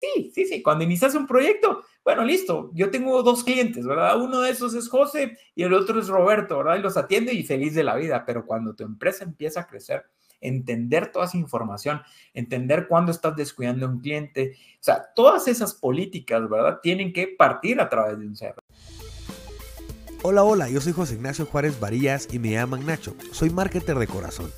[0.00, 0.62] Sí, sí, sí.
[0.62, 2.70] Cuando inicias un proyecto, bueno, listo.
[2.74, 4.20] Yo tengo dos clientes, ¿verdad?
[4.20, 6.76] Uno de esos es José y el otro es Roberto, ¿verdad?
[6.76, 8.24] Y los atiende y feliz de la vida.
[8.26, 10.04] Pero cuando tu empresa empieza a crecer,
[10.40, 12.02] entender toda esa información,
[12.34, 16.80] entender cuándo estás descuidando a un cliente, o sea, todas esas políticas, ¿verdad?
[16.82, 18.60] Tienen que partir a través de un CRM.
[20.22, 23.14] Hola, hola, yo soy José Ignacio Juárez Varillas y me llaman Nacho.
[23.32, 24.50] Soy marketer de corazón.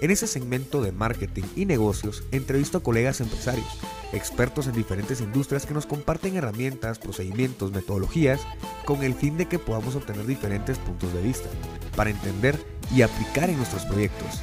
[0.00, 3.66] En ese segmento de marketing y negocios entrevisto a colegas empresarios,
[4.14, 8.40] expertos en diferentes industrias que nos comparten herramientas, procedimientos, metodologías,
[8.86, 11.50] con el fin de que podamos obtener diferentes puntos de vista,
[11.96, 12.58] para entender
[12.94, 14.40] y aplicar en nuestros proyectos.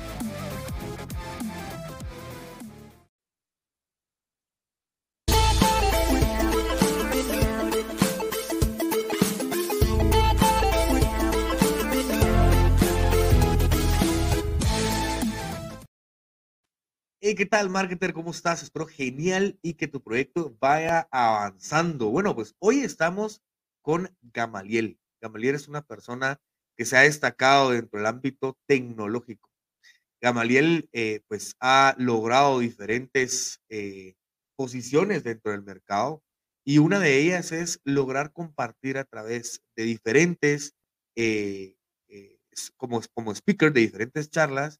[17.36, 18.14] ¿Qué tal, marketer?
[18.14, 18.64] ¿Cómo estás?
[18.64, 22.10] Espero genial y que tu proyecto vaya avanzando.
[22.10, 23.42] Bueno, pues hoy estamos
[23.82, 24.98] con Gamaliel.
[25.20, 26.40] Gamaliel es una persona
[26.78, 29.50] que se ha destacado dentro del ámbito tecnológico.
[30.22, 34.16] Gamaliel, eh, pues, ha logrado diferentes eh,
[34.56, 36.24] posiciones dentro del mercado
[36.64, 40.76] y una de ellas es lograr compartir a través de diferentes,
[41.16, 41.76] eh,
[42.78, 44.80] como, como speaker de diferentes charlas,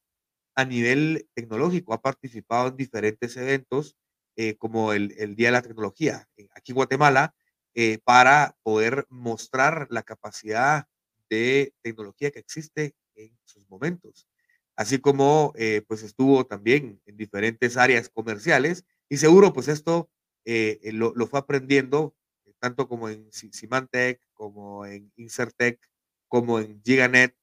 [0.58, 1.94] a nivel tecnológico.
[1.94, 3.96] Ha participado en diferentes eventos,
[4.34, 7.32] eh, como el, Día de la Tecnología eh, aquí en Guatemala,
[7.74, 10.88] eh, para poder mostrar la capacidad
[11.30, 14.26] de tecnología que existe en sus momentos.
[14.74, 15.52] Así como
[15.88, 20.08] pues estuvo también en diferentes áreas comerciales y seguro pues esto
[20.44, 22.14] lo, lo, fue aprendiendo
[22.60, 25.80] tanto como en Symantec, como en Insertec,
[26.28, 27.36] como en Giganet,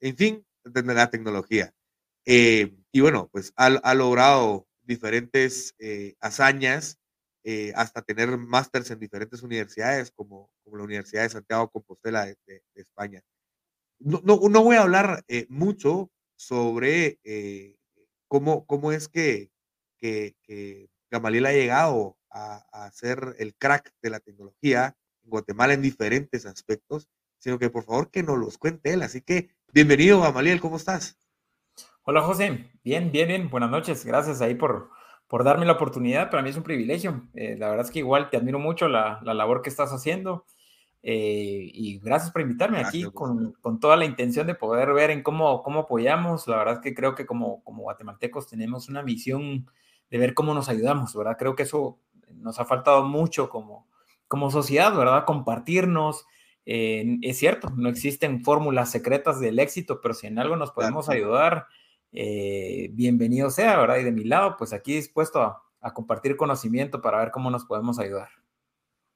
[0.00, 1.74] en fin, de la tecnología.
[2.24, 6.98] Eh, y bueno, pues ha, logrado diferentes eh, hazañas,
[7.44, 12.62] eh, hasta tener másters en diferentes universidades, como, como la Universidad de Santiago Compostela de,
[12.74, 13.22] España.
[13.98, 17.18] No, no, no, voy a hablar mucho sobre
[18.28, 19.50] cómo, cómo es que,
[19.98, 25.74] que, que, Gamaliel ha llegado a, a ser el crack de la tecnología en Guatemala
[25.74, 27.06] en diferentes aspectos,
[27.38, 29.02] sino que por favor que nos los cuente él.
[29.02, 31.18] Así que bienvenido, Gamaliel, ¿cómo estás?
[32.04, 34.90] Hola José, bien, bien, bien, buenas noches, gracias ahí por,
[35.28, 38.28] por darme la oportunidad, para mí es un privilegio, eh, la verdad es que igual
[38.28, 40.44] te admiro mucho la, la labor que estás haciendo
[41.04, 45.22] eh, y gracias por invitarme aquí con, con, toda la intención de poder ver en
[45.22, 49.70] cómo, cómo apoyamos, la verdad es que creo que como, como guatemaltecos tenemos una visión
[50.10, 51.36] de ver cómo nos ayudamos, ¿verdad?
[51.38, 52.00] Creo que eso
[52.34, 53.86] nos ha faltado mucho como,
[54.26, 55.24] como sociedad, ¿verdad?
[55.24, 56.26] Compartirnos,
[56.66, 61.08] eh, es cierto, no existen fórmulas secretas del éxito, pero si en algo nos podemos
[61.08, 61.68] ayudar,
[62.12, 63.98] eh, bienvenido sea, ¿verdad?
[63.98, 65.62] Y de mi lado, pues aquí dispuesto a,
[65.94, 68.28] compartir conocimiento para ver cómo nos podemos ayudar.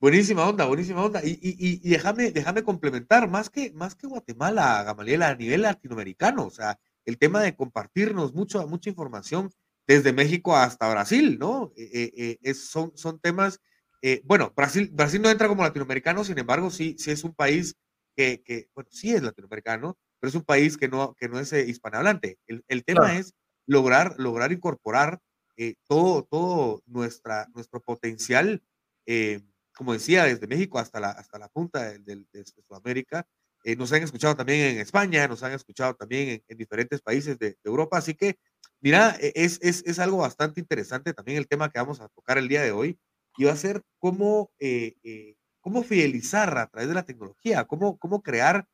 [0.00, 1.20] Buenísima onda, buenísima onda.
[1.22, 6.80] Y, déjame, déjame complementar, más que, más que Guatemala, Gamaliel, a nivel latinoamericano, o sea,
[7.04, 9.52] el tema de compartirnos mucho, mucha información
[9.86, 11.72] desde México hasta Brasil, ¿no?
[11.76, 13.60] Eh, eh, son, son temas,
[14.24, 17.76] bueno, Brasil, Brasil no entra como latinoamericano, sin embargo, sí, sí es un país
[18.16, 21.52] que, que bueno, sí es latinoamericano, pero es un país que no, que no es
[21.52, 22.38] eh, hispanohablante.
[22.46, 23.34] El, el tema es
[23.66, 25.20] lograr, lograr incorporar
[25.56, 28.62] eh, todo, todo nuestra, nuestro potencial,
[29.06, 29.40] eh,
[29.74, 33.26] como decía, desde México hasta la, hasta la punta de, de, Sudamérica.
[33.78, 37.98] nos han escuchado también en España, nos han escuchado también en, diferentes países de, Europa.
[37.98, 38.38] Así que,
[38.80, 42.38] mira, e, es, es, es, algo bastante interesante también el tema que vamos a tocar
[42.38, 42.98] el día de hoy.
[43.38, 44.50] Y va a ser cómo,
[45.60, 48.66] cómo fidelizar a través de la tecnología, cómo, cómo crear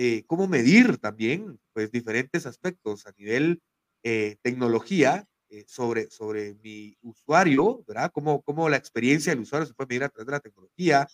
[0.00, 3.60] eh, cómo medir también pues, diferentes aspectos a nivel
[4.04, 8.12] eh, tecnología eh, sobre, sobre mi usuario, ¿verdad?
[8.14, 11.08] Cómo, cómo la experiencia del usuario se puede medir a través de la tecnología.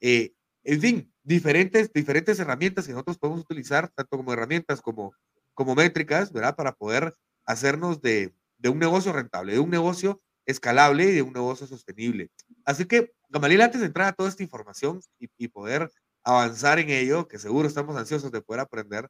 [0.00, 5.12] en fin, diferentes, diferentes herramientas que nosotros podemos utilizar, tanto como herramientas como,
[5.52, 6.54] como métricas, ¿verdad?
[6.54, 7.12] Para poder
[7.44, 12.30] hacernos de, de un negocio rentable, de un negocio escalable y de un negocio sostenible.
[12.64, 15.90] Así que, Gamaliel, antes de entrar a toda esta información y, y poder
[16.28, 19.08] avanzar en ello, que seguro estamos ansiosos de poder aprender.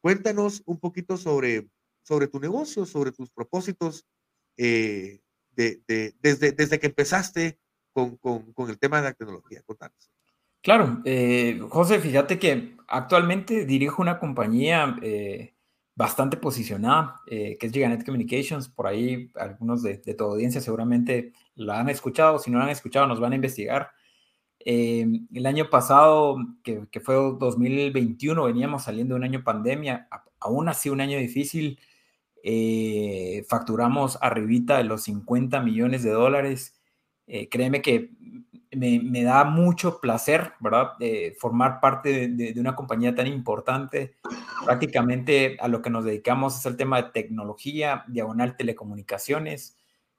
[0.00, 1.68] Cuéntanos un poquito sobre,
[2.02, 4.06] sobre tu negocio, sobre tus propósitos
[4.56, 5.20] eh,
[5.50, 5.82] de,
[6.20, 7.58] desde, desde que empezaste
[7.92, 9.62] con, con, el tema de la tecnología.
[9.66, 10.10] Contanos.
[10.62, 15.54] Claro, eh, José, fíjate que actualmente dirijo una compañía eh,
[15.94, 18.70] bastante posicionada, que es Giganet Communications.
[18.70, 22.38] Por ahí algunos de, de tu audiencia seguramente la han escuchado.
[22.38, 23.90] Si no la han escuchado, nos van a investigar.
[24.66, 30.08] Eh, el año pasado, que, fue 2021, veníamos saliendo de un año pandemia,
[30.40, 31.78] aún así un año difícil,
[32.42, 36.80] eh, facturamos arribita de los 50 millones de dólares
[37.26, 38.10] Eh, créeme que
[38.76, 40.92] me, da mucho placer, ¿verdad?
[41.38, 44.16] formar parte de, una compañía tan importante.
[44.64, 49.78] Prácticamente a lo que nos dedicamos es el tema de tecnología, diagonal telecomunicaciones.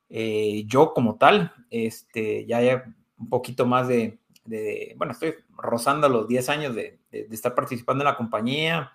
[0.09, 2.69] Yo como tal, este, ya hay
[3.17, 8.17] un poquito más de, bueno, estoy rozando los 10 años de, estar participando en la
[8.17, 8.91] compañía.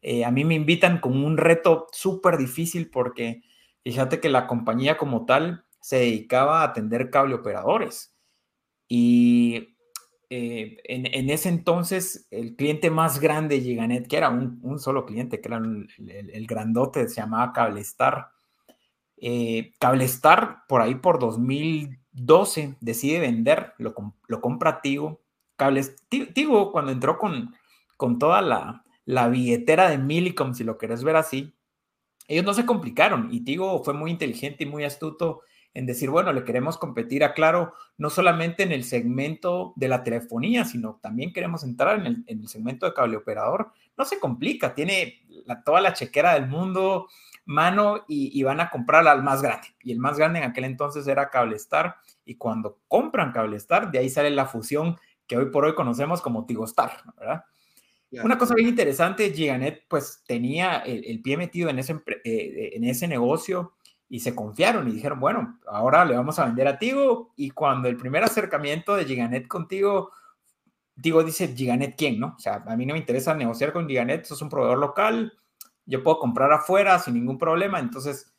[0.00, 3.42] Eh, a mí me invitan con un reto súper difícil porque
[3.82, 8.14] fíjate que la compañía como tal se dedicaba a atender cable operadores.
[8.88, 9.76] Y
[10.30, 15.40] eh, en, ese entonces, el cliente más grande de Giganet, que era un, solo cliente,
[15.40, 18.30] que era el, grandote, se llamaba Cablestar.
[19.16, 21.18] Eh, Cablestar, por ahí por
[22.14, 23.94] 2012, decide vender, lo,
[24.26, 25.20] lo compra Tigo.
[25.56, 27.54] Cables, Tigo, cuando entró con,
[27.96, 31.54] con toda la, la billetera de Millicom, si lo querés ver así,
[32.26, 35.42] ellos no se complicaron y Tigo fue muy inteligente y muy astuto
[35.74, 40.04] en decir, bueno, le queremos competir a Claro, no solamente en el segmento de la
[40.04, 43.72] telefonía, sino también queremos entrar en el, segmento de cable operador.
[43.98, 45.24] No se complica, tiene
[45.64, 47.08] toda la chequera del mundo,
[47.44, 49.68] mano, y, van a comprar al más grande.
[49.82, 54.08] Y el más grande en aquel entonces era Cablestar, y cuando compran Cablestar, de ahí
[54.08, 54.96] sale la fusión
[55.26, 57.44] que hoy por hoy conocemos como Tigostar, ¿verdad?
[58.22, 63.08] Una cosa bien interesante, Giganet pues tenía el, pie metido en ese, eh, en ese
[63.08, 63.74] negocio
[64.08, 67.32] y se confiaron y dijeron, bueno, ahora le vamos a vender a Tigo.
[67.36, 70.12] Y cuando el primer acercamiento de Giganet contigo,
[71.00, 72.20] Tigo dice, Giganet, ¿quién?
[72.20, 72.34] ¿No?
[72.36, 75.32] O sea, a mí no me interesa negociar con Giganet, eso es un proveedor local,
[75.86, 77.78] yo puedo comprar afuera sin ningún problema.
[77.78, 78.32] Entonces,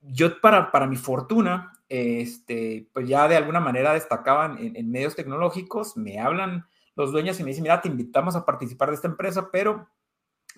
[0.00, 5.96] yo para, para mi fortuna, este, pues ya de alguna manera destacaban en, medios tecnológicos,
[5.96, 9.48] me hablan los dueños y me dicen, mira, te invitamos a participar de esta empresa,
[9.50, 9.88] pero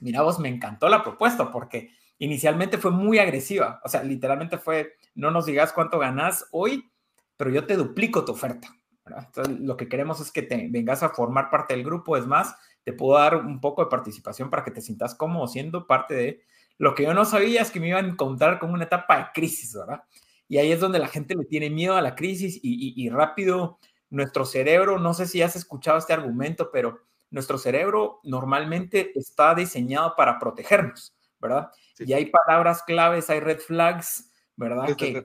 [0.00, 3.81] mira vos, me encantó la propuesta porque inicialmente fue muy agresiva.
[3.84, 6.90] O sea, literalmente fue, no nos digas cuánto ganas hoy,
[7.37, 8.69] pero yo te duplico tu oferta.
[9.06, 12.16] Entonces, lo que queremos es que te vengas a formar parte del grupo.
[12.16, 15.88] Es más, te puedo dar un poco de participación para que te sientas cómodo siendo
[15.88, 16.42] parte de
[16.78, 19.24] lo que yo no sabía es que me iba a encontrar con una etapa de
[19.34, 20.04] crisis, ¿verdad?
[20.46, 23.80] Y ahí es donde la gente le tiene miedo a la crisis y, y rápido
[24.08, 27.00] nuestro cerebro, no sé si has escuchado este argumento, pero
[27.30, 31.16] nuestro cerebro normalmente está diseñado para protegernos.
[31.40, 31.70] ¿verdad?
[31.98, 34.96] Y hay palabras claves, hay red flags, ¿verdad?
[34.96, 35.24] Que,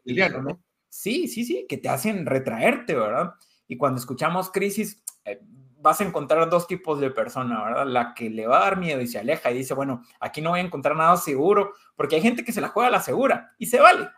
[0.90, 3.36] Sí, sí, sí, que te hacen retraerte, ¿verdad?
[3.68, 5.40] Y cuando escuchamos crisis, eh,
[5.82, 7.86] vas a encontrar dos tipos de persona, ¿verdad?
[7.88, 10.52] La que le va a dar miedo y se aleja y dice, bueno, aquí no
[10.52, 13.54] voy a encontrar nada seguro, porque hay gente que se la juega a la segura
[13.58, 14.10] y se vale,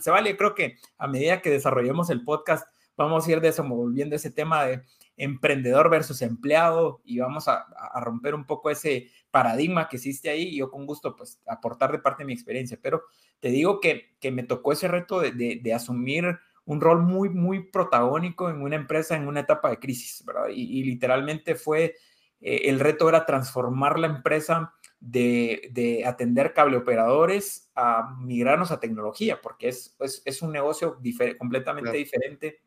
[0.00, 2.66] se vale, creo que a medida que desarrollemos el podcast,
[2.96, 4.82] vamos a ir desenvolviendo ese tema de
[5.16, 7.66] emprendedor versus empleado y vamos a,
[8.00, 10.48] romper un poco ese paradigma que existe ahí.
[10.48, 13.02] Y yo con gusto pues aportar de parte de mi experiencia, pero
[13.40, 18.50] te digo que, que me tocó ese reto de, asumir un rol muy, muy protagónico
[18.50, 20.48] en una empresa en una etapa de crisis, ¿verdad?
[20.54, 21.96] Y, literalmente fue,
[22.40, 28.80] eh, el reto era transformar la empresa de, de, atender cable operadores a migrarnos a
[28.80, 30.98] tecnología, porque es, es, es un negocio
[31.38, 32.60] completamente diferente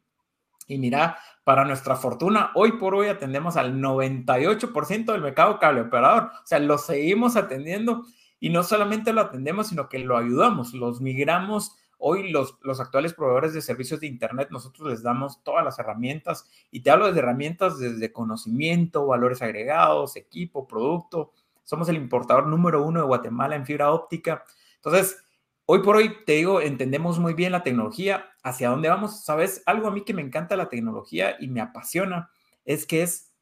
[0.70, 6.26] y mira, para nuestra fortuna, hoy por hoy atendemos al 98% del mercado cable operador.
[6.26, 8.06] O sea, lo seguimos atendiendo
[8.40, 11.76] y no solamente lo atendemos, sino que lo ayudamos, los migramos.
[12.00, 16.50] Hoy los, los actuales proveedores de servicios de Internet, nosotros les damos todas las herramientas
[16.72, 21.34] y te hablo de herramientas desde conocimiento, valores agregados, equipo, producto.
[21.64, 24.44] Somos el importador número uno de Guatemala en fibra óptica.
[24.78, 25.24] Entonces,
[25.72, 29.24] Hoy por hoy, te digo, entendemos muy bien la tecnología, hacia dónde vamos.
[29.24, 29.62] ¿Sabes?
[29.68, 32.32] Algo a mí que me encanta la tecnología y me apasiona
[32.66, 33.36] es que es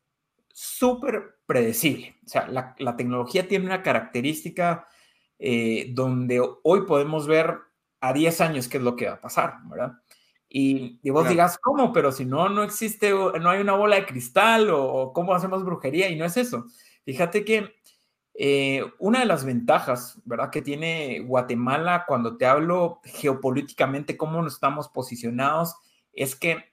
[0.50, 2.18] súper predecible.
[2.26, 4.90] O sea, la, tecnología tiene una característica
[5.40, 7.60] eh, donde hoy podemos ver
[8.10, 9.94] a 10 años qué es lo que va a pasar, ¿verdad?
[10.50, 11.92] Y, vos digas, ¿cómo?
[11.92, 15.64] Pero si no, no existe, no hay una bola de cristal o, o cómo hacemos
[15.64, 16.66] brujería y no es eso.
[17.04, 17.74] Fíjate que
[18.40, 20.52] eh, una de las ventajas, ¿verdad?
[20.52, 25.76] Que tiene Guatemala cuando te hablo geopolíticamente, cómo nos estamos posicionados,
[26.14, 26.72] es que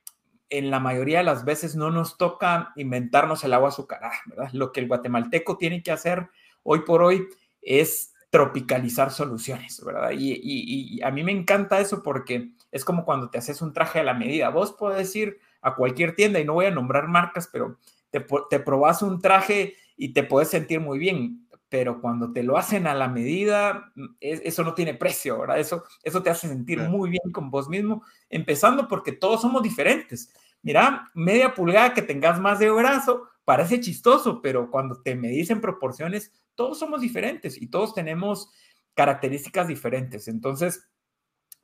[0.51, 4.51] en la mayoría de las veces no nos toca inventarnos el agua azucarada, ¿verdad?
[4.53, 6.29] Lo que el guatemalteco tiene que hacer
[6.65, 7.27] hoy por hoy
[7.63, 10.11] es tropicalizar soluciones, ¿verdad?
[10.13, 14.03] Y, a mí me encanta eso porque es como cuando te haces un traje a
[14.03, 14.49] la medida.
[14.49, 17.79] Vos puedes ir a cualquier tienda, y no voy a nombrar marcas, pero
[18.11, 22.57] te, te probas un traje y te puedes sentir muy bien pero cuando te lo
[22.57, 25.59] hacen a la medida, mm, eso no tiene precio, ¿verdad?
[25.59, 30.33] Eso, eso te hace sentir muy bien con vos mismo, empezando porque todos somos diferentes.
[30.63, 35.61] Mira, media pulgada que tengas más de brazo, parece chistoso, pero cuando te medís en
[35.61, 38.51] proporciones, todos somos diferentes y todos tenemos
[38.95, 40.29] características diferentes.
[40.29, 40.89] Entonces,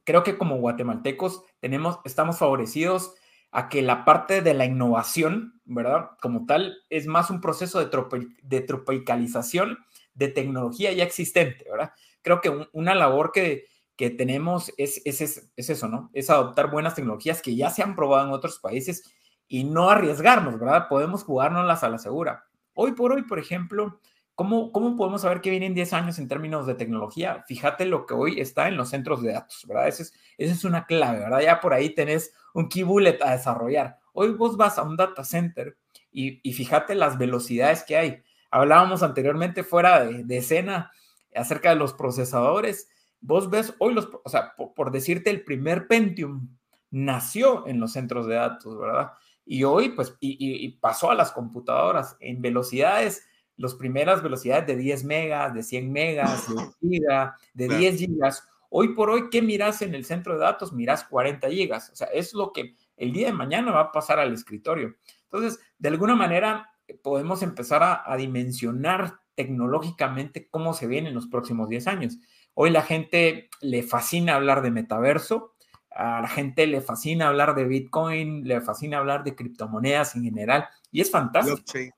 [0.05, 3.15] creo que como guatemaltecos tenemos, estamos favorecidos
[3.53, 6.11] a que la parte de la innovación, ¿verdad?
[6.21, 9.79] Como tal, es más un proceso de, de tropicalización
[10.15, 11.93] de tecnología ya existente, ¿verdad?
[12.23, 13.67] Creo que una labor que,
[13.97, 16.11] que tenemos es, es, es, eso, ¿no?
[16.13, 19.05] Es adoptar buenas tecnologías que ya se han probado en otros países
[19.49, 20.87] y no arriesgarnos, ¿verdad?
[20.89, 22.45] Podemos jugárnoslas a la segura.
[22.75, 24.01] Hoy por hoy, por ejemplo,
[24.41, 27.45] ¿cómo, cómo podemos saber qué viene en 10 años en términos de tecnología?
[27.47, 29.89] Fíjate lo que hoy está en los centros de datos, ¿verdad?
[29.89, 31.43] Esa es, esa es una clave, ¿verdad?
[31.43, 33.99] Ya por ahí tenés un key bullet a desarrollar.
[34.15, 35.77] Hoy vos vas a un data center
[36.11, 38.23] y, y fíjate las velocidades que hay.
[38.51, 40.91] Hablábamos anteriormente fuera de, escena
[41.35, 42.89] acerca de los procesadores.
[43.21, 46.49] Vos ves hoy los, o sea, por, decirte, el primer Pentium
[46.91, 49.13] nació en los centros de datos, ¿verdad?
[49.45, 53.27] Y hoy, pues, y, pasó a las computadoras en velocidades,
[53.61, 58.49] las primeras velocidades de 10 megas, de 100 megas, de giga, de 10 gigas.
[58.71, 60.73] Hoy por hoy, ¿qué miras en el centro de datos?
[60.73, 61.91] Miras 40 gigas.
[61.91, 64.95] O sea, es lo que el día de mañana va a pasar al escritorio.
[65.25, 66.71] Entonces, de alguna manera,
[67.03, 72.19] podemos empezar a, dimensionar tecnológicamente cómo se viene en los próximos 10 años.
[72.55, 75.55] Hoy la gente le fascina hablar de metaverso,
[75.91, 80.67] a la gente le fascina hablar de Bitcoin, le fascina hablar de criptomonedas en general,
[80.91, 81.57] y es fantástico.
[81.57, 81.93] Blockchain.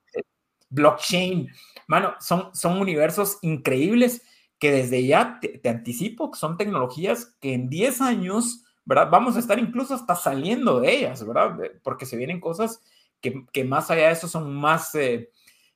[0.72, 1.48] Blockchain.
[1.86, 4.22] Mano, son, son universos increíbles
[4.58, 9.08] que desde ya te, anticipo que son tecnologías que en 10 años, ¿verdad?
[9.10, 11.58] Vamos a estar incluso hasta saliendo de ellas, ¿verdad?
[11.82, 12.80] Porque se vienen cosas
[13.20, 15.30] que, más allá de eso son más, eh,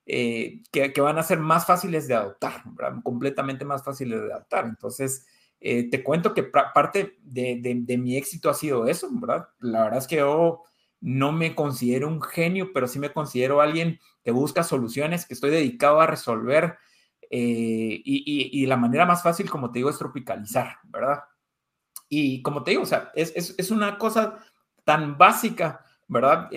[0.06, 2.62] eh, que, van a ser más fáciles de adoptar,
[3.02, 4.64] completamente más fáciles de adoptar.
[4.66, 5.26] Entonces,
[5.60, 9.48] eh, te cuento que parte de, mi éxito ha sido eso, ¿verdad?
[9.58, 10.62] La verdad es que yo
[11.00, 15.50] no me considero un genio, pero sí me considero alguien que busca soluciones, que estoy
[15.50, 16.78] dedicado a resolver.
[17.30, 21.24] y, la manera más fácil, como te digo, es tropicalizar, ¿verdad?
[22.08, 24.38] Y como te digo, o sea, es, es, una cosa
[24.84, 26.48] tan básica, ¿verdad?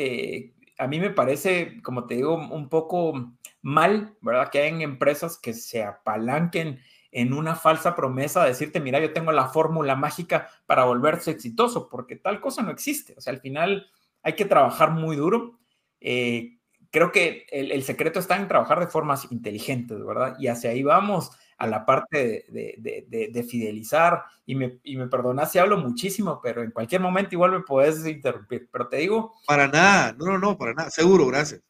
[0.79, 4.49] a mí me parece, como te digo, un poco mal, ¿verdad?
[4.49, 6.79] Que hay empresas que se apalanquen
[7.11, 11.89] en una falsa promesa de decirte, mira, yo tengo la fórmula mágica para volverse exitoso,
[11.89, 13.13] porque tal cosa no existe.
[13.17, 13.89] O sea, al final
[14.23, 15.59] hay que trabajar muy duro.
[15.99, 16.59] Eh,
[16.91, 20.35] creo que el, secreto está en trabajar de formas inteligentes, ¿verdad?
[20.39, 24.23] Y hacia ahí vamos a la parte de, fidelizar.
[24.45, 25.07] Y me, y me
[25.49, 28.69] si hablo muchísimo, pero en cualquier momento igual me puedes interrumpir.
[28.71, 29.33] Pero te digo.
[29.45, 31.61] Para nada, no, no, no, para nada, seguro, gracias.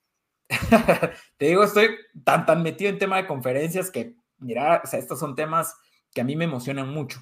[1.37, 1.89] te digo, estoy
[2.23, 5.75] tan, tan metido en tema de conferencias que, mira, o sea, estos son temas
[6.11, 7.19] que a mí me emocionan mucho.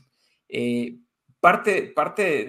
[0.47, 0.99] Eh,
[1.39, 2.45] parte, parte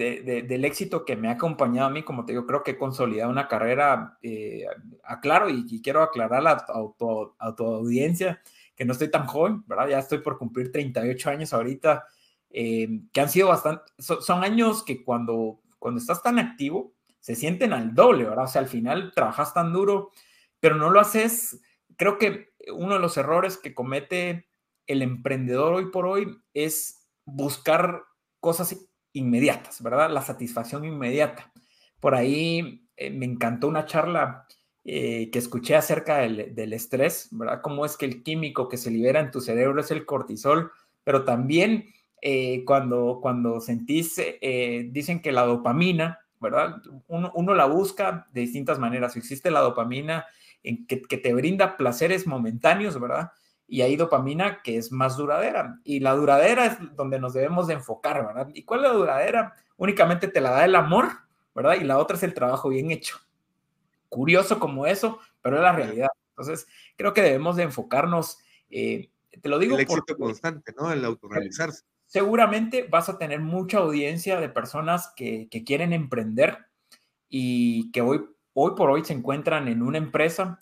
[0.46, 3.30] del éxito que me ha acompañado a mí, como te digo, creo que he consolidado
[3.30, 4.64] una carrera, eh,
[5.04, 6.64] aclaro y, quiero aclarar a,
[6.98, 8.40] tu, a audiencia
[8.74, 9.88] que no estoy tan joven, ¿verdad?
[9.88, 12.06] Ya estoy por cumplir 38 años ahorita,
[12.50, 17.72] eh, que han sido bastante, son años que cuando, cuando estás tan activo, se sienten
[17.72, 18.44] al doble, ¿verdad?
[18.44, 20.12] O sea, al final trabajas tan duro,
[20.60, 21.60] pero no lo haces,
[21.96, 24.48] creo que uno de los errores que comete
[24.86, 28.04] el emprendedor hoy por hoy es buscar
[28.40, 28.76] cosas
[29.12, 30.10] inmediatas, ¿verdad?
[30.10, 31.52] La satisfacción inmediata.
[32.00, 34.46] Por ahí eh, me encantó una charla
[34.84, 37.60] eh, que escuché acerca del, estrés, ¿verdad?
[37.62, 40.70] Cómo es que el químico que se libera en tu cerebro es el cortisol,
[41.04, 41.86] pero también
[42.22, 44.20] eh, cuando, cuando sentís,
[44.90, 46.76] dicen que la dopamina, ¿verdad?
[47.08, 49.16] Uno, la busca de distintas maneras.
[49.16, 50.26] Existe la dopamina
[50.62, 53.32] en que, que, te brinda placeres momentáneos, ¿verdad?
[53.68, 55.78] Y hay dopamina que es más duradera.
[55.84, 58.48] Y la duradera es donde nos debemos de enfocar, ¿verdad?
[58.54, 59.54] ¿Y cuál es la duradera?
[59.76, 61.08] Únicamente te la da el amor,
[61.54, 61.74] ¿verdad?
[61.74, 63.18] Y la otra es el trabajo bien hecho
[64.08, 66.08] curioso como eso, pero es la realidad.
[66.30, 68.38] Entonces, creo que debemos de enfocarnos,
[68.70, 69.10] eh,
[69.40, 69.74] te lo digo.
[69.74, 70.92] El éxito constante, ¿no?
[70.92, 71.84] El autorrealizarse.
[72.06, 76.66] Seguramente vas a tener mucha audiencia de personas que, que quieren emprender
[77.28, 80.58] y que hoy, hoy por hoy se encuentran en una empresa.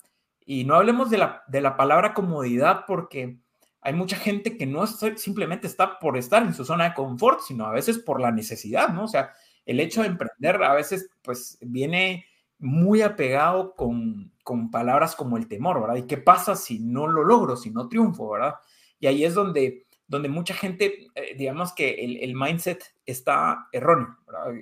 [0.49, 3.37] Y no hablemos de la, de la palabra comodidad porque
[3.81, 7.65] hay mucha gente que no simplemente está por estar en su zona de confort, sino
[7.65, 9.03] a veces por la necesidad, ¿no?
[9.03, 9.33] O sea,
[9.65, 12.25] el hecho de emprender a veces pues viene
[12.59, 15.97] muy apegado con, con palabras como el temor, ¿verdad?
[15.97, 18.55] ¿Y qué pasa si no lo logro, si no triunfo, ¿verdad?
[19.01, 21.89] Y ahí es donde, donde mucha gente, eh, digamos que
[22.21, 24.15] el, mindset está erróneo.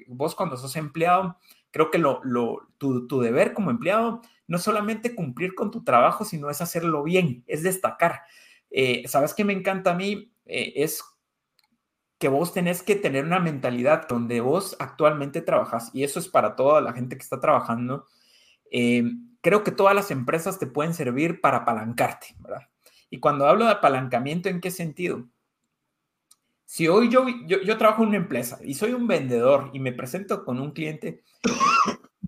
[0.07, 1.37] Vos cuando sos empleado,
[1.69, 6.25] creo que lo, lo, tu, tu, deber como empleado no solamente cumplir con tu trabajo,
[6.25, 8.21] sino es hacerlo bien, es destacar.
[8.69, 10.31] Eh, ¿Sabes qué me encanta a mí?
[10.45, 11.03] Eh, es
[12.17, 16.55] que vos tenés que tener una mentalidad donde vos actualmente trabajas, y eso es para
[16.55, 18.05] toda la gente que está trabajando,
[18.71, 19.03] eh,
[19.41, 22.67] creo que todas las empresas te pueden servir para apalancarte, ¿verdad?
[23.09, 25.27] Y cuando hablo de apalancamiento, ¿en qué sentido?
[26.65, 29.93] si hoy yo, yo, yo, trabajo en una empresa y soy un vendedor y me
[29.93, 31.23] presento con un cliente,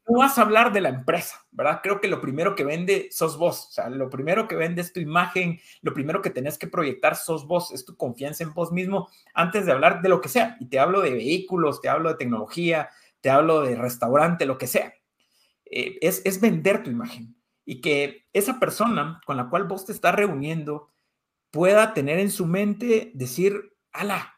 [0.07, 1.81] no vas a hablar de la empresa, ¿verdad?
[1.83, 4.93] Creo que lo primero que vende sos vos, o sea, lo primero que vende es
[4.93, 8.71] tu imagen, lo primero que tenés que proyectar sos vos, es tu confianza en vos
[8.71, 10.55] mismo antes de hablar de lo que sea.
[10.59, 12.89] Y te hablo de vehículos, te hablo de tecnología,
[13.21, 14.93] te hablo de restaurante, lo que sea.
[15.65, 17.35] Eh, es, es vender tu imagen
[17.65, 20.89] y que esa persona con la cual vos te estás reuniendo
[21.51, 24.36] pueda tener en su mente decir, ala,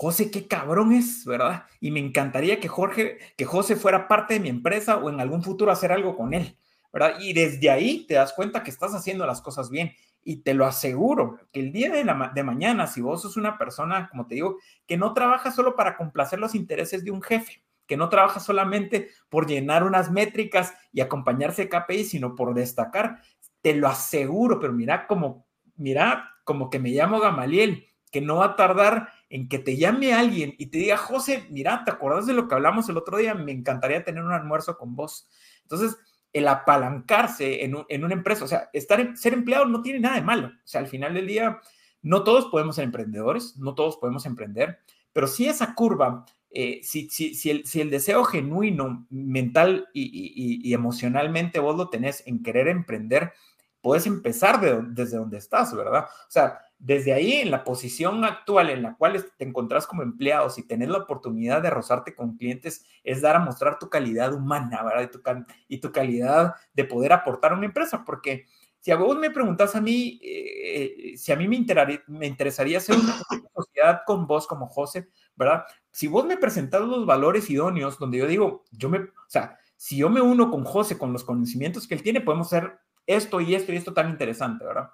[0.00, 1.64] José, qué cabrón es, ¿verdad?
[1.80, 5.42] Y me encantaría que Jorge, que José fuera parte de mi empresa o en algún
[5.42, 6.56] futuro hacer algo con él,
[6.92, 7.16] ¿verdad?
[7.18, 9.90] Y desde ahí te das cuenta que estás haciendo las cosas bien.
[10.22, 14.28] Y te lo aseguro, que el día de, mañana, si vos sos una persona, como
[14.28, 18.08] te digo, que no trabaja solo para complacer los intereses de un jefe, que no
[18.08, 23.20] trabaja solamente por llenar unas métricas y acompañarse de KPI, sino por destacar,
[23.62, 28.44] te lo aseguro, pero mira como, mira como que me llamo Gamaliel, que no va
[28.46, 32.32] a tardar en que te llame alguien y te diga, José, mira, ¿te acuerdas de
[32.32, 33.34] lo que hablamos el otro día?
[33.34, 35.28] Me encantaría tener un almuerzo con vos.
[35.62, 35.98] Entonces,
[36.32, 40.48] el apalancarse en, una empresa, o sea, estar, ser empleado no tiene nada de malo.
[40.48, 41.60] O sea, al final del día,
[42.02, 44.80] no todos podemos ser emprendedores, no todos podemos emprender,
[45.12, 50.72] pero si esa curva, eh, si, si, si, el, si, el, deseo genuino, mental y,
[50.72, 53.32] emocionalmente vos lo tenés en querer emprender,
[53.80, 56.04] puedes empezar desde donde estás, ¿verdad?
[56.04, 60.48] O sea, desde ahí, en la posición actual en la cual te encontrás como empleado,
[60.48, 64.82] si tenés la oportunidad de rozarte con clientes, es dar a mostrar tu calidad humana,
[64.84, 65.02] ¿verdad?
[65.02, 65.20] Y tu,
[65.68, 68.46] y tu calidad de poder aportar a una empresa, porque
[68.80, 71.64] si a vos me preguntas a mí, eh, si a mí me,
[72.06, 73.14] me interesaría hacer una
[73.54, 75.64] sociedad con vos como José, ¿verdad?
[75.90, 79.96] Si vos me presentas los valores idóneos, donde yo digo, yo me, o sea, si
[79.96, 83.54] yo me uno con José, con los conocimientos que él tiene, podemos hacer esto y
[83.54, 84.90] esto y esto tan interesante, ¿verdad?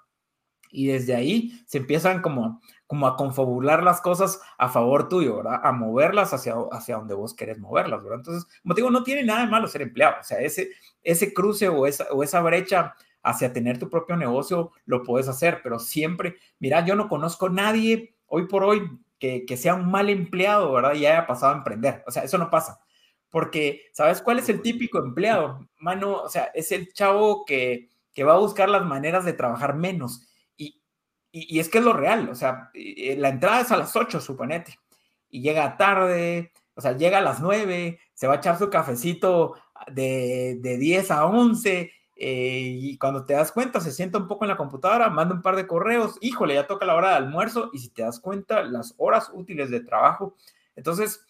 [0.75, 5.61] Y desde ahí se empiezan como, como a confabular las cosas a favor tuyo, ¿verdad?
[5.63, 8.19] A moverlas hacia, hacia donde vos querés moverlas, ¿verdad?
[8.19, 10.69] Entonces, como te digo, no tiene nada de malo ser empleado, o sea, ese,
[11.01, 15.61] ese cruce o esa, o esa brecha hacia tener tu propio negocio lo puedes hacer,
[15.63, 19.89] pero siempre, mira, yo no conozco a nadie hoy por hoy que, que sea un
[19.89, 20.93] mal empleado, ¿verdad?
[20.93, 22.79] Y haya pasado a emprender, o sea, eso no pasa.
[23.29, 25.67] Porque, ¿sabes cuál es el típico empleado?
[25.79, 29.75] Mano, o sea, es el chavo que, que va a buscar las maneras de trabajar
[29.75, 30.25] menos
[31.37, 34.21] y, es que es lo real, o sea, eh, la entrada es a las 8,
[34.21, 34.79] suponete,
[35.29, 39.55] y llega tarde, o sea, llega a las 9, se va a echar su cafecito
[39.91, 44.45] de, de 10 a 11, eh, y cuando te das cuenta, se sienta un poco
[44.45, 47.69] en la computadora, manda un par de correos, híjole, ya toca la hora de almuerzo,
[47.73, 50.37] y si te das cuenta, las horas útiles de trabajo.
[50.77, 51.25] Entonces,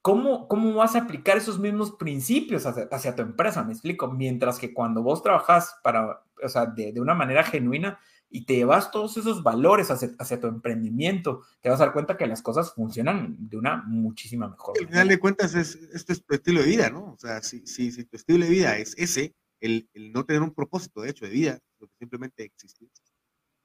[0.00, 3.62] ¿cómo, cómo vas a aplicar esos mismos principios hacia, hacia tu empresa?
[3.64, 4.08] Me explico.
[4.08, 7.98] Mientras que cuando vos trabajas para, o sea, de, de una manera genuina,
[8.30, 12.26] y te llevas todos esos valores hacia, tu emprendimiento, te vas a dar cuenta que
[12.26, 14.86] las cosas funcionan de una muchísima mejor manera.
[14.86, 17.12] Al final de cuentas, es, este es tu estilo de vida, ¿no?
[17.12, 20.42] O sea, si, si, si tu estilo de vida es ese, el, el, no tener
[20.42, 22.90] un propósito, de hecho, de vida, lo que simplemente existir,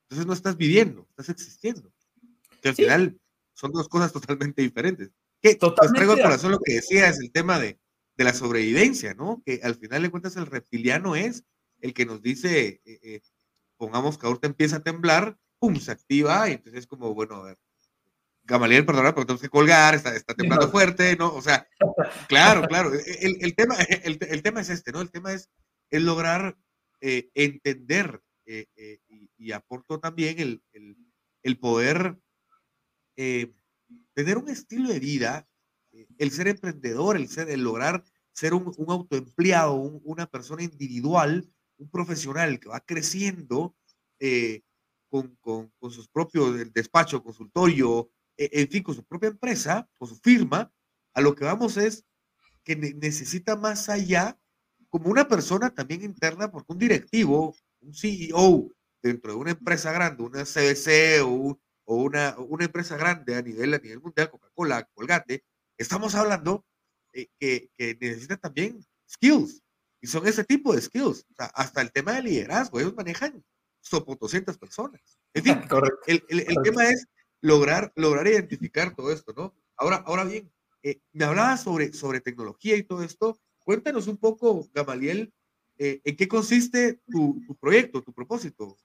[0.03, 1.91] entonces no estás viviendo, estás existiendo.
[2.61, 3.19] Que al final
[3.53, 5.11] son dos cosas totalmente diferentes.
[5.41, 7.79] Que totalmente traigo al corazón lo que decía, es el tema de,
[8.15, 9.43] de, la sobrevivencia, ¿no?
[9.45, 11.43] Que al final de cuentas el reptiliano es
[11.81, 12.81] el que nos dice...
[12.85, 13.21] Eh, eh,
[13.77, 17.43] pongamos que ahorita empieza a temblar, pum, se activa y entonces es como, bueno, a
[17.43, 17.57] ver,
[18.45, 21.33] Gamaliel, perdona, pero tenemos que colgar, está, está temblando fuerte, ¿no?
[21.33, 21.67] O sea,
[22.27, 25.01] claro, claro, el, el tema, el, el, tema es este, ¿no?
[25.01, 25.49] El tema es,
[25.89, 26.57] es lograr
[27.05, 30.63] eh, entender eh, eh, y, y, aporto también el,
[31.43, 32.17] el poder
[33.15, 35.47] tener un estilo de vida,
[36.17, 41.47] el ser emprendedor, el, ser, el lograr ser un, un autoempleado, un, una persona individual,
[41.77, 43.75] un profesional que va creciendo
[44.19, 44.61] eh,
[45.09, 50.07] con, con, con, sus propios despacho, consultorio, e, en fin, con su propia empresa, con
[50.07, 50.71] su firma,
[51.13, 52.05] a lo que vamos es
[52.63, 54.37] que necesita más allá,
[54.89, 58.69] como una persona también interna, porque un directivo, un CEO
[59.01, 63.73] dentro de una empresa grande, una CBC o, o una, una, empresa grande a nivel,
[63.73, 65.43] a nivel mundial, Coca-Cola, Colgate,
[65.77, 66.65] estamos hablando
[67.11, 69.61] eh, que, que necesita también skills,
[70.03, 71.25] y son ese tipo de skills.
[71.31, 73.41] O sea, hasta el tema de liderazgo, ellos manejan
[73.79, 75.01] sopo 200 personas.
[75.33, 75.61] En fin,
[76.07, 77.07] el, el, el tema es
[77.39, 79.55] lograr, lograr identificar todo esto, ¿no?
[79.77, 80.51] Ahora, ahora bien,
[80.83, 83.39] eh, me hablabas sobre, sobre tecnología y todo esto.
[83.59, 85.33] Cuéntanos un poco, Gamaliel,
[85.77, 88.77] eh, en qué consiste tu, tu, proyecto, tu propósito.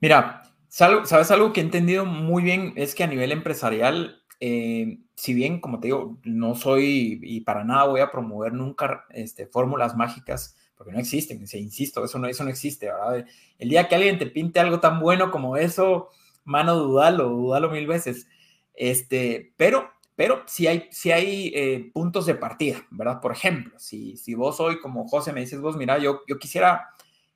[0.00, 5.34] Mira, sabes algo que he entendido muy bien es que a nivel empresarial eh, si
[5.34, 9.96] bien, como te digo, no soy y para nada voy a promover nunca este, fórmulas
[9.96, 13.24] mágicas, porque no existen, insisto, eso no, eso no existe, ¿verdad?
[13.58, 16.10] El día que alguien te pinte algo tan bueno como eso,
[16.44, 18.28] mano, dudalo, dudalo mil veces.
[18.74, 23.20] Este, pero, pero sí hay, sí hay eh, puntos de partida, ¿verdad?
[23.22, 26.90] Por ejemplo, si, si vos hoy como José me dices, vos, mira, yo, yo quisiera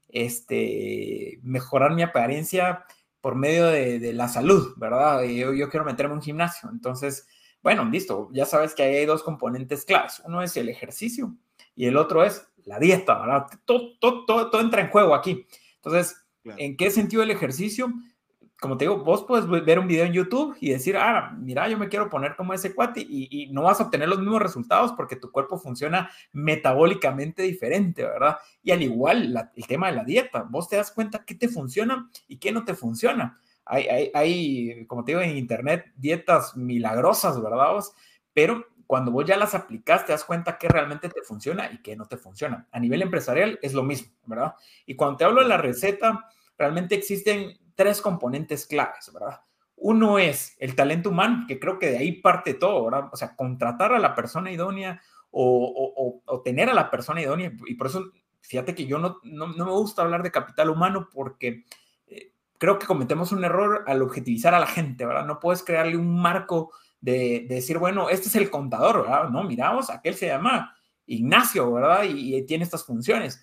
[0.09, 2.85] este, mejorar mi apariencia
[3.21, 5.23] por medio de, la salud, ¿verdad?
[5.25, 6.71] Yo, yo quiero meterme en un gimnasio.
[6.71, 7.27] Entonces,
[7.63, 10.23] bueno, listo, ya sabes que hay dos componentes claves.
[10.25, 11.37] Uno es el ejercicio
[11.77, 13.47] y el otro es la dieta, ¿verdad?
[13.65, 15.47] Todo, todo, todo, entra en juego aquí.
[15.77, 17.93] Entonces, ¿en qué sentido el ejercicio?
[18.61, 21.79] Como te digo, vos puedes ver un video en YouTube y decir, ah, mira, yo
[21.79, 25.17] me quiero poner como ese cuate y, no vas a obtener los mismos resultados porque
[25.17, 28.37] tu cuerpo funciona metabólicamente diferente, ¿verdad?
[28.63, 32.11] Y al igual, el tema de la dieta, vos te das cuenta qué te funciona
[32.29, 33.41] y qué no te funciona.
[33.65, 37.79] Hay, hay, como te digo, en Internet dietas milagrosas, ¿verdad?
[38.35, 41.95] Pero cuando vos ya las aplicas, te das cuenta que realmente te funciona y que
[41.97, 42.67] no te funciona.
[42.73, 44.55] A nivel empresarial es lo mismo, ¿verdad?
[44.85, 49.41] Y cuando te hablo de la receta, realmente existen tres componentes claves, ¿verdad?
[49.77, 53.09] Uno es el talento humano, que creo que de ahí parte todo, ¿verdad?
[53.13, 57.53] O sea, contratar a la persona idónea o, o, tener a la persona idónea.
[57.67, 61.09] Y por eso, fíjate que yo no, no, no me gusta hablar de capital humano
[61.13, 61.65] porque
[62.07, 65.25] eh, creo que cometemos un error al objetivizar a la gente, ¿verdad?
[65.25, 69.29] No puedes crearle un marco de, decir, bueno, este es el contador, ¿verdad?
[69.31, 72.05] No, miramos, aquel se llama Ignacio, ¿verdad?
[72.05, 73.43] Y, tiene estas funciones.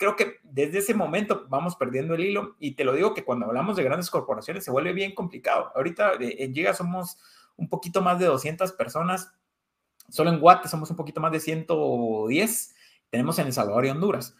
[0.00, 3.44] Creo que desde ese momento vamos perdiendo el hilo y te lo digo que cuando
[3.44, 5.70] hablamos de grandes corporaciones se vuelve bien complicado.
[5.76, 7.18] Ahorita en Giga somos
[7.56, 9.30] un poquito más de 200 personas,
[10.08, 12.74] solo en Guate somos un poquito más de 110,
[13.10, 14.34] tenemos en El Salvador y Honduras.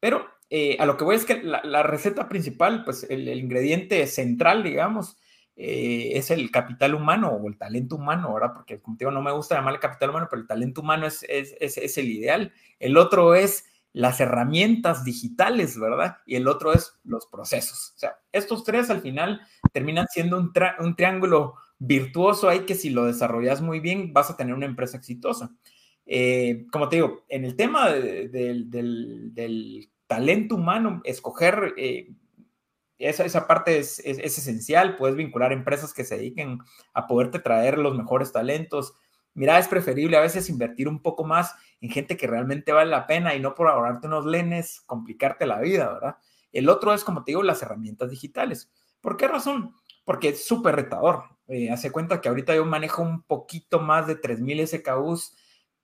[0.00, 4.62] Pero eh, a lo que voy es que la, receta principal, pues el, ingrediente central,
[4.62, 5.16] digamos,
[5.56, 8.52] eh, es el capital humano o el talento humano, ¿verdad?
[8.52, 11.06] Porque como te digo, no me gusta llamar el capital humano, pero el talento humano
[11.06, 12.52] es, es, el ideal.
[12.78, 13.64] El otro es
[13.96, 16.18] las herramientas digitales, ¿verdad?
[16.26, 17.94] Y el otro es los procesos.
[17.96, 19.40] O sea, estos tres al final
[19.72, 20.52] terminan siendo un,
[20.94, 25.50] triángulo virtuoso ahí que si lo desarrollas muy bien vas a tener una empresa exitosa.
[26.04, 28.68] Eh, como te digo, en el tema del,
[30.06, 32.10] talento humano, escoger eh,
[32.98, 36.58] esa, esa parte es, es, esencial, puedes vincular empresas que se dediquen
[36.92, 38.92] a poderte traer los mejores talentos.
[39.32, 41.54] Mira, es preferible a veces invertir un poco más
[41.86, 45.60] en gente que realmente vale la pena y no por ahorrarte unos lenes, complicarte la
[45.60, 46.16] vida, ¿verdad?
[46.52, 48.70] El otro es, como te digo, las herramientas digitales.
[49.00, 49.76] ¿Por qué razón?
[50.04, 51.24] Porque es súper retador.
[51.46, 55.36] Eh, hace cuenta que ahorita yo manejo un poquito más de 3.000 SKUs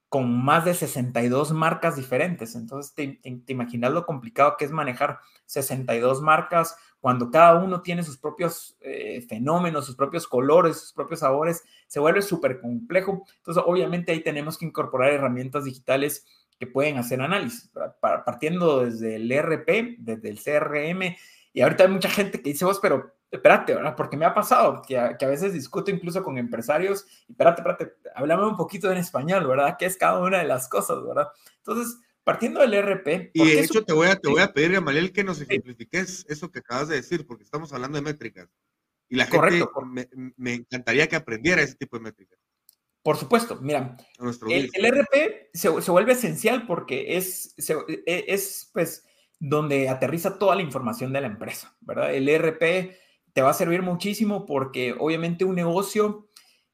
[0.09, 2.57] con más de 62 marcas diferentes.
[2.57, 8.05] Entonces, te, te, imaginas lo complicado que es manejar 62 marcas cuando cada uno tiene
[8.05, 13.25] sus propios eh, fenómenos, sus propios colores, sus propios sabores, se vuelve súper complejo.
[13.39, 16.25] Entonces, obviamente ahí tenemos que incorporar herramientas digitales
[16.61, 21.17] que pueden hacer análisis, partiendo desde el ERP, desde el CRM.
[21.53, 23.97] Y ahorita hay mucha gente que dice, vos, pero espérate, ¿verdad?
[23.97, 27.63] Porque me ha pasado que a, que a, veces discuto incluso con empresarios, y espérate,
[27.63, 29.75] espérate, háblame un poquito en español, ¿verdad?
[29.77, 31.27] ¿Qué es cada una de las cosas, ¿verdad?
[31.57, 33.31] Entonces, partiendo del RP.
[33.35, 36.51] Y de hecho, te voy, a, te voy a pedir, Gamaliel, que nos ejemplifiques eso
[36.51, 38.49] que acabas de decir, porque estamos hablando de métricas.
[39.09, 42.39] Y la gente, me, me, encantaría que aprendiera ese tipo de métricas.
[43.03, 43.97] Por supuesto, mira,
[44.49, 47.75] el, el, RP se, se, vuelve esencial porque es, se,
[48.07, 49.05] e, es, pues,
[49.41, 52.15] donde aterriza toda la información de la empresa, ¿verdad?
[52.15, 52.97] El RP
[53.33, 56.29] te va a servir muchísimo porque obviamente un negocio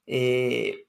[0.06, 0.87] eh,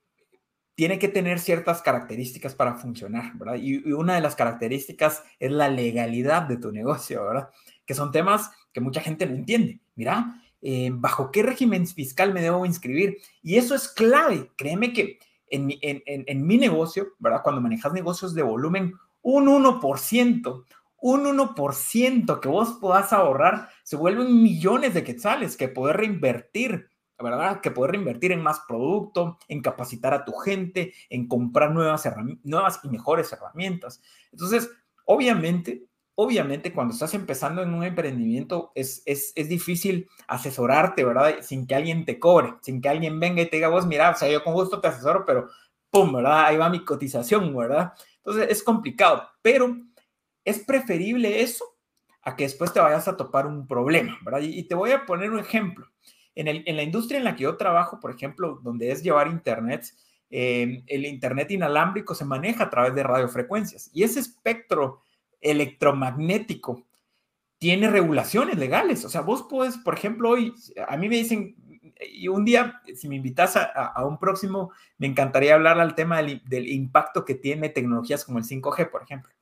[0.80, 3.56] tiene que tener ciertas características para funcionar, ¿verdad?
[3.62, 7.50] Y, una de las características es la legalidad de tu negocio, ¿verdad?
[7.86, 9.82] Que son temas que mucha gente no entiende.
[9.96, 13.18] Mira, eh, ¿bajo qué régimen fiscal me debo inscribir?
[13.44, 14.52] Y eso es clave.
[14.56, 17.42] Créeme que en mi, en, en mi negocio, ¿verdad?
[17.44, 20.66] Cuando manejas negocios de volumen, un 1%,
[21.02, 26.89] un 1% que vos puedas ahorrar se vuelven millones de quetzales que poder reinvertir,
[27.22, 27.62] ¿verdad?
[27.62, 32.08] Que poder reinvertir en más producto, en capacitar a tu gente, en comprar nuevas,
[32.44, 34.02] nuevas y mejores herramientas.
[34.32, 34.70] Entonces,
[35.06, 41.38] obviamente, obviamente cuando estás empezando en un emprendimiento es, es, es, difícil asesorarte, ¿verdad?
[41.42, 44.16] Sin que alguien te cobre, sin que alguien venga y te diga, vos, mira, o
[44.16, 45.48] sea, yo con gusto te asesoro, pero
[45.90, 46.12] ¡pum!
[46.14, 46.46] ¿verdad?
[46.46, 47.94] Ahí va mi cotización, ¿verdad?
[48.18, 49.78] Entonces es complicado, pero
[50.44, 51.64] es preferible eso
[52.22, 54.42] a que después te vayas a topar un problema, ¿verdad?
[54.42, 55.88] Y, te voy a poner un ejemplo.
[56.40, 59.28] En, el, en, la industria en la que yo trabajo, por ejemplo, donde es llevar
[59.28, 59.86] Internet,
[60.30, 65.02] eh, el Internet inalámbrico se maneja a través de radiofrecuencias y ese espectro
[65.42, 66.86] electromagnético
[67.58, 69.04] tiene regulaciones legales.
[69.04, 70.54] O sea, vos puedes, por ejemplo, hoy,
[70.88, 71.58] a mí me dicen,
[72.10, 76.42] y un día, si me invitas a, un próximo, me encantaría hablar al tema del,
[76.46, 79.34] del impacto que tiene tecnologías como el 5G, por ejemplo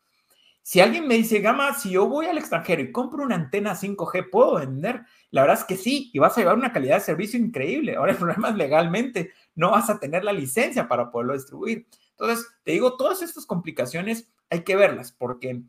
[0.67, 4.29] Si alguien me dice, Gama, si yo voy al extranjero y compro una antena 5G,
[4.29, 5.05] ¿puedo vender?
[5.31, 7.95] La verdad es que sí, y vas a llevar una calidad de servicio increíble.
[7.95, 11.87] Ahora el problema es legalmente, no vas a tener la licencia para poderlo distribuir.
[12.09, 15.61] Entonces, te digo, todas estas complicaciones hay que verlas, porque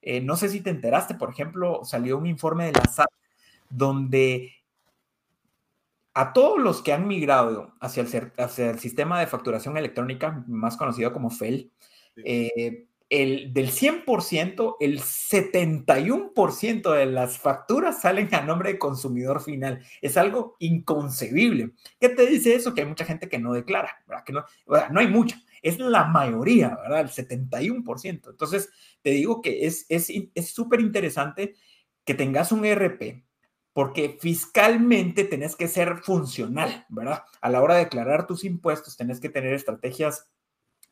[0.00, 3.10] eh, no sé si te enteraste, por ejemplo, salió un informe de la SAT
[3.68, 4.54] donde
[6.14, 10.78] a todos los que han migrado hacia el, hacia el sistema de facturación electrónica, más
[10.78, 11.70] conocido como FEL,
[12.24, 19.84] eh, el, del 100%, el 71% de las facturas salen a nombre de consumidor final.
[20.00, 21.70] Es algo inconcebible.
[22.00, 22.74] ¿Qué te dice eso?
[22.74, 24.24] Que hay mucha gente que no declara, ¿verdad?
[24.24, 24.44] Que no,
[24.90, 27.00] no hay mucha, es la mayoría, ¿verdad?
[27.00, 28.30] El 71%.
[28.30, 28.70] Entonces,
[29.02, 29.86] te digo que es
[30.52, 31.54] súper es, interesante
[32.04, 33.24] que tengas un ERP,
[33.72, 37.24] porque fiscalmente tenés que ser funcional, ¿verdad?
[37.40, 40.28] A la hora de declarar tus impuestos, tenés que tener estrategias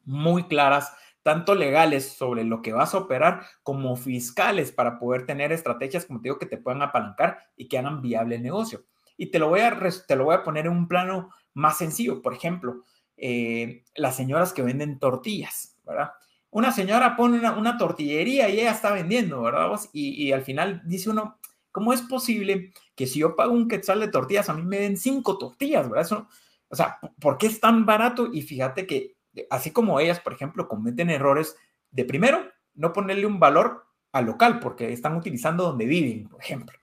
[0.04, 0.92] muy claras
[1.24, 6.20] tanto legales sobre lo que vas a operar como fiscales para poder tener estrategias, como
[6.20, 8.84] te digo, que te puedan apalancar y que hagan viable el negocio.
[9.16, 12.20] Y te lo voy a, te lo voy a poner en un plano más sencillo.
[12.20, 12.82] Por ejemplo,
[13.16, 16.10] eh, las señoras que venden tortillas, ¿verdad?
[16.50, 19.80] Una señora pone una, tortillería y ella está vendiendo, ¿verdad?
[19.94, 21.38] Y, al final dice uno,
[21.72, 24.98] ¿cómo es posible que si yo pago un quetzal de tortillas, a mí me den
[24.98, 26.04] cinco tortillas, ¿verdad?
[26.04, 26.28] Eso,
[26.68, 28.28] o sea, ¿por qué es tan barato?
[28.30, 29.13] Y fíjate que
[29.50, 31.56] así como ellas, por ejemplo, cometen errores
[31.90, 32.44] de primero,
[32.74, 36.78] no ponerle un valor al local, porque están utilizando donde viven, por ejemplo.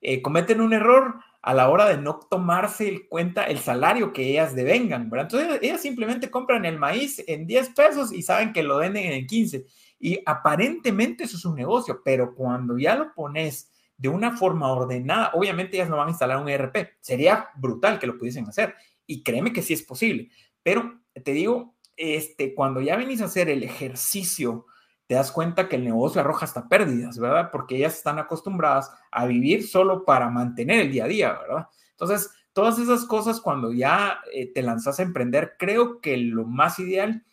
[0.00, 4.30] Eh, cometen un error a la hora de no tomarse en cuenta el salario que
[4.30, 5.28] ellas devengan, ¿verdad?
[5.32, 9.26] Entonces, ellas simplemente compran el maíz en 10 pesos y saben que lo venden en
[9.26, 9.66] 15.
[9.98, 15.30] Y aparentemente eso es un negocio, pero cuando ya lo pones de una forma ordenada,
[15.34, 16.94] obviamente ellas no van a instalar un ERP.
[17.00, 18.74] Sería brutal que lo pudiesen hacer.
[19.06, 20.30] Y créeme que sí es posible.
[20.62, 24.66] Pero te digo, este, cuando ya venís a hacer el ejercicio,
[25.06, 27.50] te das cuenta que el negocio arroja hasta pérdidas, ¿verdad?
[27.50, 31.68] Porque ellas están acostumbradas a vivir solo para mantener el día a día, ¿verdad?
[31.90, 36.78] Entonces, todas esas cosas cuando ya eh, te lanzas a emprender, creo que lo más
[36.78, 37.24] ideal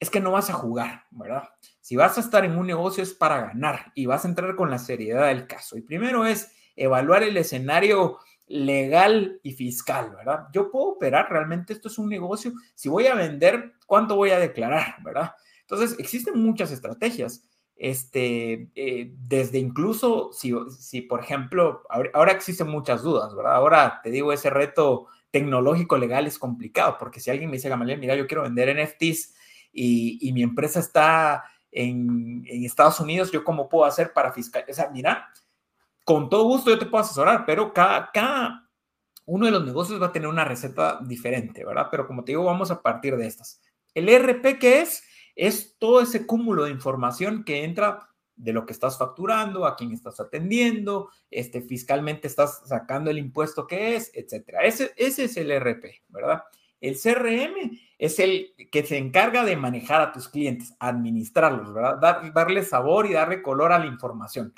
[0.00, 1.50] es que no vas a jugar, ¿verdad?
[1.80, 4.70] Si vas a estar en un negocio es para ganar y vas a entrar con
[4.70, 5.76] la seriedad del caso.
[5.76, 10.48] Y primero es evaluar el escenario legal y fiscal, ¿verdad?
[10.52, 14.38] Yo puedo operar, realmente esto es un negocio, si voy a vender, ¿cuánto voy a
[14.38, 15.34] declarar, ¿verdad?
[15.60, 21.82] Entonces, existen muchas estrategias, este, eh, desde incluso, si, si por ejemplo,
[22.14, 23.54] ahora, existen muchas dudas, ¿verdad?
[23.54, 28.00] Ahora te digo, ese reto tecnológico legal es complicado, porque si alguien me dice, Gamaliel,
[28.00, 29.34] mira, yo quiero vender NFTs
[29.74, 34.64] y, y mi empresa está en, en, Estados Unidos, ¿yo cómo puedo hacer para fiscal?
[34.70, 35.28] O sea, mira,
[36.06, 38.70] con todo gusto yo te puedo asesorar, pero cada, cada
[39.26, 41.88] uno de los negocios va a tener una receta diferente, ¿verdad?
[41.90, 43.60] Pero como te digo, vamos a partir de estas.
[43.94, 45.04] El ERP, ¿qué es?
[45.34, 49.92] Es todo ese cúmulo de información que entra de lo que estás facturando, a quién
[49.92, 54.62] estás atendiendo, este, fiscalmente estás sacando el impuesto que es, etcétera.
[54.62, 56.42] Ese, es el ERP, ¿verdad?
[56.80, 61.98] El CRM es el que se encarga de manejar a tus clientes, administrarlos, ¿verdad?
[62.00, 64.52] Dar, darle sabor y darle color a la información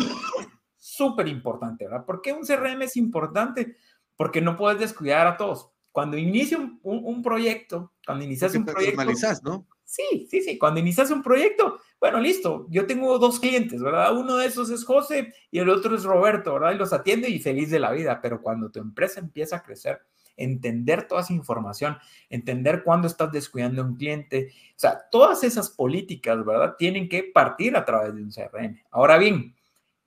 [0.84, 2.04] súper importante, ¿verdad?
[2.04, 3.76] ¿Por qué un CRM es importante?
[4.16, 5.73] Porque no puedes descuidar a todos.
[5.94, 9.04] Cuando inicia un, proyecto, cuando inicias un proyecto...
[9.44, 9.64] ¿no?
[9.84, 10.58] Sí, sí, sí.
[10.58, 12.66] Cuando inicias un proyecto, bueno, listo.
[12.68, 14.12] Yo tengo dos clientes, ¿verdad?
[14.18, 16.72] Uno de esos es José y el otro es Roberto, ¿verdad?
[16.72, 18.18] Y los atiende y feliz de la vida.
[18.20, 20.00] Pero cuando tu empresa empieza a crecer,
[20.36, 21.96] entender toda esa información,
[22.28, 26.74] entender cuándo estás descuidando a un cliente, o sea, todas esas políticas, ¿verdad?
[26.76, 28.82] Tienen que partir a través de un CRM.
[28.90, 29.54] Ahora bien,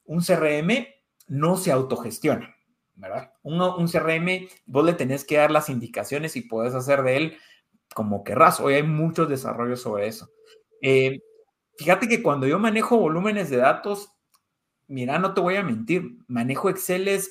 [0.04, 0.86] un CRM
[1.28, 2.57] no se autogestiona,
[2.98, 3.32] ¿verdad?
[3.44, 7.38] Un, CRM, vos le tenés que dar las indicaciones y puedes hacer de él
[7.94, 8.60] como querrás.
[8.60, 10.30] Hoy hay muchos desarrollos sobre eso.
[10.82, 11.22] Eh,
[11.78, 14.12] fíjate que cuando yo manejo volúmenes de datos,
[14.88, 17.22] mira, no te voy a mentir, manejo Excel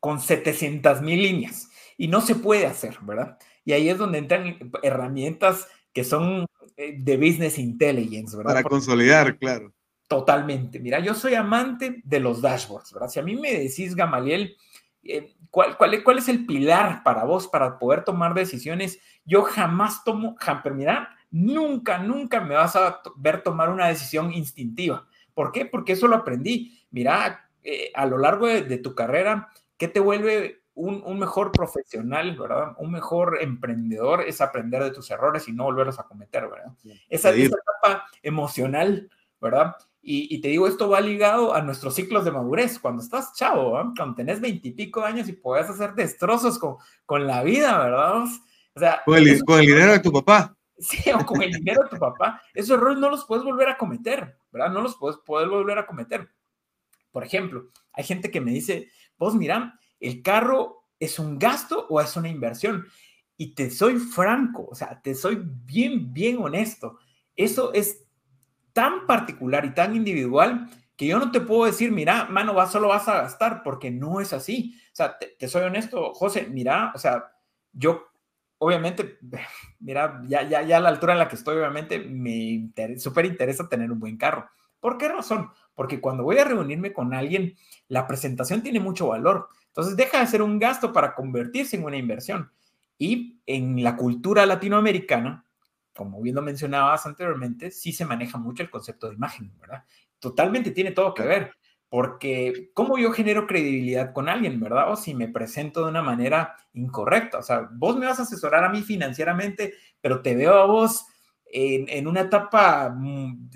[0.00, 3.38] con 700 mil líneas y no se puede hacer, ¿verdad?
[3.64, 8.54] Y ahí es donde entran herramientas que son eh, de business intelligence, ¿verdad?
[8.54, 9.74] Para consolidar, claro.
[10.10, 10.80] Totalmente.
[10.80, 13.08] Mira, yo soy amante de los dashboards, ¿verdad?
[13.08, 14.56] Si a mí me decís, Gamaliel,
[15.04, 18.98] eh, ¿cuál, cuál, cuál es el pilar para vos para poder tomar decisiones?
[19.24, 25.06] Yo jamás tomo, pero mira, nunca, nunca me vas a ver tomar una decisión instintiva.
[25.32, 25.64] ¿Por qué?
[25.64, 26.76] Porque eso lo aprendí.
[26.90, 32.36] Mira, eh, a lo largo de, tu carrera, ¿qué te vuelve un, un, mejor profesional,
[32.36, 32.74] ¿verdad?
[32.78, 36.72] Un mejor emprendedor es aprender de tus errores y no volverlos a cometer, ¿verdad?
[37.08, 39.08] Esa, esa etapa emocional,
[39.40, 39.76] ¿verdad?
[40.02, 42.78] Y, te digo, esto va ligado a nuestros ciclos de madurez.
[42.78, 47.78] Cuando estás chavo, cuando tenés veintipico años y puedes hacer destrozos con, con la vida,
[47.78, 48.24] ¿verdad?
[48.74, 49.24] O sea, con el,
[49.60, 50.56] dinero de tu papá.
[50.78, 53.76] Sí, o con el dinero de tu papá, esos errores no los puedes volver a
[53.76, 54.70] cometer, ¿verdad?
[54.70, 56.30] No los puedes poder volver a cometer.
[57.10, 62.00] Por ejemplo, hay gente que me dice, vos mira, el carro es un gasto o
[62.00, 62.86] es una inversión.
[63.36, 66.98] Y te soy franco, o sea, te soy bien, bien honesto.
[67.36, 68.06] Eso es
[68.72, 70.68] tan particular y tan individual
[71.00, 74.20] que yo no te puedo decir, mira, mano, vas, solo vas a gastar, porque no
[74.20, 74.76] es así.
[74.92, 77.24] O sea, te, soy honesto, José, mira, o sea,
[77.72, 78.08] yo,
[78.58, 79.18] obviamente,
[79.80, 83.66] mira, ya, ya, ya a la altura en la que estoy, obviamente, me súper interesa
[83.66, 84.50] tener un buen carro.
[84.78, 85.50] ¿Por qué razón?
[85.74, 87.56] Porque cuando voy a reunirme con alguien,
[87.88, 89.48] la presentación tiene mucho valor.
[89.68, 92.50] Entonces, deja de ser un gasto para convertirse en una inversión.
[92.98, 95.46] Y en la cultura latinoamericana,
[96.00, 99.84] como bien lo mencionabas anteriormente, sí se maneja mucho el concepto de imagen, ¿verdad?
[100.18, 101.52] totalmente tiene todo que ver,
[101.90, 104.90] porque ¿cómo yo genero credibilidad con alguien, verdad?
[104.90, 108.64] O si me presento de una manera incorrecta, o sea, vos me vas a asesorar
[108.64, 111.04] a mí financieramente, pero te veo a vos
[111.52, 113.50] en, una etapa, mm,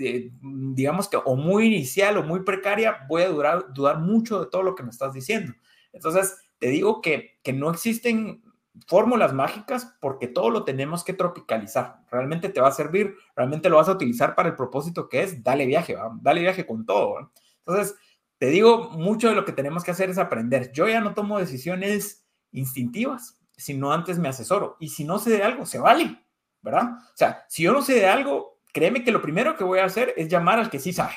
[0.75, 4.75] digamos que o muy inicial o muy precaria, voy a dudar mucho de todo lo
[4.75, 5.55] que me estás diciendo.
[5.95, 8.44] Entonces, te digo que, que no existen
[8.87, 12.01] fórmulas mágicas porque todo lo tenemos que tropicalizar.
[12.11, 15.43] Realmente te va a servir, realmente lo vas a utilizar para el propósito que es,
[15.43, 17.31] dale viaje, dale viaje con todo.
[17.59, 17.97] Entonces,
[18.39, 20.73] te digo, mucho de lo que tenemos que hacer es aprender.
[20.73, 24.77] Yo ya no tomo decisiones instintivas, sino antes me asesoro.
[24.81, 26.25] Y si no sé de algo, se vale,
[26.61, 26.95] ¿verdad?
[26.99, 29.85] O sea, si yo no sé de algo, créeme que lo primero que voy a
[29.85, 31.15] hacer es llamar al que sí sabe,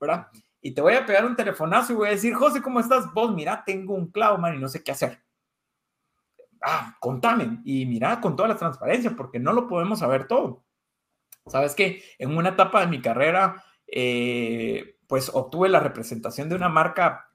[0.00, 0.26] ¿verdad?
[0.60, 3.12] Y te voy a pegar un telefonazo y voy a decir, José, ¿cómo estás?
[3.14, 5.25] Vos, mira, tengo un clavo, man, y no sé qué hacer
[6.66, 10.64] ah, contame y mira con toda la transparencia, porque no lo podemos saber todo.
[11.46, 16.68] Sabes que en una etapa de mi carrera, eh, pues obtuve la representación de una
[16.68, 17.30] marca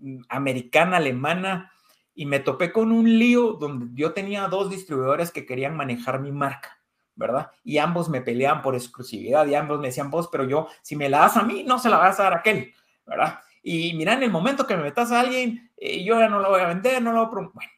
[0.00, 1.72] mm, americana, alemana,
[2.14, 6.32] y me topé con un lío donde yo tenía dos distribuidores que querían manejar mi
[6.32, 6.82] marca,
[7.14, 7.52] ¿verdad?
[7.62, 11.08] Y ambos me peleaban por exclusividad y ambos me decían, vos, pero yo, si me
[11.08, 12.74] la das a mí, no se la vas a dar a aquel,
[13.06, 13.38] ¿verdad?
[13.62, 16.50] Y mira, en el momento que me metas a alguien, eh, yo ya no lo
[16.50, 17.50] voy a vender, no lo voy a...
[17.54, 17.72] Bueno,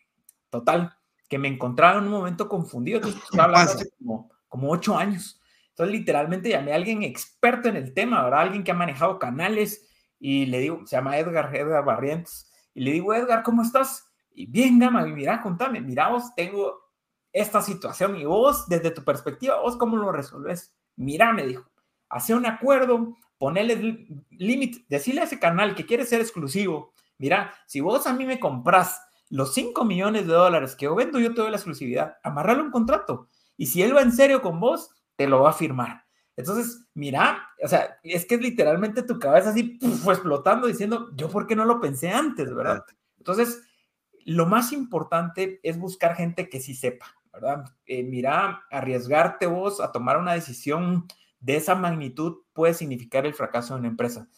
[0.50, 0.96] Total,
[1.28, 2.98] que me encontraba en un momento confundido.
[2.98, 5.40] Entonces, estaba hablando hace como, como ocho años.
[5.70, 8.40] Entonces, literalmente llamé a alguien experto en el tema, ¿verdad?
[8.40, 9.86] Alguien que ha manejado canales
[10.20, 14.06] y le digo, se llama Edgar, Edgar Barrientos, y le digo, Edgar, ¿cómo estás?
[14.34, 16.78] Y bien, Gama, mira, contame, mira, vos tengo
[17.32, 20.74] esta situación y vos, desde tu perspectiva, vos cómo lo resolves.
[20.96, 21.70] Mira, me dijo,
[22.10, 26.92] hace un acuerdo, ponele límite, decirle a ese canal que quiere ser exclusivo.
[27.18, 31.18] Mira, si vos a mí me compras los 5 millones de dólares que yo vendo,
[31.18, 33.28] yo te doy la exclusividad, amarrarle un contrato.
[33.56, 36.04] Y si él va en serio con vos, te lo va a firmar.
[36.36, 41.46] Entonces, mira, o sea, es que es literalmente tu cabeza así explotando diciendo, yo por
[41.46, 42.84] qué no lo pensé antes, ¿verdad?
[43.18, 43.62] Entonces,
[44.24, 47.64] lo más importante es buscar gente que sí sepa, ¿verdad?
[47.86, 51.06] Eh, mira, arriesgarte vos a tomar una decisión
[51.40, 54.28] de esa magnitud puede significar el fracaso de una empresa.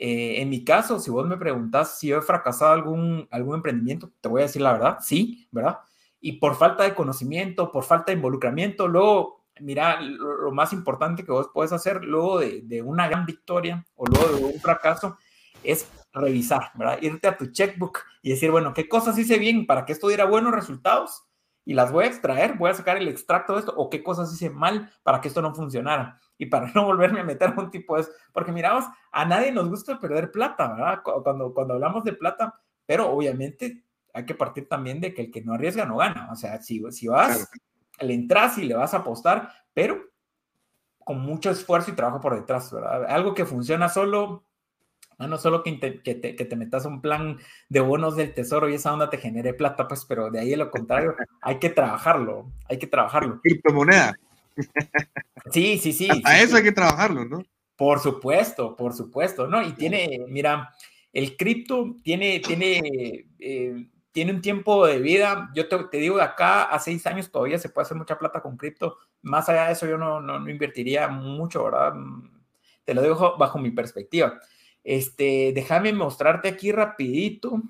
[0.00, 4.12] Eh, en mi caso, si vos me preguntas si yo he fracasado algún, algún emprendimiento,
[4.20, 5.80] te voy a decir la verdad, sí, ¿verdad?
[6.20, 11.32] Y por falta de conocimiento, por falta de involucramiento, luego, mira, lo, más importante que
[11.32, 15.18] vos puedes hacer luego de, de, una gran victoria o luego de un fracaso
[15.64, 17.02] es revisar, ¿verdad?
[17.02, 20.26] Irte a tu checkbook y decir, bueno, ¿qué cosas hice bien para que esto diera
[20.26, 21.24] buenos resultados?
[21.64, 24.32] Y las voy a extraer, voy a sacar el extracto de esto, o qué cosas
[24.32, 27.70] hice mal para que esto no funcionara y para no volverme a meter a un
[27.70, 28.12] tipo de eso.
[28.32, 31.02] Porque miramos, a nadie nos gusta perder plata, ¿verdad?
[31.02, 35.42] Cuando, cuando hablamos de plata, pero obviamente hay que partir también de que el que
[35.42, 36.28] no arriesga no gana.
[36.32, 37.50] O sea, si, si vas,
[38.00, 40.00] le entras y le vas a apostar, pero
[41.04, 43.06] con mucho esfuerzo y trabajo por detrás, ¿verdad?
[43.06, 44.44] Algo que funciona solo,
[45.18, 48.68] no solo que te, que, te, que te metas un plan de bonos del tesoro
[48.68, 51.70] y esa onda te genere plata, pues, pero de ahí a lo contrario, hay que
[51.70, 53.40] trabajarlo, hay que trabajarlo.
[53.40, 54.14] Criptomoneda.
[55.52, 56.08] Sí, sí, sí.
[56.24, 57.42] A eso hay que trabajarlo, ¿no?
[57.76, 59.62] Por supuesto, por supuesto, ¿no?
[59.62, 60.74] Y tiene, mira,
[61.12, 65.50] el cripto tiene, tiene, eh, tiene un tiempo de vida.
[65.54, 68.56] Yo te, digo, de acá a seis años todavía se puede hacer mucha plata con
[68.56, 68.98] cripto.
[69.22, 71.94] Más allá de eso, yo no, no, invertiría mucho, ¿verdad?
[72.84, 74.38] Te lo digo bajo mi perspectiva.
[74.82, 77.62] Este, déjame mostrarte aquí rapidito.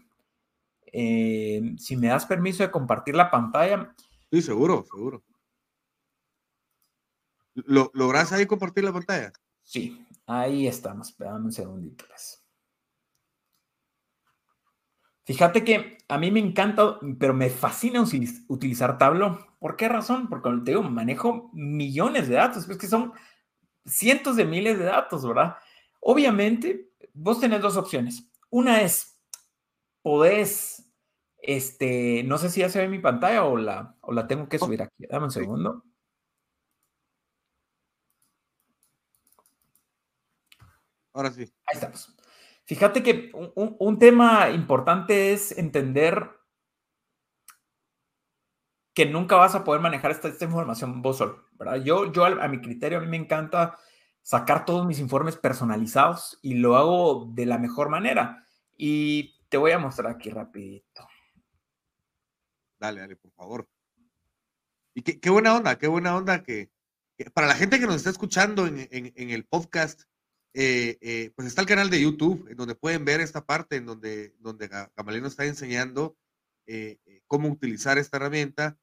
[0.86, 3.94] Eh, si me das permiso de compartir la pantalla.
[4.30, 5.22] Sí, seguro, seguro.
[7.66, 9.32] ¿Lo, ¿Logras ahí compartir la pantalla?
[9.62, 11.08] Sí, ahí estamos.
[11.08, 12.04] Espérame un segundito.
[12.06, 12.44] Pues.
[15.24, 18.02] Fíjate que a mí me encanta, pero me fascina
[18.48, 19.38] utilizar Tableau.
[19.58, 20.28] ¿Por qué razón?
[20.28, 23.12] Porque te digo, manejo millones de datos, es que son
[23.84, 25.56] cientos de miles de datos, ¿verdad?
[26.00, 28.30] Obviamente, vos tenés dos opciones.
[28.50, 29.20] Una es,
[30.00, 30.90] podés,
[31.42, 34.58] este, no sé si ya se ve mi pantalla o la, o la tengo que
[34.58, 35.06] subir aquí.
[35.10, 35.84] Dame un segundo.
[41.12, 41.42] Ahora sí.
[41.66, 42.14] Ahí estamos.
[42.64, 46.38] Fíjate que un, un tema importante es entender
[48.98, 51.76] que nunca vas a poder manejar esta, esta información vos solo, ¿verdad?
[51.84, 53.78] Yo, yo a, mi criterio, a mí me encanta
[54.22, 58.44] sacar todos mis informes personalizados y lo hago de la mejor manera.
[58.76, 61.06] Y te voy a mostrar aquí rapidito.
[62.80, 63.68] Dale, dale, por favor.
[64.94, 66.72] Y qué, qué buena onda, qué buena onda que,
[67.32, 70.07] para la gente que nos está escuchando en, en, en el podcast,
[70.60, 73.86] eh, eh, pues está el canal de YouTube, en donde pueden ver esta parte en
[73.86, 74.68] donde, donde
[75.24, 76.16] está enseñando
[76.66, 76.98] eh,
[77.28, 78.76] cómo utilizar esta herramienta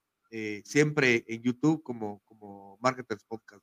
[0.64, 3.62] siempre en YouTube como, como Marketers Podcast.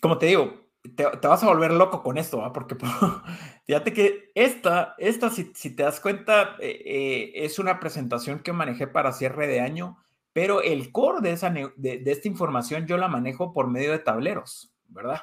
[0.00, 2.76] Como te digo, te, vas a volver loco con esto, porque
[3.66, 9.48] fíjate que esta, esta si, te das cuenta, es una presentación que manejé para cierre
[9.48, 9.98] de año,
[10.32, 14.75] pero el core de, esa, de, esta información yo la manejo por medio de tableros,
[14.88, 15.22] ¿verdad?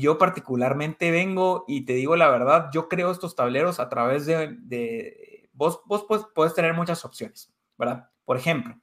[0.00, 4.56] yo particularmente vengo y te digo la verdad, yo creo estos tableros a través de,
[4.60, 7.52] de vos, vos puedes, puedes tener muchas opciones.
[7.82, 8.08] ¿verdad?
[8.24, 8.76] Por ejemplo,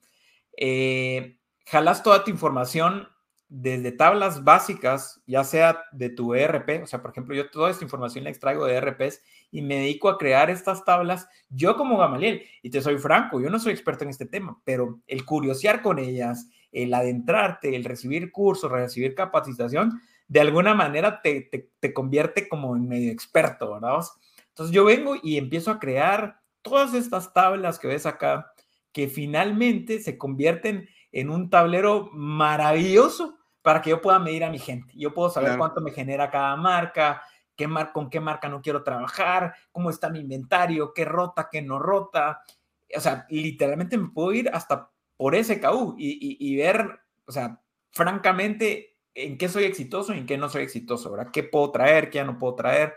[0.57, 3.07] eh, jalas toda tu información
[3.47, 7.83] desde tablas básicas, ya sea de tu ERP, o sea, por ejemplo, yo toda esta
[7.83, 12.43] información la extraigo de ERPs y me dedico a crear estas tablas, yo como Gamaliel,
[12.61, 15.97] y te soy franco, yo no soy experto en este tema, pero el curiosear con
[15.97, 21.49] ellas, el adentrarte, el recibir cursos, recibir capacitación, de alguna manera te,
[21.79, 24.05] te convierte como en medio experto, ¿verdad?
[24.49, 28.51] Entonces yo vengo y empiezo a crear todas estas tablas que ves acá,
[28.91, 34.59] que finalmente se convierten en un tablero maravilloso para que yo pueda medir a mi
[34.59, 34.93] gente.
[34.95, 37.21] Yo puedo saber cuánto me genera cada marca,
[37.55, 41.61] qué mar con qué marca no quiero trabajar, cómo está mi inventario, qué rota, qué
[41.61, 42.41] no rota.
[42.95, 44.89] O sea, literalmente me puedo ir hasta
[45.19, 45.59] por ese
[45.97, 47.61] y, y, ver, o sea,
[47.91, 51.29] francamente, en qué soy exitoso y en qué no soy exitoso, ¿verdad?
[51.33, 52.93] ¿Qué puedo traer, qué ya no puedo traer?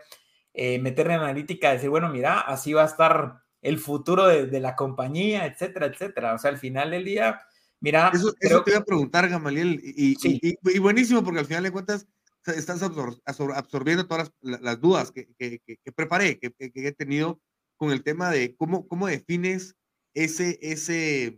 [0.54, 4.76] Eh, meterle en analítica, decir, bueno, mira, así va a estar el futuro de, la
[4.76, 6.34] compañía, etcétera, etcétera.
[6.34, 7.40] O sea, al final del día,
[7.80, 8.12] mira.
[8.14, 12.06] Eso, te voy a preguntar, Gamaliel, y, y, buenísimo, porque al final de cuentas
[12.46, 17.40] estás absorbiendo todas las, dudas que, que, preparé, que, he tenido
[17.76, 19.74] con el tema de cómo, cómo defines
[20.14, 21.36] ese, ese,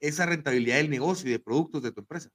[0.00, 2.30] esa rentabilidad del negocio y de productos de tu empresa.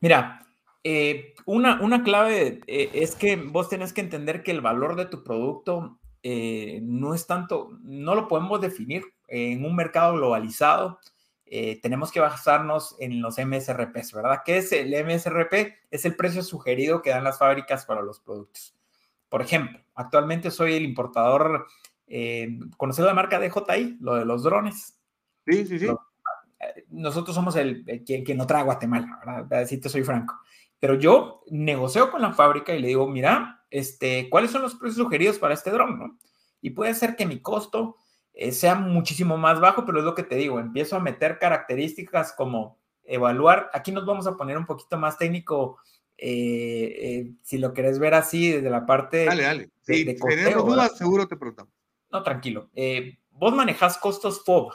[0.00, 0.46] Mira,
[0.82, 5.06] eh, una, una clave eh, es que vos tenés que entender que el valor de
[5.06, 10.98] tu producto eh, no es tanto, no lo podemos definir en un mercado globalizado.
[11.82, 14.42] Tenemos que basarnos en los MSRPs, ¿verdad?
[14.44, 15.74] ¿Qué es el MSRP?
[15.90, 18.76] Es el precio sugerido que dan las fábricas para los productos.
[19.28, 21.66] Por ejemplo, actualmente soy el importador,
[22.76, 23.98] ¿conocido la marca DJI?
[24.00, 24.96] Lo de los drones.
[25.44, 25.88] Sí, sí, sí.
[26.88, 29.62] Nosotros somos el, quien, quien no trae a Guatemala, ¿verdad?
[29.62, 30.40] Así te soy franco.
[30.78, 35.04] Pero yo negocio con la fábrica y le digo, mira, este, cuáles son los precios
[35.04, 36.18] sugeridos para este dron, ¿no?
[36.60, 37.96] Y puede ser que mi costo
[38.32, 42.32] eh, sea muchísimo más bajo, pero es lo que te digo, empiezo a meter características
[42.32, 45.78] como evaluar, aquí nos vamos a poner un poquito más técnico,
[46.16, 49.70] eh, eh, si lo querés ver así desde la parte dale, dale.
[49.82, 51.72] Sí, de, tenemos dudas, seguro te preguntamos.
[52.10, 52.70] No, tranquilo.
[53.30, 54.72] vos manejas costos FOB.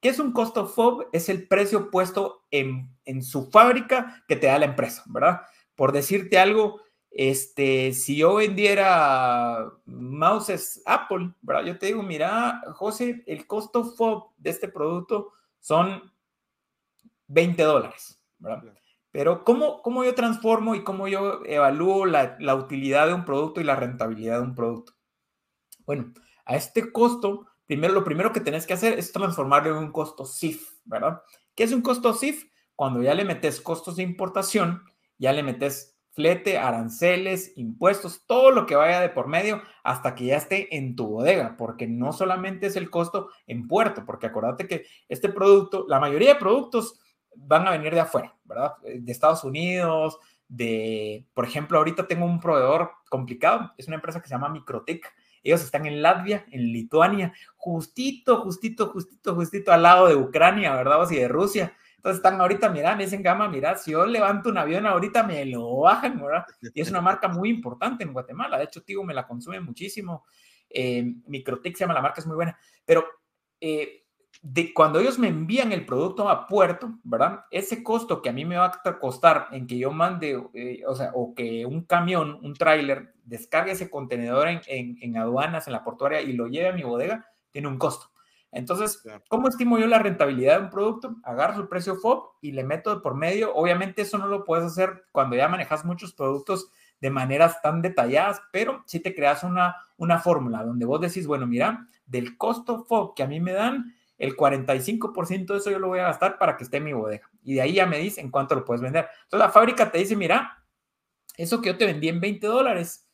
[0.00, 1.08] ¿Qué es un costo FOB?
[1.12, 5.42] Es el precio puesto en, en su fábrica que te da la empresa, ¿verdad?
[5.74, 6.80] Por decirte algo,
[7.10, 11.64] este, si yo vendiera mouses Apple, ¿verdad?
[11.64, 16.10] Yo te digo, mira, José, el costo FOB de este producto son
[17.26, 18.72] 20 dólares, ¿verdad?
[19.10, 23.60] Pero ¿cómo, ¿cómo, yo transformo y cómo yo evalúo la, la, utilidad de un producto
[23.60, 24.92] y la rentabilidad de un producto?
[25.84, 26.12] Bueno,
[26.44, 30.24] a este costo, primero, lo primero que tenés que hacer es transformarlo en un costo
[30.24, 31.22] SIF, ¿verdad?
[31.54, 32.50] ¿Qué es un costo SIF?
[32.74, 34.82] Cuando ya le metes costos de importación,
[35.18, 40.24] ya le metes flete, aranceles, impuestos, todo lo que vaya de por medio hasta que
[40.24, 44.66] ya esté en tu bodega, porque no solamente es el costo en puerto, porque acuérdate
[44.66, 46.98] que este producto, la mayoría de productos
[47.36, 48.72] van a venir de afuera, ¿verdad?
[48.82, 50.18] Eh, de Estados Unidos,
[50.48, 55.06] de, por ejemplo, ahorita tengo un proveedor complicado, es una empresa que se llama Microtech.
[55.42, 61.08] Ellos están en Latvia, en Lituania, justito, justito, justito, justito al lado de Ucrania, ¿verdad?
[61.10, 61.74] Y de Rusia.
[61.96, 65.44] Entonces están ahorita, mira, me dicen gama, mira, si yo levanto un avión ahorita me
[65.44, 66.46] lo bajan, ¿verdad?
[66.74, 68.56] Y es una marca muy importante en Guatemala.
[68.56, 70.24] De hecho, Tigo me la consume muchísimo.
[70.70, 72.58] Eh, se llama la marca, es muy buena.
[72.86, 73.04] Pero
[73.60, 74.04] eh,
[74.42, 77.44] de, cuando ellos me envían el producto a puerto, ¿verdad?
[77.50, 80.94] Ese costo que a mí me va a costar en que yo mande, eh, o
[80.94, 85.84] sea, o que un camión, un tráiler, descargue ese contenedor en, en aduanas, en la
[85.84, 88.10] portuaria y lo lleve a mi bodega, tiene un costo.
[88.52, 91.16] Entonces, ¿cómo estimo yo la rentabilidad de un producto?
[91.22, 93.54] Agarro su precio FOB y le meto por medio.
[93.54, 96.70] Obviamente eso no lo puedes hacer cuando ya manejas muchos productos
[97.00, 101.46] de maneras tan detalladas, pero si te creas una, una fórmula donde vos decís, bueno,
[101.46, 105.88] mira, del costo FOB que a mí me dan, el 45% de eso yo lo
[105.88, 107.28] voy a gastar para que esté en mi bodega.
[107.42, 109.08] Y de ahí ya me dice en cuánto lo puedes vender.
[109.24, 110.62] Entonces la fábrica te dice, mira,
[111.38, 113.08] eso que yo te vendí en 20 dólares,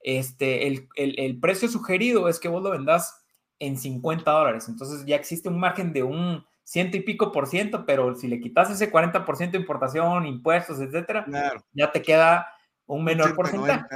[0.00, 3.24] este, el, el, precio sugerido es que vos lo vendas
[3.60, 4.68] en 50 dólares.
[4.68, 8.40] Entonces ya existe un margen de un ciento y pico por ciento, pero si le
[8.40, 11.24] quitas ese 40% de importación, impuestos, etcétera,
[11.72, 12.48] ya te queda
[12.86, 13.86] un menor porcentaje.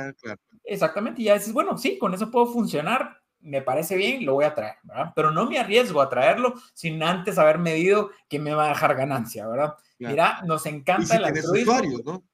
[0.63, 4.45] Exactamente, y ya dices, bueno, sí, con eso puedo funcionar, me parece bien, lo voy
[4.45, 5.13] a traer, ¿verdad?
[5.15, 8.97] Pero no me arriesgo a traerlo sin antes haber medido que me va a dejar
[8.97, 9.75] ganancia, ¿verdad?
[9.99, 11.81] Mira, nos encanta el altruismo.
[12.05, 12.25] ¿no?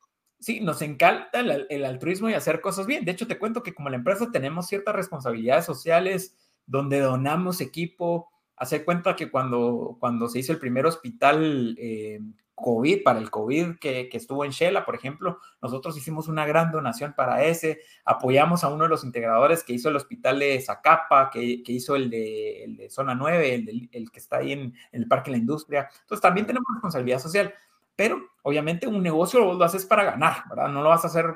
[0.41, 3.05] Sí, nos encanta el, altruismo y hacer cosas bien.
[3.05, 6.37] De hecho, te cuento que como la empresa tenemos ciertas responsabilidades sociales
[6.67, 8.31] donde donamos equipo.
[8.57, 12.21] Hace cuenta que cuando, cuando se hizo el primer hospital eh,
[12.61, 17.15] COVID, para el COVID que, estuvo en Shela, por ejemplo, nosotros hicimos una gran donación
[17.15, 21.63] para ese, apoyamos a uno de los integradores que hizo el hospital de Zacapa, que,
[21.67, 25.89] hizo el de, Zona 9, el, que está ahí en, el Parque de la Industria.
[26.01, 27.55] Entonces también tenemos responsabilidad social,
[27.97, 30.69] pero obviamente un negocio lo haces para ganar, ¿verdad?
[30.69, 31.35] No lo vas a hacer,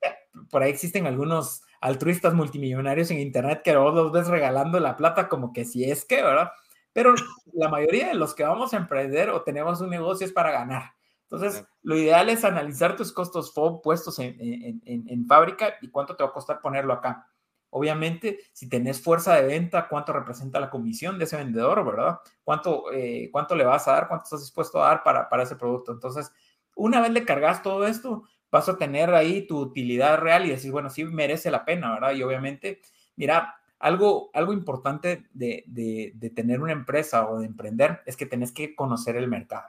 [0.00, 0.14] eh,
[0.50, 5.28] por ahí existen algunos altruistas multimillonarios en Internet que vos los ves regalando la plata
[5.28, 6.50] como que si es que, ¿verdad?
[6.94, 7.14] Pero
[7.52, 10.92] la mayoría de los que vamos a emprender o tenemos un negocio es para ganar.
[11.24, 16.30] Entonces, lo ideal es analizar tus costos FOB puestos en, fábrica y cuánto te va
[16.30, 17.28] a costar ponerlo acá.
[17.70, 22.20] Obviamente, si tenés fuerza de venta, cuánto representa la comisión de ese vendedor, ¿verdad?
[22.44, 24.06] ¿Cuánto, eh, cuánto le vas a dar?
[24.06, 25.90] ¿Cuánto estás dispuesto a dar para, para ese producto?
[25.90, 26.32] Entonces,
[26.76, 28.22] una vez le cargas todo esto,
[28.52, 32.12] vas a tener ahí tu utilidad real y decir, bueno, sí merece la pena, ¿verdad?
[32.12, 32.80] Y obviamente,
[33.16, 38.74] mira, algo, algo importante de, tener una empresa o de emprender es que tenés que
[38.74, 39.68] conocer el mercado.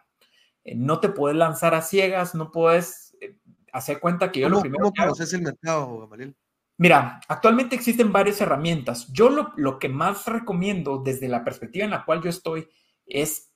[0.63, 3.35] Eh, no te puedes lanzar a ciegas, no puedes eh,
[3.73, 4.85] hacer cuenta que yo lo primero.
[4.85, 6.33] ¿Cómo conoces el mercado, Gamaliel?
[6.77, 9.11] Mira, actualmente existen varias herramientas.
[9.11, 12.69] Yo lo, lo, que más recomiendo desde la perspectiva en la cual yo estoy
[13.05, 13.51] es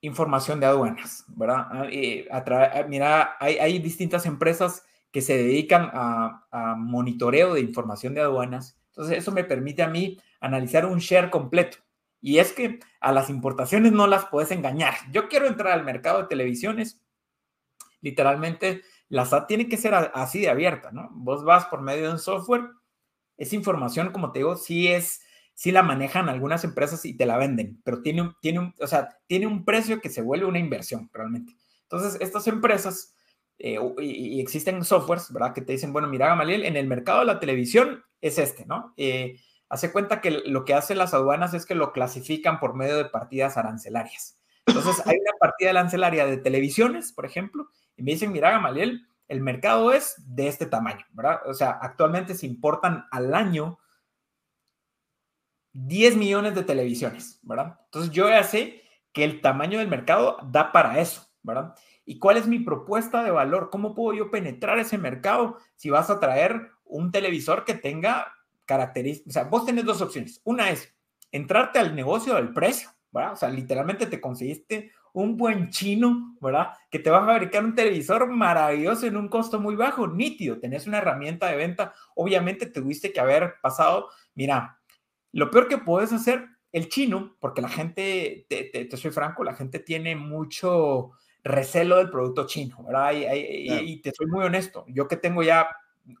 [0.00, 1.66] información de aduanas, ¿verdad?
[1.70, 7.60] Ah, eh, ah, mira, hay, hay, distintas empresas que se dedican a, a monitoreo de
[7.62, 11.78] información de aduanas entonces, eso me permite a mí analizar un share completo.
[12.20, 14.94] Y es que a las importaciones no las puedes engañar.
[15.10, 17.02] Yo quiero entrar al mercado de televisiones.
[18.00, 21.08] Literalmente, la SAT tiene que ser así de abierta, ¿no?
[21.10, 22.70] Vos vas por medio de un software.
[23.36, 25.22] Esa información, como te digo, sí es,
[25.54, 29.48] sí la manejan algunas empresas y te la venden, pero tiene tiene o sea, tiene
[29.48, 31.56] un precio que se vuelve una inversión realmente.
[31.82, 33.12] Entonces, estas empresas
[33.58, 35.54] eh, y, existen softwares, ¿verdad?
[35.54, 38.94] Que te dicen, bueno, mira, Gamaliel, en el mercado de la televisión es este, ¿no?
[38.96, 42.96] Eh, hace cuenta que lo que hacen las aduanas es que lo clasifican por medio
[42.96, 44.38] de partidas arancelarias.
[44.66, 49.40] Entonces, hay una partida arancelaria de televisiones, por ejemplo, y me dicen, mira, Gamaliel, el
[49.40, 51.40] mercado es de este tamaño, ¿verdad?
[51.46, 53.78] O sea, actualmente se importan al año
[55.72, 57.80] 10 millones de televisiones, ¿verdad?
[57.86, 58.82] Entonces, yo ya sé
[59.12, 61.74] que el tamaño del mercado da para eso, ¿verdad?
[62.04, 63.70] ¿Y cuál es mi propuesta de valor?
[63.70, 68.32] ¿Cómo puedo yo penetrar ese mercado si vas a traer un televisor que tenga
[68.66, 69.30] características?
[69.30, 70.40] O sea, vos tenés dos opciones.
[70.44, 70.94] Una es
[71.32, 73.32] entrarte al negocio del precio, ¿verdad?
[73.32, 76.72] O sea, literalmente te conseguiste un buen chino, ¿verdad?
[76.90, 80.58] Que te va a fabricar un televisor maravilloso en un costo muy bajo, nítido.
[80.58, 81.94] Tenés una herramienta de venta.
[82.16, 84.80] Obviamente tuviste que haber pasado, mira,
[85.32, 89.54] lo peor que puedes hacer, el chino, porque la gente, te, te soy franco, la
[89.54, 91.12] gente tiene mucho
[91.44, 93.12] recelo del producto chino, ¿verdad?
[93.14, 95.68] Y, te soy muy honesto, yo que tengo ya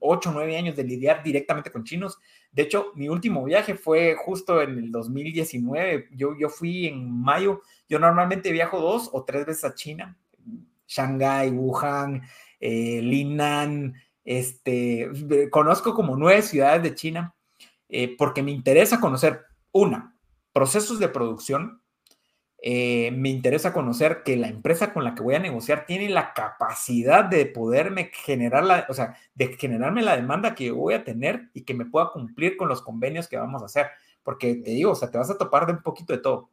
[0.00, 2.18] 8 o 9 años de lidiar directamente con chinos,
[2.52, 7.62] de hecho, mi último viaje fue justo en el 2019, yo, yo fui en mayo,
[7.88, 10.16] yo normalmente viajo dos o tres veces a China,
[10.86, 12.22] Shanghai, Wuhan,
[12.60, 13.94] eh, Linan,
[14.24, 15.10] este,
[15.50, 17.34] conozco como nueve ciudades de China,
[17.88, 20.16] eh, porque me interesa conocer, una,
[20.52, 21.82] procesos de producción,
[22.66, 26.32] eh, me interesa conocer que la empresa con la que voy a negociar tiene la
[26.32, 31.50] capacidad de poderme generar la, o sea, de generarme la demanda que voy a tener
[31.52, 33.88] y que me pueda cumplir con los convenios que vamos a hacer.
[34.22, 36.48] Porque te digo, o sea, te vas a topar de un poquito de todo.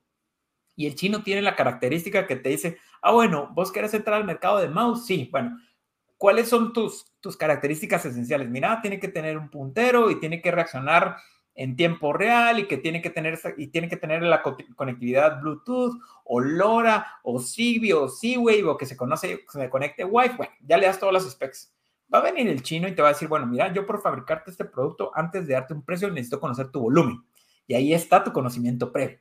[0.75, 4.25] Y el chino tiene la característica que te dice, ah, bueno, vos querés entrar al
[4.25, 5.57] mercado de mouse, sí, bueno,
[6.17, 8.49] ¿cuáles son tus, tus características esenciales?
[8.49, 11.15] Mira, tiene que tener un puntero y tiene que reaccionar
[11.55, 14.41] en tiempo real y que tiene que tener, y tiene que tener la
[14.75, 20.37] conectividad Bluetooth o LoRa o Zigbee o Z-Wave o que se conoce, se conecte Wi-Fi.
[20.37, 21.75] Bueno, ya le das todos los specs.
[22.13, 24.51] Va a venir el chino y te va a decir, bueno, mira, yo por fabricarte
[24.51, 27.23] este producto, antes de darte un precio, necesito conocer tu volumen.
[27.67, 29.19] Y ahí está tu conocimiento previo.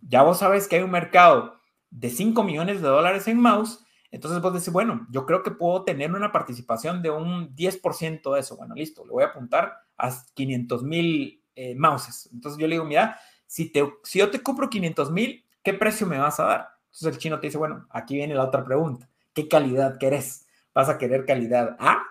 [0.00, 1.60] Ya vos sabes que hay un mercado
[1.90, 5.82] de 5 millones de dólares en mouse, Entonces vos decís, bueno, yo creo que puedo
[5.82, 8.56] tener una participación de un 10% de eso.
[8.56, 12.28] Bueno, listo, le voy a apuntar a 500 mil eh, mouses.
[12.32, 16.06] Entonces yo le digo, mira, si, te, si yo te compro 500 mil, ¿qué precio
[16.06, 16.68] me vas a dar?
[16.86, 19.08] Entonces el chino te dice, bueno, aquí viene la otra pregunta.
[19.32, 20.46] ¿Qué calidad querés?
[20.72, 22.02] ¿Vas a querer calidad A,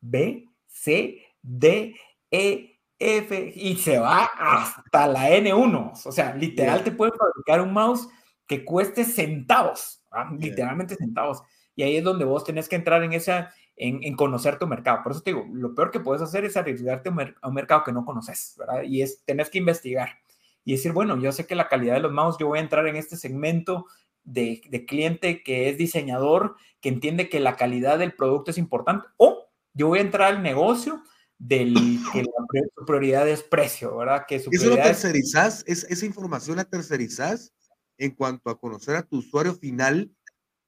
[0.00, 1.94] B, C, D,
[2.30, 5.92] E, F y se va hasta la N1?
[6.04, 8.08] O sea, literal te puede fabricar un mouse
[8.46, 10.02] que cueste centavos,
[10.38, 11.42] literalmente centavos.
[11.74, 13.52] Y ahí es donde vos tenés que entrar en esa,
[13.82, 15.02] en, conocer tu mercado.
[15.02, 17.92] Por eso te digo, lo peor que puedes hacer es arriesgarte a un, mercado que
[17.92, 18.82] no conoces, ¿verdad?
[18.82, 20.18] Y es, tenés que investigar
[20.64, 22.86] y decir, bueno, yo sé que la calidad de los mouse, yo voy a entrar
[22.86, 23.86] en este segmento
[24.22, 29.08] de, de, cliente que es diseñador, que entiende que la calidad del producto es importante,
[29.16, 31.02] o yo voy a entrar al negocio
[31.38, 31.74] del
[32.12, 32.30] que la,
[32.76, 34.26] su prioridad es precio, ¿verdad?
[34.28, 35.64] Que su ¿Eso lo tercerizas?
[35.66, 35.84] Es...
[35.84, 37.52] ¿Esa información la tercerizas
[37.98, 40.12] en cuanto a conocer a tu usuario final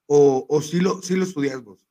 [0.06, 1.86] o, o sí, lo, sí lo estudias vos?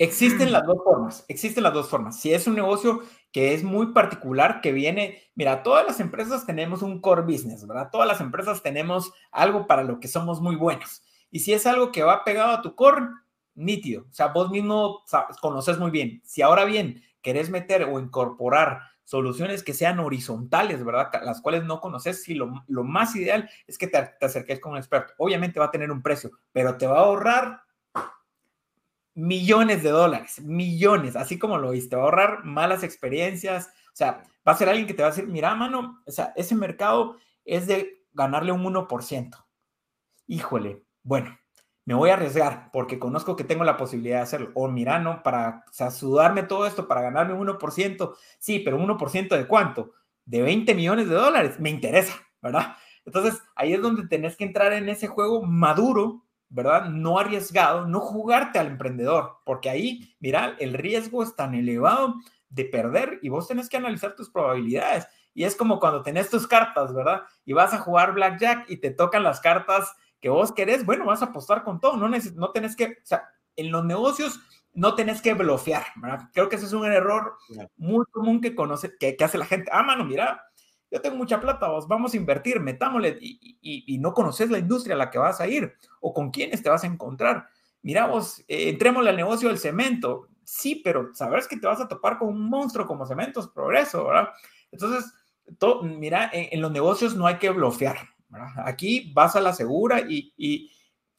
[0.00, 2.18] Existen las dos formas, existen las dos formas.
[2.18, 6.80] Si es un negocio que es muy particular, que viene, mira, todas las empresas tenemos
[6.80, 7.90] un core business, ¿verdad?
[7.92, 11.02] Todas las empresas tenemos algo para lo que somos muy buenos.
[11.30, 13.08] Y si es algo que va pegado a tu core,
[13.54, 14.06] nítido.
[14.08, 16.22] O sea, vos mismo sabes, conoces muy bien.
[16.24, 21.10] Si ahora bien querés meter o incorporar soluciones que sean horizontales, ¿verdad?
[21.24, 24.72] Las cuales no conoces, sí, lo, lo más ideal es que te, te acerques con
[24.72, 25.12] un experto.
[25.18, 27.60] Obviamente va a tener un precio, pero te va a ahorrar
[29.14, 34.22] millones de dólares, millones, así como lo viste, va a ahorrar malas experiencias, o sea,
[34.46, 37.16] va a ser alguien que te va a decir, mira, mano, o sea, ese mercado
[37.44, 39.46] es de ganarle un 1%.
[40.26, 41.36] Híjole, bueno,
[41.84, 44.50] me voy a arriesgar porque conozco que tengo la posibilidad de hacerlo.
[44.54, 48.76] O mira, no, para o sea, sudarme todo esto, para ganarme un 1%, sí, pero
[48.76, 49.92] un 1% de cuánto?
[50.24, 52.76] De 20 millones de dólares, me interesa, ¿verdad?
[53.04, 56.86] Entonces, ahí es donde tenés que entrar en ese juego maduro ¿verdad?
[56.86, 62.16] No arriesgado, no jugarte al emprendedor, porque ahí, mira, el riesgo es tan elevado
[62.48, 65.06] de perder y vos tenés que analizar tus probabilidades.
[65.32, 67.22] Y es como cuando tenés tus cartas, ¿verdad?
[67.44, 71.22] Y vas a jugar blackjack y te tocan las cartas que vos querés, bueno, vas
[71.22, 74.40] a apostar con todo, no, no tenés que, o sea, en los negocios
[74.72, 76.28] no tenés que bloquear, ¿verdad?
[76.32, 77.36] Creo que ese es un error
[77.76, 79.70] muy común que conoce, que, que hace la gente.
[79.72, 80.44] Ah, mano, mira,
[80.90, 84.98] yo tengo mucha plata, vos vamos a invertir, metámosle y, no conoces la industria a
[84.98, 87.46] la que vas a ir o con quiénes te vas a encontrar.
[87.82, 90.28] Mira vos, eh, entrémosle al negocio del cemento.
[90.42, 94.30] Sí, pero sabrás que te vas a topar con un monstruo como Cementos Progreso, ¿verdad?
[94.72, 95.12] Entonces,
[95.82, 97.96] mira, en, los negocios no hay que bloquear.
[98.64, 100.72] Aquí vas a la segura y,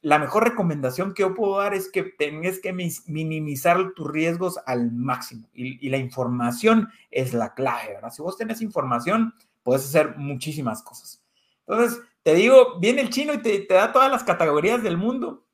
[0.03, 4.91] la mejor recomendación que yo puedo dar es que tengas que minimizar tus riesgos al
[4.91, 8.09] máximo y, y, la información es la clave, ¿verdad?
[8.09, 11.23] Si vos tenés información, puedes hacer muchísimas cosas.
[11.67, 15.45] Entonces, te digo, viene el chino y te, da todas las categorías del mundo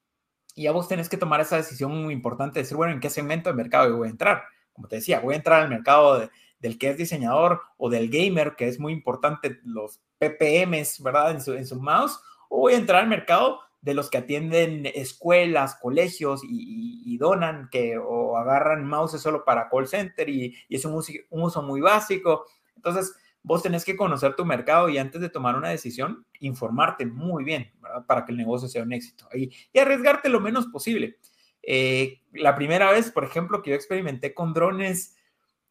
[0.56, 3.10] y ya vos tenés que tomar esa decisión muy importante de decir, bueno, ¿en qué
[3.10, 4.44] segmento de mercado voy a entrar?
[4.74, 6.30] Como te decía, voy a entrar al mercado
[6.60, 11.32] del que es diseñador o del gamer, que es muy importante, los PPMs, ¿verdad?
[11.32, 14.86] En su, en su mouse, o voy a entrar al mercado de los que atienden
[14.88, 20.94] escuelas, colegios y, donan que o agarran mouses solo para call center y, es un
[20.94, 22.46] un uso muy básico.
[22.76, 23.16] Entonces,
[23.48, 27.72] vos tenés que conocer tu mercado y antes de tomar una decisión, informarte muy bien
[28.06, 31.18] para que el negocio sea un éxito y, y arriesgarte lo menos posible.
[31.64, 35.16] Eh, la primera vez, por ejemplo, que yo experimenté con drones,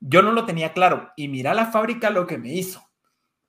[0.01, 2.83] yo no lo tenía claro y mira la fábrica lo que me hizo.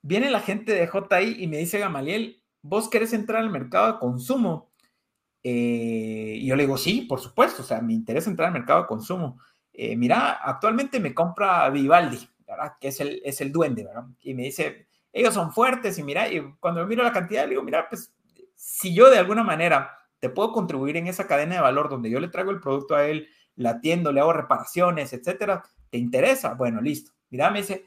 [0.02, 3.98] Viene la gente de JI y me dice, Gamaliel, ¿vos querés entrar al mercado de
[3.98, 4.70] consumo?
[5.42, 8.82] Eh, y yo le digo, sí, por supuesto, o sea, me interesa entrar al mercado
[8.82, 9.40] de consumo.
[9.72, 12.28] Eh, mira, actualmente me compra Vivaldi,
[12.80, 13.88] que es el, es el duende.
[14.20, 17.62] Y me dice, ellos son fuertes y mira, y cuando miro la cantidad, le digo,
[17.62, 18.14] mira, pues
[18.54, 22.20] si yo de alguna manera te puedo contribuir en esa cadena de valor donde yo
[22.20, 26.54] le traigo el producto a él, la atiendo, le hago reparaciones, etcétera, ¿te interesa?
[26.54, 27.12] Bueno, listo.
[27.30, 27.86] Mira, me dice,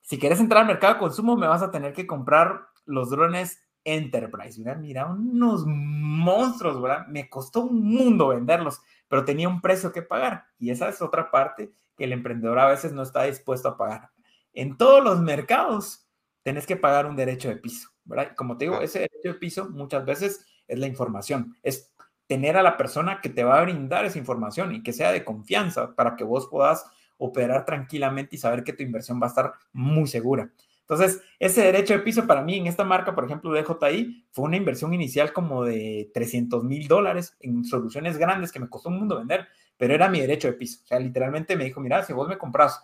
[0.00, 3.60] si quieres entrar al mercado de consumo, me vas a tener que comprar los drones
[3.84, 4.58] Enterprise.
[4.58, 6.82] Mira, mira, unos monstruos.
[7.08, 10.46] Me costó un mundo venderlos, pero tenía un precio que pagar.
[10.58, 14.10] Y esa es otra parte que el emprendedor a veces no está dispuesto a pagar.
[14.52, 16.08] En todos los mercados
[16.42, 18.34] tenés que pagar un derecho de piso, ¿verdad?
[18.36, 21.94] Como te digo, ese derecho de piso muchas veces es la información, es
[22.26, 25.24] tener a la persona que te va a brindar esa información y que sea de
[25.24, 26.86] confianza para que vos puedas
[27.18, 30.50] operar tranquilamente y saber que tu inversión va a estar muy segura.
[30.80, 34.44] Entonces, ese derecho de piso para mí en esta marca, por ejemplo, de JI, fue
[34.44, 38.98] una inversión inicial como de 300 mil dólares en soluciones grandes que me costó un
[38.98, 40.80] mundo vender, pero era mi derecho de piso.
[40.84, 42.82] O sea, literalmente me dijo, mira, si vos me compras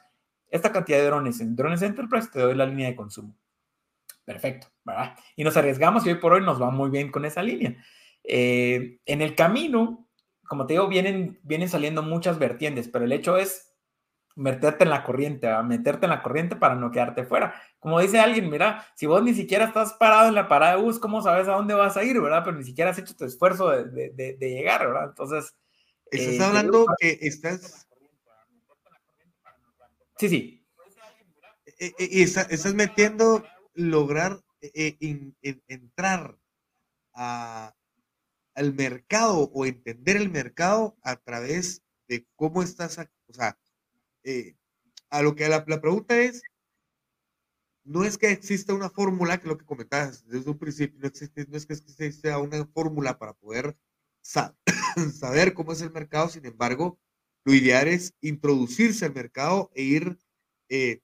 [0.49, 3.37] esta cantidad de drones en Drones Enterprise, te doy la línea de consumo.
[4.25, 5.17] Perfecto, ¿verdad?
[5.37, 7.77] Y nos arriesgamos y hoy por hoy nos va muy bien con esa línea.
[8.25, 10.09] Eh, en el camino,
[10.47, 13.75] como te digo, vienen, vienen saliendo muchas vertientes, pero el hecho es
[14.37, 17.55] meterte en la corriente, meterte en la corriente para no quedarte fuera.
[17.79, 20.99] Como dice alguien, mira, si vos ni siquiera estás parado en la parada de bus,
[20.99, 22.43] ¿cómo sabes a dónde vas a ir, verdad?
[22.45, 25.07] Pero ni siquiera has hecho tu esfuerzo de, de, de, llegar, ¿verdad?
[25.09, 25.55] Entonces...
[26.11, 27.89] Estás eh, hablando que estás...
[30.19, 30.67] Sí, sí.
[31.79, 33.45] Eh, eh, y estás metiendo
[33.75, 36.39] lograr entrar
[37.15, 37.75] a,
[38.55, 43.59] al mercado o entender el mercado a través de cómo estás, o sea,
[44.25, 44.57] eh,
[45.09, 46.43] a lo que la, pregunta es,
[47.85, 51.47] no es que exista una fórmula, que lo que comentabas desde un principio, no, existe,
[51.49, 53.77] no es que exista una fórmula para poder
[55.19, 56.99] saber cómo es el mercado, sin embargo,
[57.45, 60.19] lo ideal es introducirse al mercado e ir
[60.69, 61.01] eh,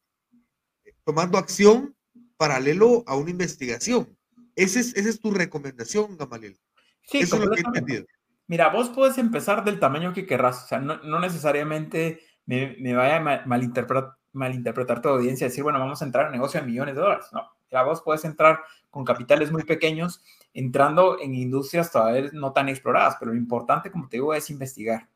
[1.05, 1.97] tomando acción
[2.37, 4.16] paralelo a una investigación.
[4.55, 6.59] Esa es, esa es tu recomendación, Gamaliel.
[7.03, 8.05] Sí, Eso es lo que he entendido.
[8.49, 12.95] Mira, vos puedes empezar del tamaño que querrás, o sea, no, no necesariamente me, me
[12.95, 16.66] vaya a malinterpretar, malinterpretar tu audiencia y decir, bueno, vamos a entrar en negocio de
[16.66, 17.26] millones de dólares.
[17.32, 18.61] No, ya vos puedes entrar
[18.97, 20.22] con capitales muy pequeños,
[20.55, 25.11] entrando en industrias todavía no tan exploradas, pero lo importante, como te digo, es investigar,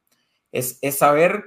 [0.53, 1.45] es, es saber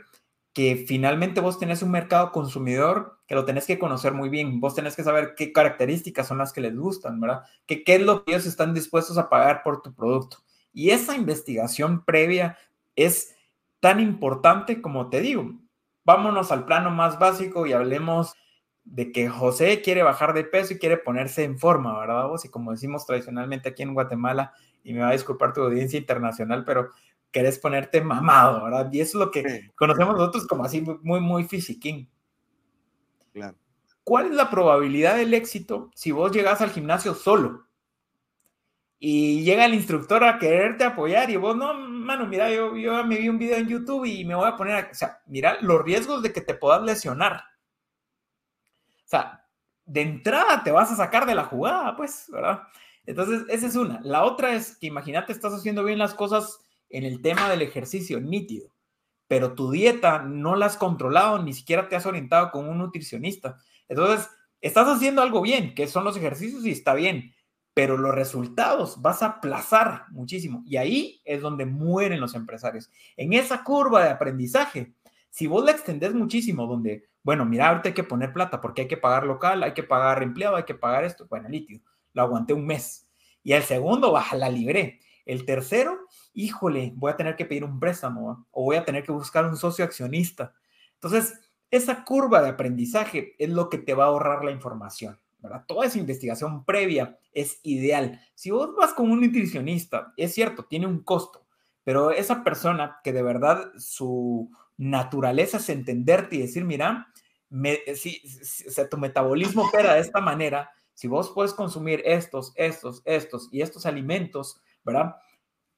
[0.51, 4.73] que finalmente vos tenés un mercado consumidor que lo tenés que conocer muy bien, vos
[4.73, 7.43] tenés que saber qué características son las que les gustan, ¿verdad?
[7.67, 10.37] Que, qué es lo que ellos están dispuestos a pagar por tu producto.
[10.73, 12.57] Y esa investigación previa
[12.95, 13.35] es
[13.79, 15.53] tan importante como te digo.
[16.03, 18.33] Vámonos al plano más básico y hablemos
[18.85, 22.27] de que José quiere bajar de peso y quiere ponerse en forma, ¿verdad?
[22.27, 22.45] Vos?
[22.45, 24.53] Y como decimos tradicionalmente aquí en Guatemala,
[24.83, 26.89] y me va a disculpar tu audiencia internacional, pero
[27.31, 28.89] querés ponerte mamado, ¿verdad?
[28.91, 32.09] Y eso es lo que conocemos nosotros como así muy, muy fisiquín.
[33.33, 33.57] Claro.
[34.03, 37.65] ¿Cuál es la probabilidad del éxito si vos llegas al gimnasio solo?
[38.99, 43.17] Y llega el instructor a quererte apoyar y vos, no, mano, mira, yo, yo me
[43.17, 45.81] vi un video en YouTube y me voy a poner, a, o sea, mira los
[45.81, 47.43] riesgos de que te puedas lesionar.
[49.13, 49.45] Sea,
[49.85, 52.63] de entrada te vas a sacar de la jugada, pues, ¿verdad?
[53.05, 53.99] Entonces, esa es una.
[54.01, 56.57] La otra es que imagínate, estás haciendo bien las cosas
[56.89, 58.73] en el tema del ejercicio, nítido,
[59.27, 63.57] pero tu dieta no la has controlado, ni siquiera te has orientado con un nutricionista.
[63.87, 67.35] Entonces, estás haciendo algo bien, que son los ejercicios y está bien,
[67.75, 70.63] pero los resultados vas a aplazar muchísimo.
[70.65, 72.89] Y ahí es donde mueren los empresarios.
[73.15, 74.95] En esa curva de aprendizaje,
[75.29, 78.87] si vos la extendés muchísimo, donde, bueno, mira, ahorita hay que poner plata porque hay
[78.87, 81.81] que pagar local, hay que pagar empleado, hay que pagar esto, bueno, líquido,
[82.13, 83.07] lo aguanté un mes.
[83.41, 84.99] Y el segundo, baja, la libré.
[85.25, 89.13] El tercero, híjole, voy a tener que pedir un préstamo o voy a tener que
[89.13, 90.53] buscar un socio accionista.
[90.95, 91.39] Entonces,
[91.71, 95.63] esa curva de aprendizaje es lo que te va a ahorrar la información, ¿verdad?
[95.65, 98.19] Toda esa investigación previa es ideal.
[98.35, 101.47] Si vos vas con un nutricionista, es cierto, tiene un costo,
[101.85, 107.07] pero esa persona que de verdad su naturaleza es entenderte y decir, mira,
[107.95, 113.49] si, si tu metabolismo opera de esta manera, si vos puedes consumir estos, estos, estos
[113.51, 115.15] y estos alimentos, ¿verdad?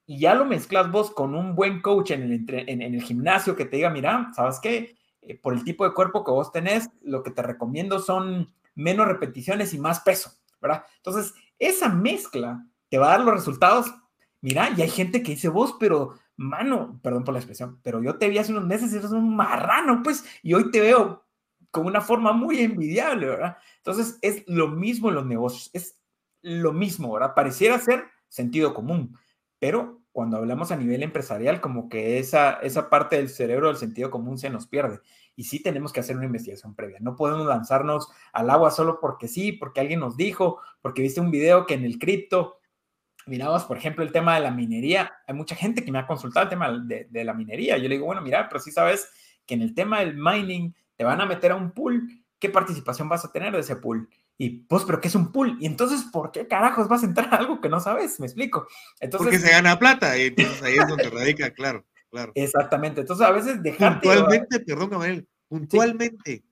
[0.06, 3.66] Y ya lo mezclas vos con un buen coach en el, en, el gimnasio que
[3.66, 4.96] te diga, mira, ¿sabes qué?
[5.22, 9.08] Eh, por el tipo de cuerpo que vos tenés, lo que te recomiendo son menos
[9.08, 10.32] repeticiones y más peso,
[10.62, 10.84] ¿verdad?
[10.98, 13.88] Entonces, esa mezcla te va a dar los resultados.
[14.42, 18.18] Mira, y hay gente que dice vos, pero mano, perdón por la expresión, pero yo
[18.18, 21.26] te vi hace unos meses y eres un marrano, pues, y hoy te veo
[21.72, 23.58] con una forma muy envidiable, ¿verdad?
[23.78, 26.00] Entonces, es lo mismo en los negocios, es
[26.42, 27.34] lo mismo, ¿verdad?
[27.36, 29.18] Pareciera ser sentido común,
[29.60, 34.10] pero cuando hablamos a nivel empresarial, como que esa, esa parte del cerebro del sentido
[34.10, 35.02] común se nos pierde.
[35.36, 37.00] Y sí tenemos que hacer una investigación previa.
[37.02, 41.32] No podemos lanzarnos al agua solo porque sí, porque alguien nos dijo, porque viste un
[41.32, 42.60] video que en el cripto,
[43.26, 45.14] mirabas, por ejemplo, el tema de la minería.
[45.28, 47.78] Hay mucha gente que me ha consultado el tema de, de la minería.
[47.78, 49.10] Yo le digo, bueno, mira, pero sí sabes
[49.46, 52.08] que en el tema del mining te van a meter a un pool.
[52.40, 54.10] ¿Qué participación vas a tener de ese pool?
[54.38, 55.58] Y pues, pero ¿qué es un pool?
[55.60, 58.20] Y entonces, ¿por qué carajos vas a entrar a algo que no sabes?
[58.20, 58.68] Me explico.
[59.00, 62.34] Entonces, Porque se gana plata, y entonces ahí es donde radica, claro, claro.
[62.36, 63.02] Exactamente.
[63.02, 64.08] Entonces, a veces dejarte.
[64.08, 66.44] Puntualmente, perdón, Gabriel, puntualmente,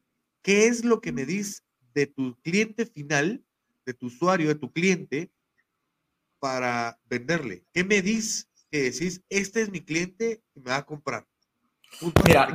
[0.41, 1.63] ¿qué es lo que me dices
[1.93, 3.43] de tu cliente final,
[3.85, 5.29] de tu usuario, de tu cliente,
[6.43, 7.63] para venderle?
[7.71, 11.25] ¿Qué me dices que decís, este es mi cliente y me va a comprar?
[12.25, 12.53] Mira,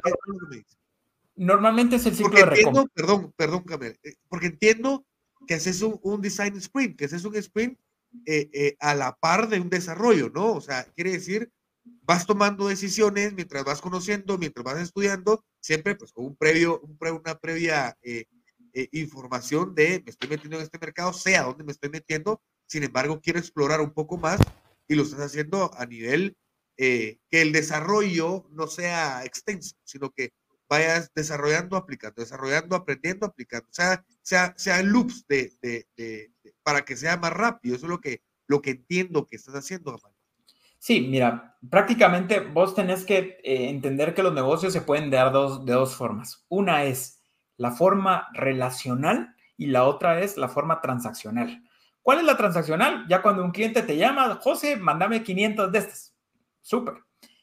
[1.35, 5.07] normalmente es el ciclo de entiendo, Perdón, perdón, Gabriel, eh, porque entiendo
[5.47, 7.79] que haces un, un design sprint, que haces un sprint
[8.27, 10.53] eh, eh, a la par de un desarrollo, ¿no?
[10.53, 11.51] O sea, quiere decir,
[12.03, 16.99] vas tomando decisiones mientras vas conociendo, mientras vas estudiando, siempre pues con un previo, un
[17.01, 18.27] una previa eh,
[18.93, 22.85] información de me estoy metiendo en este mercado, sé a dónde me estoy metiendo, sin
[22.85, 24.41] embargo, quiero explorar un poco más
[24.87, 26.37] y lo estás haciendo a nivel
[26.77, 30.31] eh, que el desarrollo no sea extenso, sino que
[30.69, 33.67] vayas desarrollando, aplicando, desarrollando, aprendiendo, aplicando.
[33.69, 36.31] O sea, sea, sea loops de,
[36.63, 37.75] para que sea más rápido.
[37.75, 39.99] Eso es lo que, lo que entiendo que estás haciendo,
[40.81, 45.67] Sí, mira, prácticamente vos tenés que eh, entender que los negocios se pueden dar dos,
[45.67, 46.45] de dos formas.
[46.49, 47.25] Una es
[47.57, 51.68] la forma relacional y la otra es la forma transaccional.
[52.09, 53.05] ¿Cuál es la transaccional?
[53.07, 56.17] Ya cuando un cliente te llama, José, mándame 500 de estas.
[56.63, 56.95] Súper.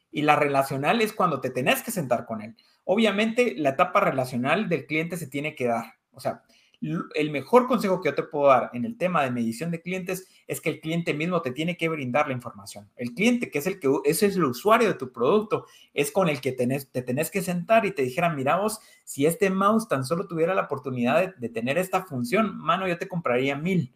[0.09, 2.55] Y la relacional es cuando te tenés que sentar con él.
[2.83, 5.93] Obviamente, la etapa relacional del cliente se tiene que dar.
[6.09, 6.41] O sea,
[6.81, 10.27] el mejor consejo que yo te puedo dar en el tema de medición de clientes
[10.47, 12.89] es que el cliente mismo te tiene que brindar la información.
[12.95, 16.27] El cliente, que es el que ese es el usuario de tu producto, es con
[16.27, 19.87] el que tenés, te tenés que sentar y te dijeran, mira vos, si este mouse
[19.87, 23.93] tan solo tuviera la oportunidad de tener esta función, mano, yo te compraría mil.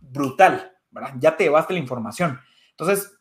[0.00, 1.14] Brutal, ¿verdad?
[1.18, 2.40] Ya te llevaste la información.
[2.70, 3.18] Entonces,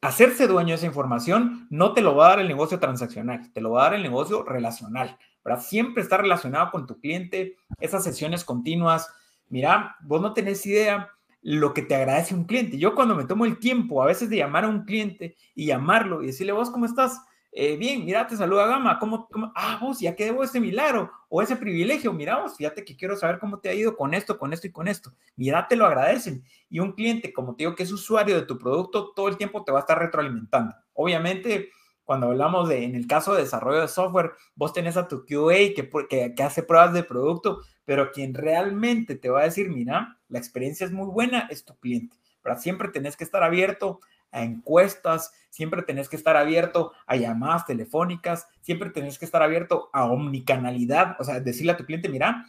[0.00, 3.60] hacerse dueño de esa información no te lo va a dar el negocio transaccional, te
[3.60, 5.18] lo va a dar el negocio relacional.
[5.44, 5.62] ¿verdad?
[5.62, 9.08] Siempre está relacionado con tu cliente, esas sesiones continuas.
[9.48, 11.10] Mira, vos no tenés idea
[11.40, 12.78] lo que te agradece un cliente.
[12.78, 16.22] Yo cuando me tomo el tiempo a veces de llamar a un cliente y llamarlo
[16.22, 17.22] y decirle, vos, ¿cómo estás?
[17.60, 21.10] Eh, bien, mira, te saluda Gama, ¿cómo, ¿cómo, Ah, vos, ya que debo ese milagro
[21.28, 24.38] o ese privilegio, mira vos, fíjate que quiero saber cómo te ha ido con esto,
[24.38, 25.12] con esto y con esto.
[25.34, 26.44] Mira, te lo agradecen.
[26.70, 29.64] Y un cliente, como te digo, que es usuario de tu producto, todo el tiempo
[29.64, 30.72] te va a estar retroalimentando.
[30.92, 31.70] Obviamente,
[32.04, 35.74] cuando hablamos de, en el caso de desarrollo de software, vos tenés a tu QA
[35.74, 35.90] que,
[36.36, 40.86] que, hace pruebas de producto, pero quien realmente te va a decir, mira, la experiencia
[40.86, 42.16] es muy buena, es tu cliente.
[42.40, 43.98] Pero siempre tenés que estar abierto
[44.30, 49.90] a encuestas, siempre tenés que estar abierto a llamadas telefónicas, siempre tenés que estar abierto
[49.92, 52.44] a omnicanalidad, o sea, decirle a tu cliente, mira,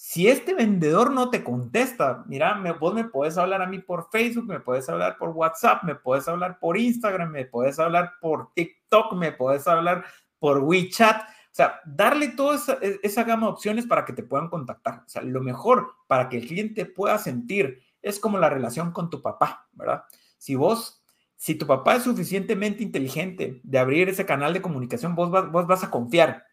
[0.00, 4.08] si este vendedor no te contesta, mira, me, vos me puedes hablar a mí por
[4.10, 8.52] Facebook, me puedes hablar por WhatsApp, me puedes hablar por Instagram, me puedes hablar por
[8.54, 10.04] TikTok, me puedes hablar
[10.38, 11.20] por WeChat.
[11.20, 15.02] O sea, darle toda esa, e, esa gama de opciones para que te puedan contactar.
[15.04, 19.10] O sea, lo mejor para que el cliente pueda sentir es como la relación con
[19.10, 20.04] tu papá, ¿verdad?
[20.38, 21.04] Si vos
[21.38, 25.84] si tu papá es suficientemente inteligente de abrir ese canal de comunicación, vos, vos vas
[25.84, 26.44] a confiar.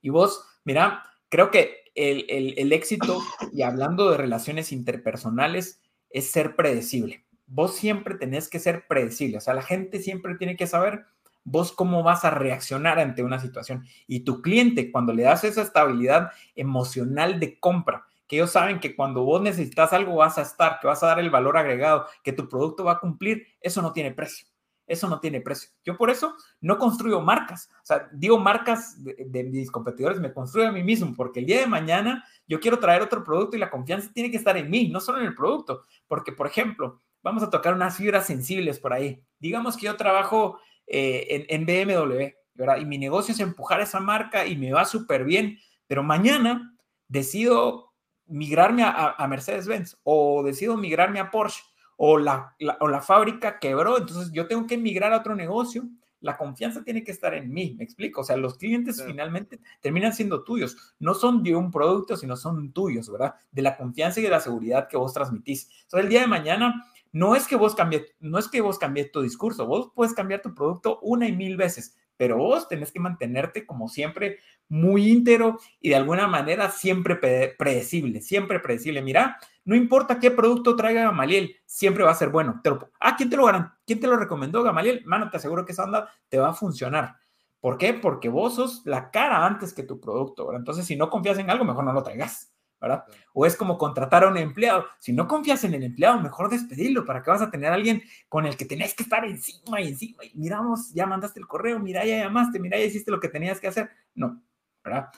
[0.00, 2.24] Y vos, mira, creo que el,
[2.56, 3.20] el, éxito,
[3.52, 7.24] y hablando de relaciones interpersonales, es ser predecible.
[7.48, 9.38] Vos siempre tenés que ser predecible.
[9.38, 11.04] O sea, la gente siempre tiene que saber
[11.42, 13.84] vos cómo vas a reaccionar ante una situación.
[14.06, 18.94] Y tu cliente, cuando le das esa estabilidad emocional de compra, que ellos saben que
[18.94, 22.32] cuando vos necesitas algo vas a estar, que vas a dar el valor agregado, que
[22.32, 24.46] tu producto va a cumplir, eso no tiene precio.
[24.86, 25.70] Eso no tiene precio.
[25.84, 27.68] Yo por eso no construyo marcas.
[27.82, 31.60] O sea, digo marcas de, mis competidores, me construyo a mí mismo, porque el día
[31.60, 34.88] de mañana yo quiero traer otro producto y la confianza tiene que estar en mí,
[34.88, 35.82] no solo en el producto.
[36.06, 39.22] Porque, por ejemplo, vamos a tocar unas fibras sensibles por ahí.
[39.38, 42.78] Digamos que yo trabajo eh, en, en BMW, ¿verdad?
[42.78, 46.74] Y mi negocio es empujar esa marca y me va súper bien, pero mañana
[47.08, 47.87] decido
[48.28, 51.62] migrarme a, Mercedes-Benz o decido migrarme a Porsche
[51.96, 55.88] o la, o la fábrica quebró, entonces yo tengo que migrar a otro negocio.
[56.20, 58.22] La confianza tiene que estar en mí, me explico.
[58.22, 60.76] O sea, los clientes finalmente terminan siendo tuyos.
[60.98, 63.34] No son de un producto, sino son tuyos, ¿verdad?
[63.52, 65.68] De la confianza y de la seguridad que vos transmitís.
[65.82, 69.10] Entonces, el día de mañana, no es que vos cambies, no es que vos cambies
[69.10, 73.00] tu discurso, vos puedes cambiar tu producto una y mil veces, pero vos tenés que
[73.00, 79.00] mantenerte como siempre muy íntegro y de alguna manera siempre predecible, siempre predecible.
[79.00, 82.60] Mira, no importa qué producto traiga Gamaliel, siempre va a ser bueno.
[83.00, 83.46] ah, ¿quién te, lo
[83.86, 85.02] ¿quién te lo recomendó, Gamaliel?
[85.06, 87.16] Mano, te aseguro que esa onda te va a funcionar.
[87.60, 87.94] ¿Por qué?
[87.94, 90.52] Porque vos sos la cara antes que tu producto.
[90.54, 92.52] Entonces, si no confías en algo, mejor no lo traigas.
[92.80, 93.04] ¿Verdad?
[93.32, 94.86] O es como contratar a un empleado.
[94.98, 97.04] Si no confías en el empleado, mejor despedirlo.
[97.04, 99.88] ¿Para que vas a tener a alguien con el que tenés que estar encima y
[99.88, 100.24] encima?
[100.24, 103.60] Y miramos, ya mandaste el correo, mira, ya llamaste, mira, ya hiciste lo que tenías
[103.60, 103.90] que hacer.
[104.14, 104.42] No,
[104.84, 105.08] ¿verdad?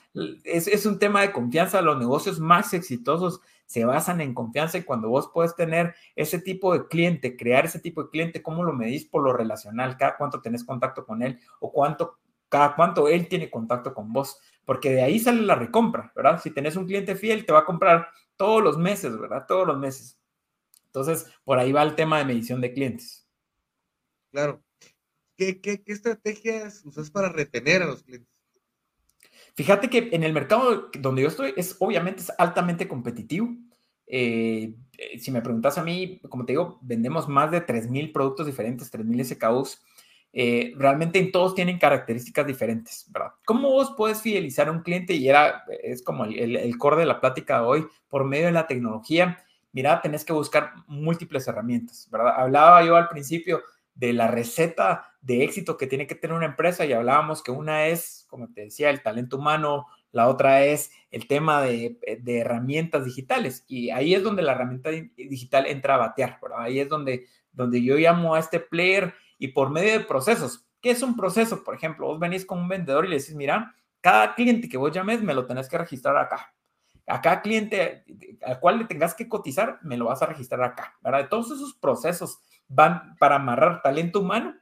[0.43, 1.81] Es, es un tema de confianza.
[1.81, 3.41] Los negocios más exitosos
[3.71, 7.79] se basan en confianza y cuando vos puedes tener ese tipo de cliente, crear ese
[7.79, 9.95] tipo de cliente, ¿cómo lo medís por lo relacional?
[9.95, 12.17] Cada cuánto tenés contacto con él o cuánto,
[12.49, 16.39] cada cuánto él tiene contacto con vos porque de ahí sale la recompra, ¿verdad?
[16.41, 19.45] Si tenés un cliente fiel, te va a comprar todos los meses, ¿verdad?
[19.47, 20.17] Todos los meses.
[20.85, 23.27] Entonces, por ahí va el tema de medición de clientes.
[24.31, 24.63] Claro.
[25.37, 28.29] ¿Qué, estrategias usas para retener a los clientes?
[29.55, 33.49] Fíjate que en el mercado donde yo estoy es obviamente es altamente competitivo.
[34.05, 38.45] Eh, eh, si me preguntas a mí, como te digo, vendemos más de 3.000 productos
[38.45, 39.81] diferentes, 3.000 SKUs.
[40.33, 43.31] Eh, realmente todos tienen características diferentes, ¿verdad?
[43.45, 45.13] ¿Cómo vos puedes fidelizar a un cliente?
[45.13, 48.53] Y era, es como el, el, core de la plática de hoy, por medio de
[48.53, 49.43] la tecnología.
[49.73, 52.33] Mira, tenés que buscar múltiples herramientas, ¿verdad?
[52.37, 53.61] Hablaba yo al principio
[53.93, 57.87] de la receta de éxito que tiene que tener una empresa y hablábamos que una
[57.87, 63.63] es, como te decía, el talento humano, la otra es el tema de, herramientas digitales
[63.67, 66.61] y ahí es donde la herramienta digital entra a batear, ¿verdad?
[66.61, 70.67] Ahí es donde, donde yo llamo a este player y por medio de procesos.
[70.79, 71.63] ¿Qué es un proceso?
[71.63, 74.91] Por ejemplo, vos venís con un vendedor y le decís, mira, cada cliente que vos
[74.91, 76.53] llames me lo tenés que registrar acá.
[77.07, 78.05] A cada cliente
[78.45, 81.27] al cual le tengas que cotizar, me lo vas a registrar acá, ¿verdad?
[81.27, 84.55] Todos esos procesos van para amarrar talento humano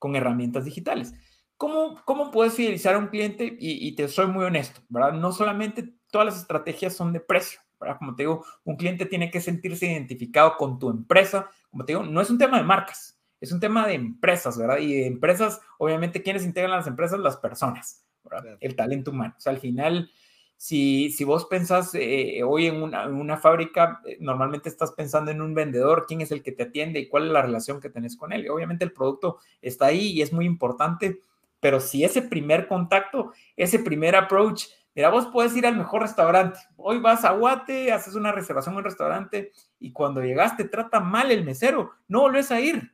[0.00, 1.14] con herramientas digitales.
[1.56, 3.56] ¿Cómo, cómo puedes fidelizar a un cliente?
[3.60, 5.12] Y, te soy muy honesto, ¿verdad?
[5.12, 7.98] No solamente todas las estrategias son de precio, ¿verdad?
[7.98, 11.48] Como te digo, un cliente tiene que sentirse identificado con tu empresa.
[11.70, 14.78] Como te digo, no es un tema de marcas, es un tema de empresas, ¿verdad?
[14.78, 17.18] Y de empresas, obviamente, ¿quiénes integran las empresas?
[17.18, 18.56] Las personas, ¿verdad?
[18.60, 19.34] El talento humano.
[19.36, 20.10] O sea, al final,
[20.56, 25.30] si, si vos pensás eh, hoy en una, en una fábrica, eh, normalmente estás pensando
[25.30, 27.90] en un vendedor, quién es el que te atiende y cuál es la relación que
[27.90, 28.44] tenés con él.
[28.44, 31.20] Y obviamente el producto está ahí y es muy importante
[31.60, 36.58] pero si ese primer contacto, ese primer approach, mira, vos puedes ir al mejor restaurante.
[36.76, 41.30] Hoy vas a Guate, haces una reservación en un restaurante y cuando llegaste trata mal
[41.30, 42.92] el mesero, no volvés a ir.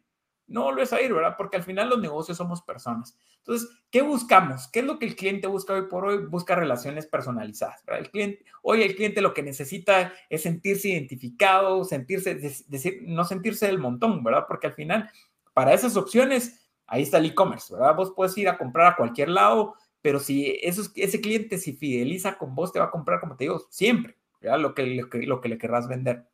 [0.53, 1.35] No volvés a ir, ¿verdad?
[1.37, 3.17] Porque al final los negocios somos personas.
[3.39, 4.69] Entonces, ¿qué buscamos?
[4.69, 6.27] ¿Qué es lo que el cliente busca hoy por hoy?
[6.27, 7.85] Busca relaciones personalizadas.
[7.85, 8.05] ¿verdad?
[8.05, 13.67] El cliente, hoy el cliente lo que necesita es sentirse identificado, sentirse, decir, no sentirse
[13.67, 14.45] del montón, ¿verdad?
[14.47, 15.11] Porque al final,
[15.55, 17.97] para esas opciones, ahí está el e-commerce, ¿verdad?
[17.97, 22.55] Vos puedes ir a comprar a cualquier lado, pero si ese cliente se fideliza con
[22.55, 24.61] vos, te va a comprar, como te digo, siempre, ¿verdad?
[24.61, 24.87] Lo que,
[25.27, 26.29] lo que, le querrás vender.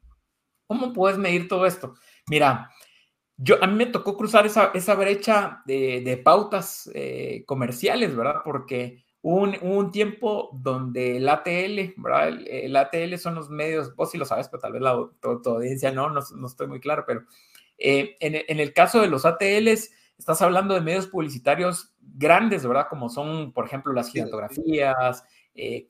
[0.66, 1.94] ¿Cómo puedes medir todo esto?
[2.26, 2.70] Mira,
[3.38, 8.40] yo, a mí me tocó cruzar esa, esa brecha de, pautas eh, comerciales, ¿verdad?
[8.44, 12.28] Porque hubo un, tiempo donde el ATL, ¿verdad?
[12.28, 15.92] El, ATL son los medios, vos sí lo sabes, pero tal vez la, tu, audiencia
[15.92, 17.22] no, no, estoy muy claro, pero
[17.78, 22.88] eh, en, en, el caso de los ATLs, estás hablando de medios publicitarios grandes, ¿verdad?
[22.90, 25.24] Como son, por ejemplo, las fotografías,
[25.54, 25.88] eh,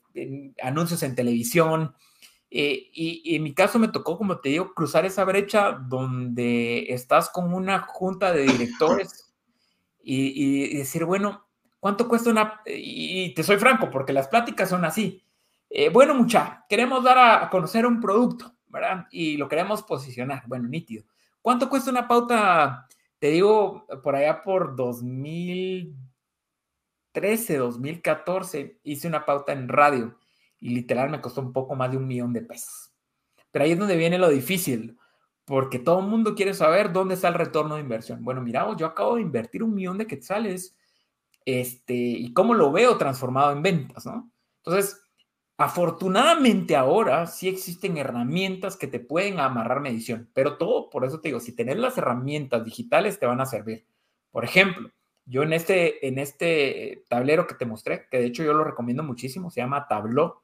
[0.62, 1.94] anuncios en televisión.
[2.50, 7.28] Eh, y, en mi caso me tocó, como te digo, cruzar esa brecha donde estás
[7.28, 9.32] con una junta de directores
[10.02, 11.46] y, decir, bueno,
[11.80, 12.60] ¿cuánto cuesta una?
[12.66, 15.22] Y te soy franco, porque las pláticas son así.
[15.70, 19.06] Eh, bueno, mucha, queremos dar a, conocer un producto, ¿verdad?
[19.10, 20.44] Y lo queremos posicionar.
[20.46, 21.04] Bueno, nítido.
[21.42, 22.88] ¿Cuánto cuesta una pauta
[23.18, 30.16] te digo, por allá por 2013, 2014, hice una pauta en radio
[30.60, 32.92] y literal me costó un poco más de un millón de pesos.
[33.50, 34.98] Pero ahí es donde viene lo difícil,
[35.44, 38.22] porque todo el mundo quiere saber dónde está el retorno de inversión.
[38.24, 40.76] Bueno, mira, yo acabo de invertir un millón de quetzales,
[41.44, 44.30] este, y cómo lo veo transformado en ventas, ¿no?
[44.58, 45.00] Entonces,
[45.60, 51.30] Afortunadamente ahora sí existen herramientas que te pueden amarrar medición, pero todo, por eso te
[51.30, 53.84] digo, si tenés las herramientas digitales te van a servir.
[54.30, 54.92] Por ejemplo,
[55.24, 59.02] yo en este, en este tablero que te mostré, que de hecho yo lo recomiendo
[59.02, 60.34] muchísimo, se llama Tableau.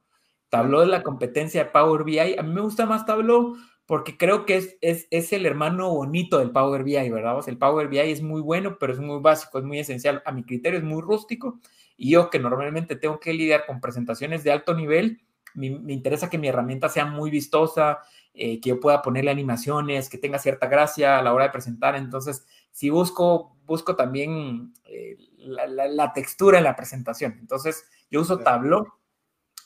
[0.55, 2.39] Tableau es la competencia de Power BI.
[2.39, 6.39] A mí me gusta más Tableau porque creo que es, es, es el hermano bonito
[6.39, 7.37] del Power BI, ¿verdad?
[7.47, 10.23] el Power BI es muy bueno, pero es muy básico, es muy esencial.
[10.25, 11.59] A mi criterio es muy rústico
[11.97, 15.23] y yo que normalmente tengo que lidiar con presentaciones de alto nivel,
[15.55, 17.99] me, interesa que mi herramienta sea muy vistosa,
[18.33, 21.97] eh, que yo pueda ponerle animaciones, que tenga cierta gracia a la hora de presentar.
[21.97, 27.37] Entonces, si busco, busco también eh, la, textura en la presentación.
[27.41, 28.87] Entonces, yo uso Tableau,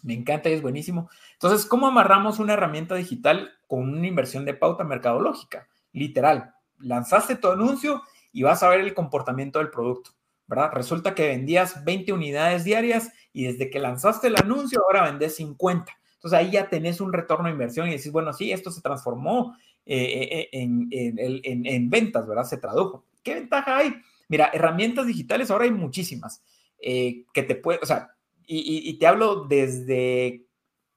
[0.03, 1.09] me encanta y es buenísimo.
[1.35, 5.69] Entonces, ¿cómo amarramos una herramienta digital con una inversión de pauta mercadológica?
[5.93, 10.11] Literal, lanzaste tu anuncio y vas a ver el comportamiento del producto.
[10.49, 10.71] ¿verdad?
[10.73, 15.93] Resulta que vendías 20 unidades diarias y desde que lanzaste el anuncio ahora vendes 50.
[16.15, 19.57] Entonces ahí ya tenés un retorno de inversión y decís, bueno, sí, esto se transformó
[19.85, 22.45] eh, eh, en, ventas, ¿verdad?
[22.45, 23.05] Se tradujo.
[23.23, 23.95] ¿Qué ventaja hay?
[24.29, 26.43] Mira, herramientas digitales ahora hay muchísimas
[26.81, 28.17] eh, que te puede, o sea,
[28.49, 30.47] y, te hablo desde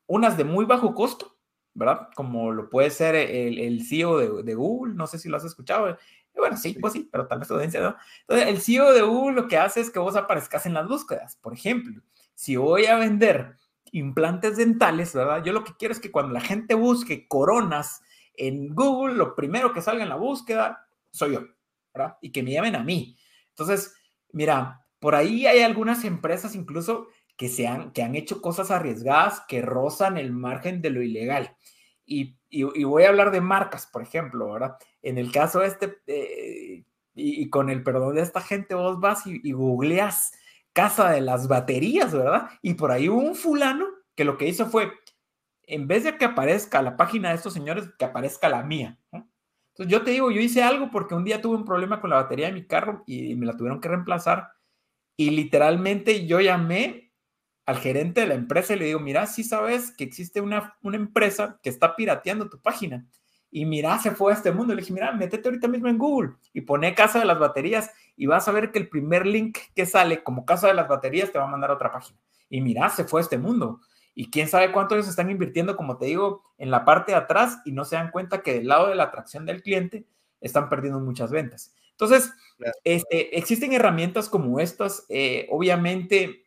[0.07, 1.37] unas de muy bajo costo,
[1.73, 2.07] ¿verdad?
[2.15, 5.43] Como lo puede ser el, el CEO de, de, Google, no sé si lo has
[5.43, 5.97] escuchado,
[6.35, 7.95] bueno, sí, pues sí, pero tal vez audiencia no.
[8.21, 11.35] Entonces, el CEO de Google lo que hace es que vos aparezcas en las búsquedas.
[11.35, 12.01] Por ejemplo,
[12.33, 13.57] si voy a vender
[13.91, 15.43] implantes dentales, ¿verdad?
[15.43, 18.01] Yo lo que quiero es que cuando la gente busque coronas
[18.35, 21.41] en Google, lo primero que salga en la búsqueda soy yo,
[21.93, 22.17] ¿verdad?
[22.21, 23.17] Y que me llamen a mí.
[23.49, 23.93] Entonces,
[24.31, 27.07] mira, por ahí hay algunas empresas incluso
[27.41, 31.57] que, se han, que han hecho cosas arriesgadas que rozan el margen de lo ilegal.
[32.05, 32.37] Y,
[32.83, 34.75] voy a hablar de marcas, por ejemplo, ¿verdad?
[35.01, 36.85] En el caso este, eh,
[37.15, 40.33] y, con el perdón de esta gente, vos vas y, googleas
[40.71, 42.47] casa de las baterías, ¿verdad?
[42.61, 44.91] Y por ahí hubo un fulano que lo que hizo fue,
[45.63, 48.99] en vez de que aparezca la página de estos señores, que aparezca la mía.
[49.11, 49.31] Entonces
[49.69, 52.17] Entonces yo te digo, yo hice algo porque un día tuve un problema con la
[52.17, 54.47] batería de mi carro y me la tuvieron que reemplazar
[55.17, 57.10] y literalmente yo llamé
[57.71, 60.97] al gerente de la empresa y le digo, mira, si sabes que existe una, una
[60.97, 63.05] empresa que está pirateando tu página.
[63.49, 64.73] Y mira, se fue a este mundo.
[64.73, 68.25] Le dije, mira, métete ahorita mismo en Google y pone casa de las baterías y
[68.25, 71.39] vas a ver que el primer link que sale como casa de las baterías te
[71.39, 72.19] va a mandar a otra página.
[72.49, 73.79] Y mira, se fue a este mundo.
[74.13, 77.59] Y quién sabe cuánto ellos están invirtiendo, como te digo, en la parte de atrás
[77.65, 80.05] y no se dan cuenta que del lado de la atracción del cliente
[80.41, 81.73] están perdiendo muchas ventas.
[81.91, 82.33] Entonces,
[82.83, 85.05] este, existen herramientas como estas.
[85.07, 86.43] Eh, obviamente,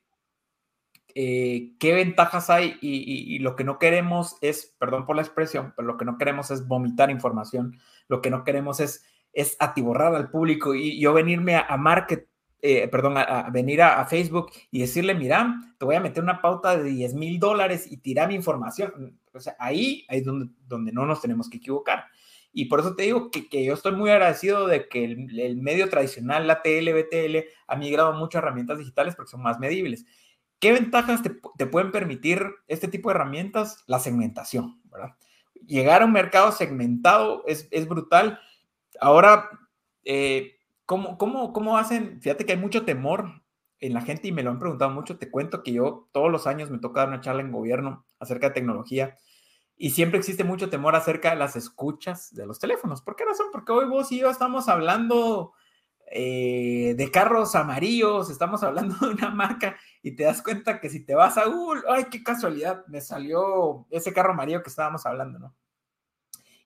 [1.17, 5.87] eh, qué ventajas hay y, lo que no queremos es, perdón por la expresión, pero
[5.87, 10.31] lo que no queremos es vomitar información, lo que no queremos es, es atiborrar al
[10.31, 12.29] público y yo venirme a, market,
[12.61, 16.77] eh, perdón, a, venir a, Facebook y decirle, mira, te voy a meter una pauta
[16.77, 19.21] de 10 mil dólares y tirar mi información.
[19.33, 22.07] O sea, ahí, ahí es donde, donde no nos tenemos que equivocar.
[22.53, 25.57] Y por eso te digo que, que yo estoy muy agradecido de que el, el,
[25.57, 30.07] medio tradicional, la TL, BTL, ha migrado muchas herramientas digitales porque son más medibles.
[30.59, 33.85] ¿Qué ventajas te, pueden permitir este tipo de herramientas?
[33.87, 35.17] La segmentación, ¿verdad?
[35.67, 38.41] Llegar a un mercado segmentado es, brutal.
[39.01, 39.51] Ahora,
[40.05, 42.21] eh, ¿cómo, cómo, cómo hacen?
[42.21, 43.43] Fíjate que hay mucho temor
[43.81, 45.19] en la gente y me lo han preguntado mucho.
[45.19, 48.49] Te cuento que yo todos los años me toca dar una charla en gobierno acerca
[48.49, 49.17] de tecnología
[49.77, 53.03] y siempre existe mucho temor acerca de las escuchas de los teléfonos.
[53.03, 53.49] ¿Por qué razón?
[53.53, 55.53] Porque hoy vos y yo estamos hablando
[56.11, 61.05] eh, de carros amarillos, estamos hablando de una marca y te das cuenta que si
[61.05, 65.39] te vas a Google, ay, qué casualidad, me salió ese carro amarillo que estábamos hablando,
[65.39, 65.57] ¿no?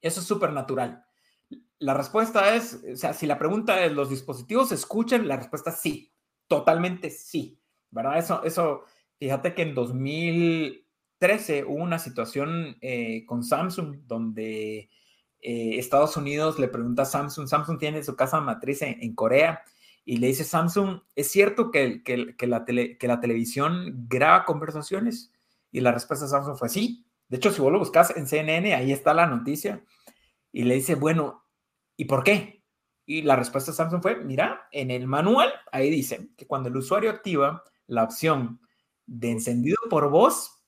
[0.01, 1.05] Eso es súper natural.
[1.79, 5.29] La respuesta es, o sea, si la pregunta es, ¿los dispositivos escuchan?
[5.29, 6.13] La respuesta es sí,
[6.47, 7.61] totalmente sí,
[7.91, 8.19] ¿verdad?
[8.19, 8.83] Eso, eso,
[9.19, 14.91] fíjate que en 2013 hubo una situación eh, con Samsung donde
[15.41, 19.63] eh, Estados Unidos le pregunta a Samsung, Samsung tiene su casa matriz en, Corea
[20.05, 22.03] y le dice Samsung, ¿es cierto que,
[22.41, 25.33] la televisión graba conversaciones?
[25.71, 27.07] Y la respuesta de Samsung fue sí.
[27.29, 29.85] De hecho, si vos lo buscas en CNN, ahí está la noticia.
[30.51, 31.45] Y le dice, bueno,
[31.97, 32.65] ¿y por qué?
[33.05, 36.77] Y la respuesta de Samsung fue, mira, en el manual, ahí dice que cuando el
[36.77, 38.61] usuario activa la opción
[39.07, 40.63] de encendido por voz,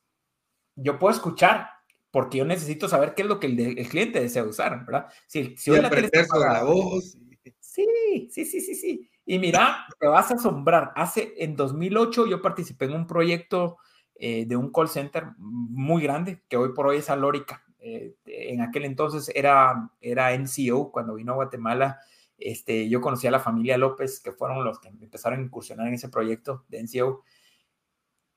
[0.77, 1.71] yo puedo escuchar
[2.11, 5.07] porque yo necesito saber qué es lo que el, cliente desea usar, ¿verdad?
[5.27, 7.17] Si, si la, la voz.
[7.59, 9.11] Sí, sí, sí, sí, sí.
[9.25, 10.93] Y mira, te vas a asombrar.
[10.97, 13.79] Hace, en 2008 yo participé en un proyecto
[14.17, 17.65] eh, de un call center muy grande, que hoy por hoy es Alórica.
[17.79, 22.01] Eh, en aquel entonces era, era NCO, cuando vino a Guatemala,
[22.37, 25.95] este, yo conocí a la familia López, que fueron los que empezaron a incursionar en
[25.95, 27.25] ese proyecto de NCO.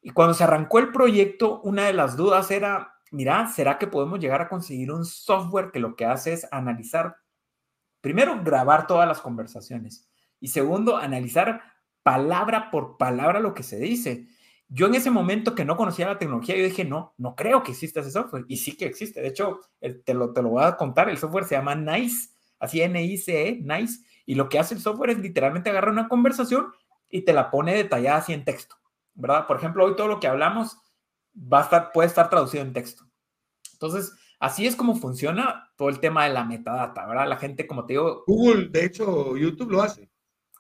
[0.02, 4.20] Y cuando se arrancó el proyecto, una de las dudas era, mira, ¿será que podemos
[4.20, 7.16] llegar a conseguir un software que lo que hace es analizar,
[8.02, 10.10] primero, grabar todas las conversaciones
[10.40, 11.62] y segundo, analizar
[12.02, 14.28] palabra por palabra lo que se dice?
[14.68, 17.72] Yo en ese momento que no conocía la tecnología, yo dije, no, no creo que
[17.72, 18.46] exista ese software.
[18.48, 19.22] Y sí que existe.
[19.22, 19.60] De hecho,
[20.04, 21.10] te lo, te lo voy a contar.
[21.10, 24.04] El software se llama NICE, así N-I-C-E, NICE.
[24.26, 26.74] Y lo que hace el software es literalmente agarrar una conversación
[27.08, 28.76] y te la pone detallada así en texto,
[29.14, 29.46] ¿verdad?
[29.46, 30.78] Por ejemplo, hoy todo lo que hablamos
[31.36, 33.06] va a estar, puede estar traducido en texto.
[33.74, 37.28] Entonces, así es como funciona todo el tema de la metadata, ¿verdad?
[37.28, 38.24] La gente, como te digo...
[38.28, 40.10] Google, de hecho, YouTube lo hace.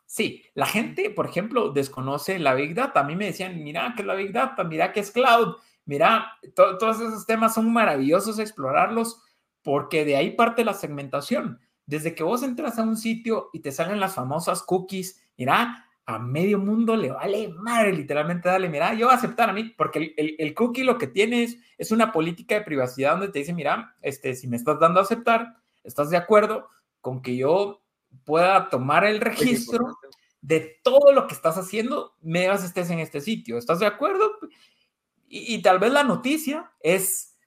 [0.06, 3.00] Sí, la gente, por ejemplo, desconoce la Big Data.
[3.00, 4.64] A mí me decían, mira, ¿qué es la Big Data?
[4.64, 5.56] Mira, ¿qué es Cloud?
[5.86, 9.22] Mira, todos esos temas son maravillosos explorarlos
[9.64, 11.60] porque de ahí parte la segmentación.
[11.86, 16.20] Desde que vos entras a un sitio y te salen las famosas cookies, mira, a
[16.20, 20.14] medio mundo le vale madre, literalmente, dale, mira, yo voy a aceptar a mí, porque
[20.18, 21.48] el, cookie lo que tiene
[21.78, 25.04] es, una política de privacidad donde te dice, mira, este, si me estás dando a
[25.04, 26.68] aceptar, estás de acuerdo
[27.00, 27.82] con que yo
[28.26, 29.98] pueda tomar el registro
[30.42, 34.32] de todo lo que estás haciendo, me estés en este sitio, ¿estás de acuerdo?
[35.28, 37.38] Y, tal vez la noticia es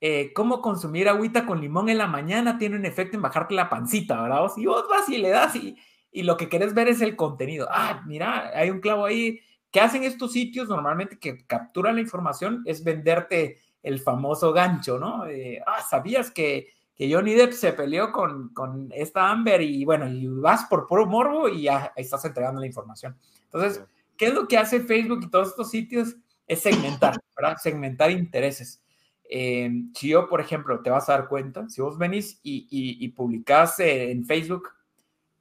[0.00, 3.70] eh, cómo consumir agüita con limón en la mañana tiene un efecto en bajarte la
[3.70, 4.48] pancita, ¿verdad?
[4.54, 5.76] Si vos vas y le das y
[6.12, 7.66] y lo que querés ver es el contenido.
[7.70, 9.40] Ah, mira, hay un clavo ahí.
[9.70, 12.62] ¿Qué hacen estos sitios normalmente que capturan la información?
[12.66, 15.24] Es venderte el famoso gancho, ¿no?
[15.66, 19.62] ah, ¿sabías que, que, Johnny Depp se peleó con, con, esta Amber?
[19.62, 23.16] Y bueno, y vas por puro morbo y ya estás entregando la información.
[23.44, 23.82] Entonces,
[24.18, 26.14] ¿qué es lo que hace Facebook y todos estos sitios?
[26.46, 27.56] Es segmentar, ¿verdad?
[27.56, 28.82] Segmentar intereses.
[29.28, 33.02] Eh, si yo, por ejemplo, te vas a dar cuenta, si vos venís y, y,
[33.02, 34.68] y publicás en Facebook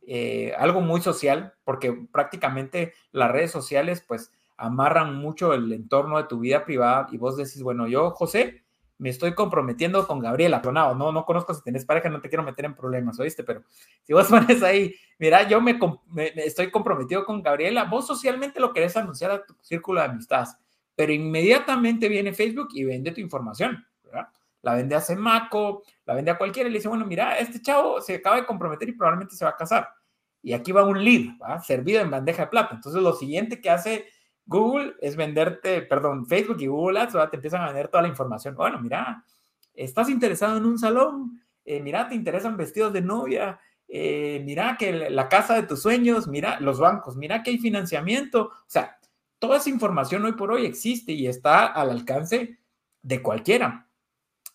[0.08, 6.26] eh, algo muy social, porque prácticamente las redes sociales pues amarran mucho el entorno de
[6.26, 8.64] tu vida privada y vos decís, bueno, yo, José,
[9.02, 12.44] me estoy comprometiendo con Gabriela, no, no, no conozco si tenés pareja, no te quiero
[12.44, 13.44] meter en problemas, ¿oíste?
[13.44, 13.64] Pero
[14.04, 15.80] si vos pones ahí, mira, yo me,
[16.36, 20.56] estoy comprometido con Gabriela, vos socialmente lo querés anunciar a tu círculo de amistades,
[20.96, 24.28] pero inmediatamente viene Facebook y vende tu información, ¿verdad?
[24.62, 25.82] La vende a Semaco,
[26.12, 28.90] la vende a cualquiera y le dice, bueno, mira, este chavo se acaba de comprometer
[28.90, 29.88] y probablemente se va a casar.
[30.44, 31.62] Y aquí va un lead, ¿va?
[31.62, 32.76] servido en bandeja de plata.
[32.76, 34.08] Entonces, lo siguiente que hace
[34.46, 38.56] Google es venderte, perdón, Facebook y Google Ads, te empiezan a vender toda la información.
[38.56, 39.24] Bueno, mira,
[39.74, 43.58] estás interesado en un salón, eh, mira, te interesan vestidos de novia,
[43.88, 48.48] eh, mira que la casa de tus sueños, mira los bancos, mira que hay financiamiento.
[48.48, 48.98] O sea,
[49.40, 52.60] toda esa información hoy por hoy existe y está al alcance
[53.02, 53.88] de cualquiera.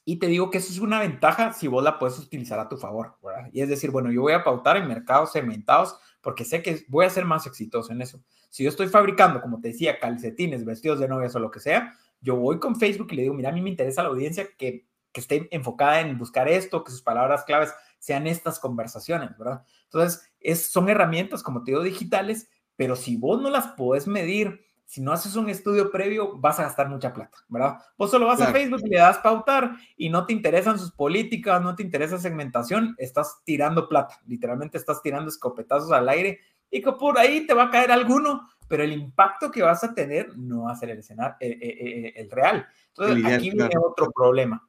[0.09, 2.77] Y te digo que eso es una ventaja si vos la puedes utilizar a tu
[2.77, 3.51] favor, ¿verdad?
[3.53, 7.05] Y es decir, bueno, yo voy a pautar en mercados segmentados porque sé que voy
[7.05, 8.23] a ser más exitoso en eso.
[8.49, 11.93] Si yo estoy fabricando, como te decía, calcetines, vestidos de novias o lo que sea,
[12.21, 14.87] yo voy con Facebook y le digo, mira, a mí me interesa la audiencia que,
[15.11, 19.65] que esté enfocada en buscar esto, que sus palabras claves sean estas conversaciones, ¿verdad?
[19.87, 24.66] Entonces, es, son herramientas, como te digo, digitales, pero si vos no las puedes medir,
[24.87, 27.79] si no haces un estudio previo, vas a gastar mucha plata, ¿verdad?
[27.99, 31.61] Vos solo vas a Facebook y le das pautar y no te interesan sus políticas,
[31.61, 36.39] no te interesa segmentación, estás tirando plata, literalmente estás tirando escopetazos al aire
[36.71, 39.93] y que por ahí te va a caer alguno, pero el impacto que vas a
[39.93, 42.67] tener no va a ser el escenario, eh, eh, eh, el real.
[42.97, 44.69] Entonces, aquí viene otro problema.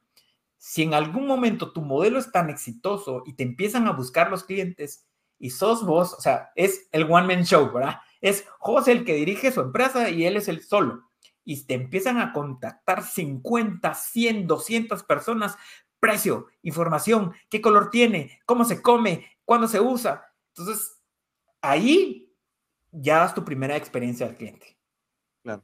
[0.56, 4.42] Si en algún momento tu modelo es tan exitoso y te empiezan a buscar los
[4.42, 5.06] clientes
[5.38, 7.98] y sos vos, o sea, es el one man show, ¿verdad?
[8.20, 11.10] Es José el que dirige su empresa y él es el solo.
[11.44, 15.56] Y te empiezan a contactar 50, 100, 200 personas.
[16.00, 20.24] Precio, información, qué color tiene, cómo se come, cuándo se usa.
[20.54, 21.00] Entonces,
[21.60, 22.32] ahí
[22.92, 24.78] ya das tu primera experiencia al cliente.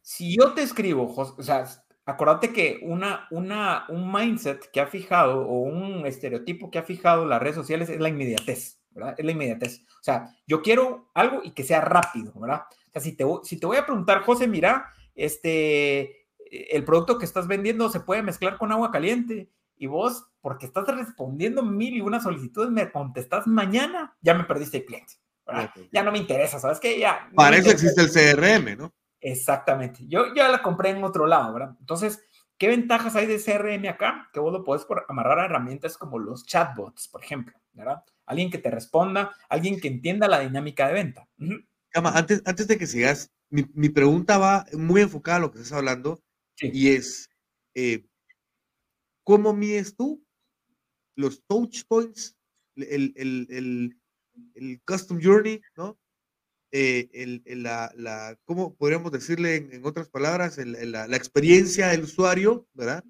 [0.03, 1.67] Si yo te escribo, o sea,
[2.07, 7.25] acuérdate que una, una, un mindset que ha fijado o un estereotipo que ha fijado
[7.25, 8.81] las redes sociales es la inmediatez.
[8.95, 9.15] ¿verdad?
[9.19, 9.83] Es la inmediatez.
[10.01, 12.63] O sea, yo quiero algo y que sea rápido, ¿verdad?
[12.71, 17.25] O sea, si te, si te voy a preguntar, José, mira, este, el producto que
[17.25, 22.01] estás vendiendo se puede mezclar con agua caliente y vos, porque estás respondiendo mil y
[22.01, 25.15] una solicitudes, me contestas mañana, ya me perdiste el cliente.
[25.47, 25.71] ¿verdad?
[25.93, 26.99] Ya no me interesa, ¿sabes qué?
[26.99, 27.29] Ya.
[27.35, 28.95] Para eso existe el CRM, ¿no?
[29.25, 30.07] Exactamente.
[30.07, 31.77] Yo ya la compré en otro lado, ¿verdad?
[31.81, 32.23] Entonces,
[32.59, 34.29] ¿qué ventajas hay de CRM acá?
[34.33, 38.05] Que vos lo puedes amarrar a herramientas como los chatbots, por ejemplo, ¿verdad?
[38.27, 41.29] alguien que te responda, alguien que entienda la dinámica de venta.
[41.95, 46.21] antes, antes de que sigas, mi, pregunta va muy enfocada a lo que estás hablando
[46.61, 47.31] y es,
[47.75, 48.05] eh,
[49.23, 50.25] ¿cómo mides tú
[51.17, 52.37] los touch points,
[52.75, 53.97] el, el,
[54.55, 55.97] el, custom journey, ¿no?
[56.77, 60.59] Eh, la, la, ¿cómo podríamos decirle en, otras palabras?
[60.59, 63.05] La, la, experiencia del usuario, ¿verdad?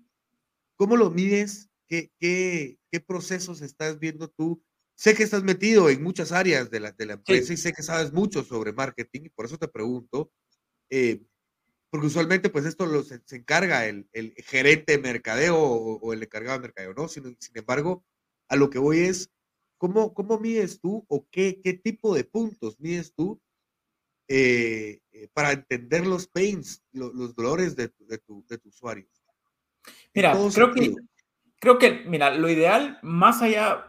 [0.77, 1.71] ¿Cómo lo mides?
[1.89, 4.63] ¿Qué, qué, qué procesos estás viendo tú
[4.97, 7.83] Sé que estás metido en muchas áreas de la, de la empresa y sé que
[7.83, 10.33] sabes mucho sobre marketing y por eso te pregunto,
[10.89, 11.21] eh,
[11.91, 16.59] porque usualmente pues esto lo, se, encarga el, el, gerente de mercadeo o, el encargado
[16.59, 17.09] de mercadeo, ¿no?
[17.09, 18.05] Sin, sin, embargo,
[18.49, 19.31] a lo que voy es,
[19.79, 23.41] ¿cómo, cómo mides tú o qué, qué tipo de puntos mides tú
[24.29, 29.07] eh, eh, para entender los pains, los dolores de, de, tu, de tu usuario?
[30.15, 30.95] Mira, creo que
[31.65, 33.87] creo que, mira, lo ideal, más allá,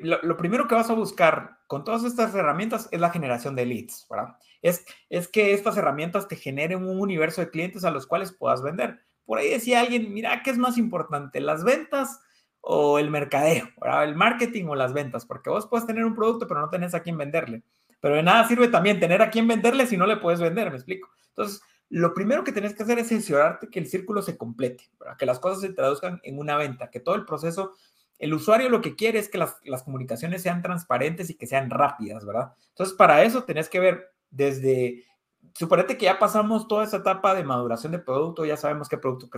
[0.00, 4.06] lo primero que vas a buscar con todas estas herramientas es la generación de leads,
[4.10, 4.36] ¿verdad?
[4.62, 8.64] Es, es que estas herramientas te generen un universo de clientes a los cuales puedas
[8.64, 8.98] vender.
[9.24, 12.20] Por ahí decía alguien, mira, ¿qué es más importante, las ventas
[12.60, 14.04] o el mercadeo, ¿verdad?
[14.04, 17.00] El marketing o las ventas, porque vos puedes tener un producto, pero no tenés a
[17.02, 17.62] quién venderle.
[18.04, 20.76] Pero de nada sirve también tener a quién venderle si no le puedes vender, ¿me
[20.76, 21.08] explico?
[21.28, 25.16] Entonces, lo primero que tienes que hacer es asegurarte que el círculo se complete, para
[25.16, 27.72] que las cosas se traduzcan en una venta, que todo el proceso,
[28.18, 32.26] el usuario lo que quiere es que las, comunicaciones sean transparentes y que sean rápidas,
[32.26, 32.52] ¿verdad?
[32.68, 35.06] Entonces, para eso tenés que ver desde,
[35.54, 39.30] suponete que ya pasamos toda esa etapa de maduración de producto, ya sabemos qué producto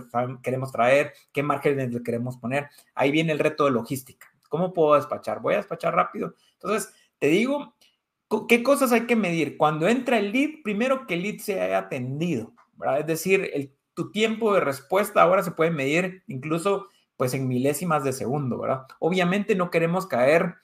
[0.43, 4.27] queremos traer, qué márgenes le queremos poner, ahí viene el reto de logística.
[4.49, 5.39] ¿Cómo puedo despachar?
[5.39, 6.35] ¿Voy a despachar rápido?
[6.55, 7.76] Entonces, te digo,
[8.47, 9.57] ¿Qué cosas hay que medir?
[9.57, 12.99] Cuando entra el lead, primero que el lead se haya atendido, ¿verdad?
[12.99, 18.13] Es decir, tu tiempo de respuesta ahora se puede medir incluso pues en milésimas de
[18.13, 18.83] segundo, ¿verdad?
[18.99, 20.55] Obviamente no queremos caer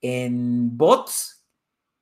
[0.00, 1.36] en bots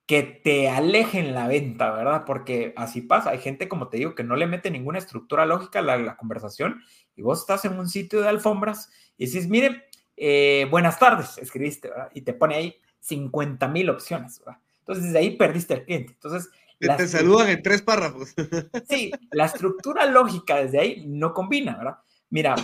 [0.07, 2.24] que te alejen la venta, ¿verdad?
[2.27, 3.31] Porque así pasa.
[3.31, 6.82] Hay gente, como te digo, que no le mete ninguna estructura lógica a la, conversación
[7.16, 9.85] y vos estás en un sitio de alfombras y dices, mire,
[10.16, 12.11] eh, buenas tardes, escribiste, ¿verdad?
[12.12, 14.61] Y te pone ahí 50 mil opciones, ¿verdad?
[14.85, 16.12] Entonces, desde ahí perdiste al cliente.
[16.12, 18.35] Entonces, te saludan en tres párrafos.
[18.89, 21.98] Sí, la estructura lógica desde ahí no combina, ¿verdad?
[22.28, 22.55] Mira,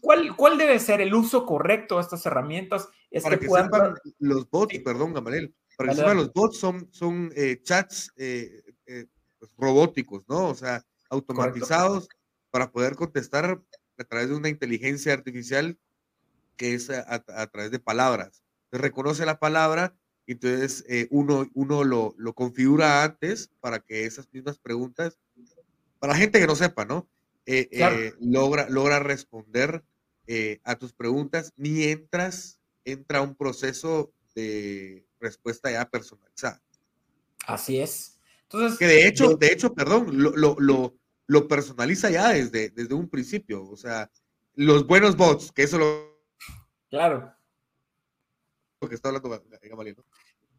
[0.00, 2.88] ¿cuál, ¿cuál debe ser el uso correcto de estas herramientas?
[3.22, 7.60] para que, sepan los bots, perdón, Gamaliel, para que sepan los bots son, son eh,
[7.62, 9.06] chats eh, eh,
[9.38, 10.46] pues, robóticos, ¿no?
[10.48, 12.08] O sea, automatizados
[12.50, 13.60] para poder contestar
[13.98, 15.78] a través de una inteligencia artificial
[16.56, 18.42] que es a, través de palabras.
[18.72, 19.96] reconoce la palabra
[20.32, 25.18] entonces uno, uno lo, lo configura antes para que esas mismas preguntas,
[25.98, 27.08] para gente que no sepa, ¿no?
[27.50, 29.82] Eh, eh, logra, logra responder
[30.26, 36.60] eh, a tus preguntas mientras entra un proceso de respuesta ya personalizada.
[37.46, 38.20] Así es.
[38.42, 40.94] Entonces, que de hecho, de hecho, perdón, lo, lo,
[41.26, 43.64] lo, personaliza ya desde, desde un principio.
[43.64, 44.10] O sea,
[44.54, 46.20] los buenos bots, que eso lo.
[46.90, 47.34] Claro.
[48.82, 49.96] Lo que está hablando Gamaliel,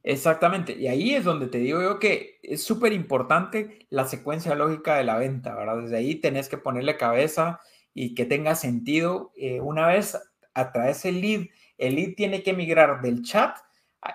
[0.04, 4.96] Exactamente, y ahí es donde te digo yo que es súper importante la secuencia lógica
[4.96, 5.82] de la venta, ¿verdad?
[5.82, 7.60] Desde ahí tenés que ponerle cabeza
[7.94, 9.34] y que tenga sentido.
[9.36, 10.18] Eh, una vez
[10.54, 11.48] atraes el lead,
[11.78, 13.58] el lead tiene que migrar del chat.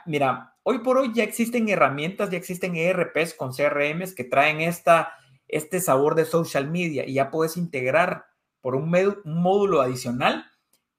[0.06, 5.12] Mira, hoy por hoy ya existen herramientas, ya existen ERPs con CRMs que traen esta,
[5.48, 8.24] este sabor de social media y ya puedes integrar
[8.62, 8.84] por un,
[9.24, 10.46] un módulo adicional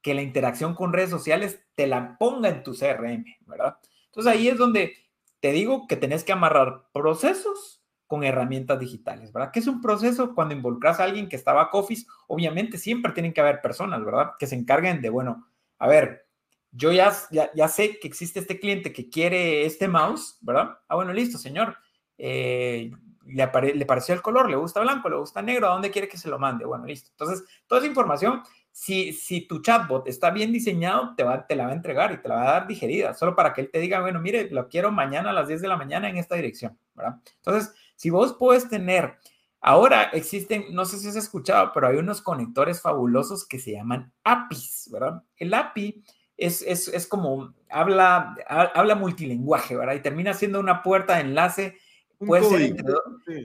[0.03, 3.78] que la interacción con redes sociales te la ponga en tu CRM, ¿verdad?
[4.16, 4.96] Entonces ahí es donde
[5.42, 9.52] te digo que tenés que amarrar procesos con herramientas digitales, ¿verdad?
[9.52, 12.06] ¿Qué es un proceso cuando involucras a alguien que está back office?
[12.28, 14.32] Obviamente siempre tienen que haber personas, ¿verdad?
[14.40, 15.48] Que se encarguen de, bueno,
[15.80, 16.28] a ver,
[16.72, 20.78] yo ya, ya, sé que existe este cliente que quiere este mouse, ¿verdad?
[20.88, 21.76] Ah, bueno, listo, señor.
[22.18, 22.92] Eh,
[23.26, 26.18] le, le, pareció el color, le gusta blanco, le gusta negro, ¿a dónde quiere que
[26.18, 26.66] se lo mande?
[26.66, 27.12] Bueno, listo.
[27.12, 28.44] Entonces, toda esa información
[28.78, 32.18] si, si tu chatbot está bien diseñado, te, va, te la va a entregar y
[32.18, 34.68] te la va a dar digerida, solo para que él te diga, bueno, mire, lo
[34.68, 37.22] quiero mañana a las 10 de la mañana en esta dirección, ¿verdad?
[37.38, 39.18] Entonces, si vos puedes tener,
[39.62, 44.12] ahora existen, no sé si has escuchado, pero hay unos conectores fabulosos que se llaman
[44.26, 45.24] APIs, ¿verdad?
[45.38, 46.04] El API
[46.36, 49.94] es, es, es como, habla, habla multilingüaje, ¿verdad?
[49.94, 51.78] Y termina siendo una puerta de enlace
[52.20, 52.76] puede ser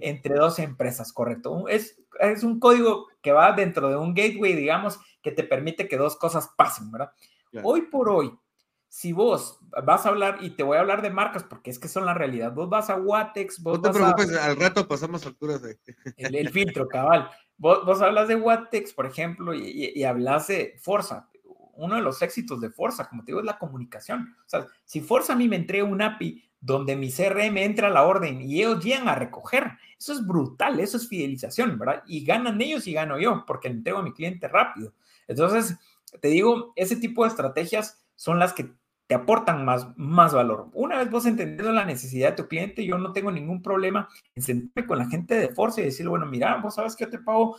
[0.03, 1.69] entre, dos empresas, correcto.
[1.69, 5.97] Es, es un código que va dentro de un gateway, digamos, que te permite que
[5.97, 7.13] dos cosas pasen, ¿verdad?
[7.63, 8.33] Hoy por hoy,
[8.89, 11.89] si vos vas a hablar, y te voy a hablar de marcas porque es que
[11.89, 15.63] son la realidad, vos vas a Watex, vos No te preocupes, al rato pasamos facturas
[15.63, 15.79] de...
[16.17, 17.31] El, filtro, cabal.
[17.57, 21.29] Vos, vos, hablas de Watex, por ejemplo, y, y, hablas de Forza.
[21.75, 24.35] Uno de los éxitos de Forza, como te digo, es la comunicación.
[24.45, 27.91] O sea, si Forza a mí me entrega un API donde mi CRM entra a
[27.91, 29.73] la orden y ellos llegan a recoger.
[29.99, 32.03] Eso es brutal, eso es fidelización, ¿verdad?
[32.07, 34.93] Y ganan ellos y gano yo, porque entrego a mi cliente rápido.
[35.27, 35.79] Entonces,
[36.21, 38.73] te digo, ese tipo de estrategias son las que
[39.07, 40.69] te aportan más, más valor.
[40.73, 44.43] Una vez vos entendiendo la necesidad de tu cliente, yo no tengo ningún problema en
[44.43, 47.19] sentarme con la gente de Force y decirle, bueno, mira, vos sabes que yo te
[47.19, 47.57] pago,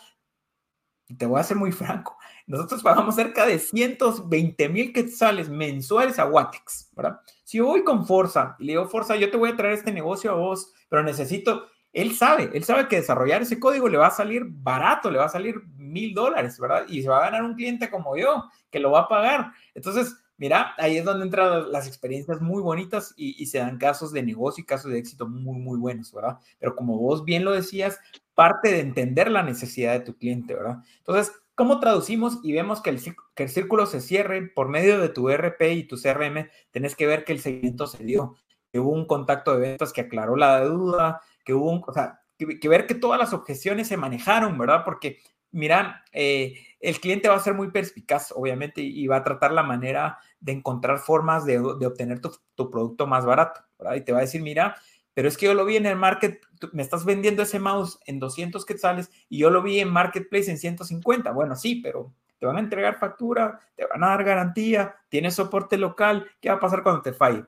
[1.17, 2.17] te voy a ser muy franco,
[2.47, 7.19] nosotros pagamos cerca de 120 mil quetzales mensuales a Watex, ¿verdad?
[7.43, 9.91] Si yo voy con Forza y le digo, Forza, yo te voy a traer este
[9.91, 14.07] negocio a vos, pero necesito, él sabe, él sabe que desarrollar ese código le va
[14.07, 16.85] a salir barato, le va a salir mil dólares, ¿verdad?
[16.87, 19.51] Y se va a ganar un cliente como yo, que lo va a pagar.
[19.73, 24.23] Entonces, mira, ahí es donde entran las experiencias muy bonitas y, se dan casos de
[24.23, 26.39] negocio y casos de éxito muy, muy buenos, ¿verdad?
[26.57, 27.99] Pero como vos bien lo decías,
[28.33, 30.79] parte de entender la necesidad de tu cliente, ¿verdad?
[30.97, 32.99] Entonces, ¿Cómo traducimos y vemos que el,
[33.35, 36.49] que círculo se cierre por medio de tu RP y tu CRM?
[36.71, 38.35] Tenés que ver que el seguimiento se dio,
[38.71, 42.21] que hubo un contacto de ventas que aclaró la duda, que hubo un, o sea,
[42.39, 44.81] que, ver que todas las objeciones se manejaron, ¿verdad?
[44.83, 45.19] Porque,
[45.51, 49.63] mira, eh, el cliente va a ser muy perspicaz, obviamente, y va a tratar la
[49.63, 53.95] manera de encontrar formas de, obtener tu, tu, producto más barato, ¿verdad?
[53.95, 54.75] Y te va a decir, mira,
[55.13, 56.41] pero es que yo lo vi en el market,
[56.71, 60.57] me estás vendiendo ese mouse en 200 quetzales y yo lo vi en marketplace en
[60.57, 61.31] 150.
[61.31, 65.77] Bueno, sí, pero te van a entregar factura, te van a dar garantía, tienes soporte
[65.77, 67.45] local, ¿qué va a pasar cuando te falle?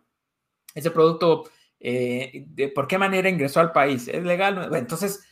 [0.76, 1.50] Ese producto,
[1.80, 4.08] eh, ¿de por qué manera ingresó al país?
[4.08, 4.70] ¿Es legal?
[4.76, 5.26] entonces,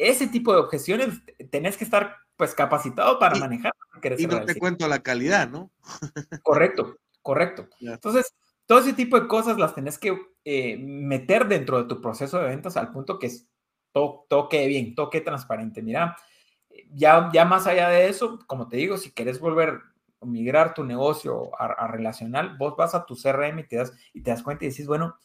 [0.00, 1.20] ese tipo de objeciones
[1.50, 3.72] tenés que estar pues capacitado para manejar.
[4.16, 5.70] Y no te cuento la calidad, ¿no?
[6.42, 7.68] correcto, correcto.
[7.80, 12.38] Entonces, todo ese tipo de cosas las tenés que eh, meter dentro de tu proceso
[12.38, 13.46] de ventas al punto que es
[13.92, 15.82] todo, toque bien, toque transparente.
[15.82, 16.16] Mira,
[16.94, 19.80] ya, ya más allá de eso, como te digo, si quieres volver
[20.22, 23.92] a migrar tu negocio a, a, relacional, vos vas a tu CRM y te, das,
[24.14, 25.18] y te das cuenta y dices, bueno,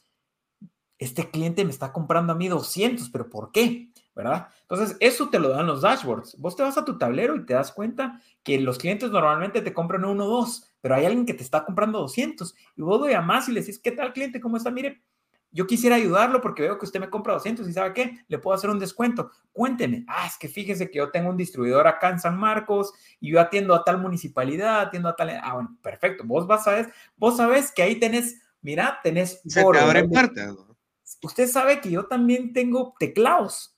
[0.98, 3.90] este cliente me está comprando a mí 200, pero ¿por qué?
[4.16, 4.48] ¿Verdad?
[4.62, 6.38] Entonces, eso te lo dan los dashboards.
[6.40, 9.74] Vos te vas a tu tablero y te das cuenta que los clientes normalmente te
[9.74, 13.10] compran uno o dos, pero hay alguien que te está comprando 200 y vos lo
[13.10, 14.40] llamás y le decís, ¿qué tal cliente?
[14.40, 14.72] ¿Cómo está?
[14.72, 15.04] Mire,
[15.52, 18.56] yo quisiera ayudarlo porque veo que usted me compra 200 y sabe qué, le puedo
[18.56, 19.32] hacer un descuento.
[19.52, 23.32] Cuénteme, ah, es que fíjese que yo tengo un distribuidor acá en San Marcos y
[23.32, 26.94] yo atiendo a tal municipalidad, atiendo a tal, ah, bueno, perfecto, vos vas a ver,
[27.18, 29.42] vos sabes que ahí tenés, mira, tenés...
[29.46, 29.68] Se te.
[31.22, 33.75] Usted sabe que yo también tengo teclados.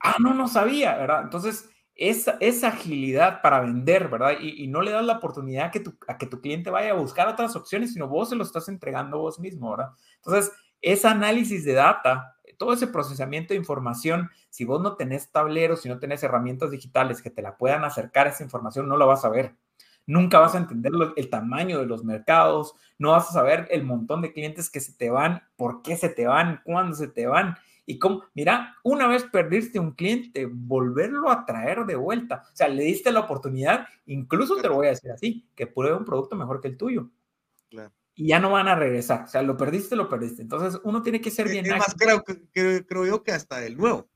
[0.00, 1.22] Ah, no, no sabía, ¿verdad?
[1.22, 4.38] Entonces, esa, esa agilidad para vender, ¿verdad?
[4.40, 7.56] Y, no le das la oportunidad que a que tu cliente vaya a buscar otras
[7.56, 9.92] opciones, sino vos se lo estás entregando vos mismo, ¿verdad?
[10.16, 10.52] Entonces,
[10.82, 15.88] ese análisis de data, todo ese procesamiento de información, si vos no tenés tableros, si
[15.88, 19.24] no tenés herramientas digitales que te la puedan acercar a esa información, no la vas
[19.24, 19.56] a ver.
[20.06, 24.22] Nunca vas a entender el tamaño de los mercados, no vas a saber el montón
[24.22, 27.56] de clientes que se te van, por qué se te van, cuándo se te van.
[27.86, 32.42] Y cómo, mira, una vez perdiste un cliente, volverlo a traer de vuelta.
[32.52, 35.96] O sea, le diste la oportunidad, incluso te lo voy a decir así, que pruebe
[35.96, 37.10] un producto mejor que el tuyo.
[37.70, 39.24] Claro y ya no van a regresar.
[39.24, 40.40] O sea, lo perdiste, lo perdiste.
[40.40, 41.68] Entonces, uno tiene que ser bien.
[41.68, 44.08] más, creo, creo yo que hasta el nuevo.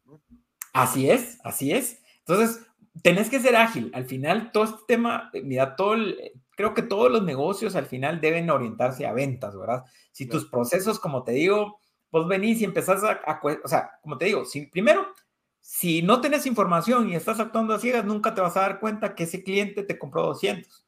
[0.72, 2.01] Así es, así es.
[2.20, 2.66] Entonces,
[3.02, 3.90] tenés que ser ágil.
[3.94, 7.86] Al final, todo este tema, eh, mira, todo el, creo que todos los negocios al
[7.86, 9.84] final deben orientarse a ventas, ¿verdad?
[10.12, 11.78] Si tus procesos, como te digo,
[12.11, 15.07] vos venís y empezás a, o sea, como te digo, si, primero,
[15.61, 19.15] si no tenés información y estás actuando a ciegas, nunca te vas a dar cuenta
[19.15, 20.87] que ese cliente te compró 200.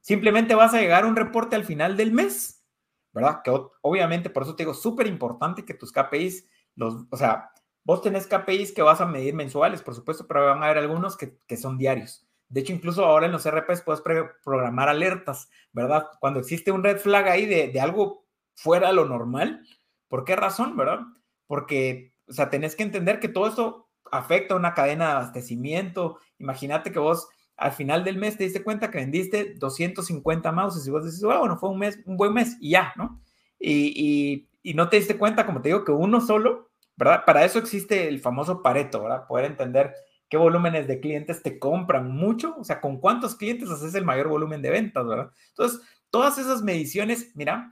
[0.00, 2.64] Simplemente vas a llegar a un reporte al final del mes,
[3.12, 3.42] ¿verdad?
[3.42, 7.50] Que obviamente, por eso te digo, súper importante que tus KPIs, los, o sea,
[7.84, 11.16] vos tenés KPIs que vas a medir mensuales, por supuesto, pero van a haber algunos
[11.16, 12.26] que, son diarios.
[12.48, 16.06] De hecho, incluso ahora en los RPs puedes programar alertas, ¿verdad?
[16.20, 18.24] Cuando existe un red flag ahí de, de algo
[18.54, 19.66] fuera lo normal,
[20.08, 21.00] ¿por qué razón, verdad?
[21.46, 26.18] Porque, o sea, tenés que entender que todo esto afecta a una cadena de abastecimiento.
[26.38, 30.90] Imagínate que vos al final del mes te diste cuenta que vendiste 250 mouses y
[30.90, 33.22] vos dices, bueno, fue un mes, un buen mes y ya, ¿no?
[33.58, 37.24] Y, y, no te diste cuenta, como te digo, que uno solo, ¿verdad?
[37.24, 39.26] Para eso existe el famoso Pareto, ¿verdad?
[39.26, 39.94] Poder entender
[40.28, 44.28] qué volúmenes de clientes te compran mucho, o sea, con cuántos clientes haces el mayor
[44.28, 45.30] volumen de ventas, ¿verdad?
[45.50, 45.80] Entonces,
[46.10, 47.70] todas esas mediciones, mira,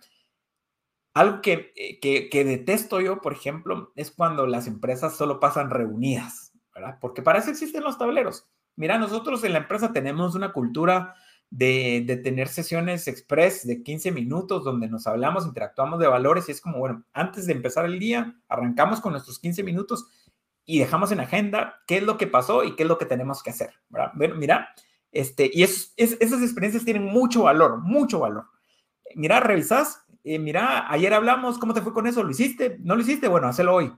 [1.14, 5.70] algo que, eh, que, que detesto yo, por ejemplo, es cuando las empresas solo pasan
[5.70, 6.98] reunidas, ¿verdad?
[7.00, 8.48] Porque para eso existen los tableros.
[8.76, 11.14] Mira, nosotros en la empresa tenemos una cultura
[11.50, 16.60] de, tener sesiones express de 15 minutos donde nos hablamos, interactuamos de valores y es
[16.60, 20.06] como, bueno, antes de empezar el día, arrancamos con nuestros 15 minutos
[20.64, 23.42] y dejamos en agenda qué es lo que pasó y qué es lo que tenemos
[23.42, 23.70] que hacer.
[23.88, 24.10] ¿verdad?
[24.14, 24.74] Bueno, mira,
[25.12, 28.46] este, y es, esas experiencias tienen mucho valor, mucho valor.
[29.14, 32.22] Mira, revisas, eh, mira, ayer hablamos, ¿cómo te fue con eso?
[32.22, 32.78] ¿Lo hiciste?
[32.80, 33.28] ¿No lo hiciste?
[33.28, 33.92] Bueno, hazlo hoy.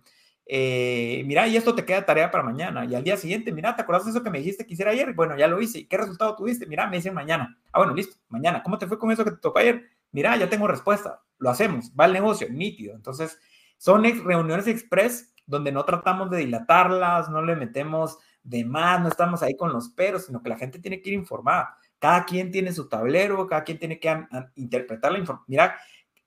[0.48, 2.84] Eh, mira, y esto te queda tarea para mañana.
[2.84, 5.14] Y al día siguiente, mira, ¿te acuerdas de eso que me dijiste que hiciera ayer?
[5.14, 5.86] Bueno, ya lo hice.
[5.88, 6.66] ¿Qué resultado tuviste?
[6.66, 7.58] Mira, me dicen mañana.
[7.72, 8.62] Ah, bueno, listo, mañana.
[8.62, 9.88] ¿Cómo te fue con eso que te tocó ayer?
[10.12, 11.22] Mira, ya tengo respuesta.
[11.38, 11.92] Lo hacemos.
[11.98, 12.94] Va el negocio, nítido.
[12.94, 13.38] Entonces,
[13.76, 19.42] son reuniones express donde no tratamos de dilatarlas, no le metemos de más, no estamos
[19.42, 21.76] ahí con los peros, sino que la gente tiene que ir informada.
[21.98, 24.26] Cada quien tiene su tablero, cada quien tiene que
[24.56, 25.46] interpretar la información.
[25.48, 25.76] Mira,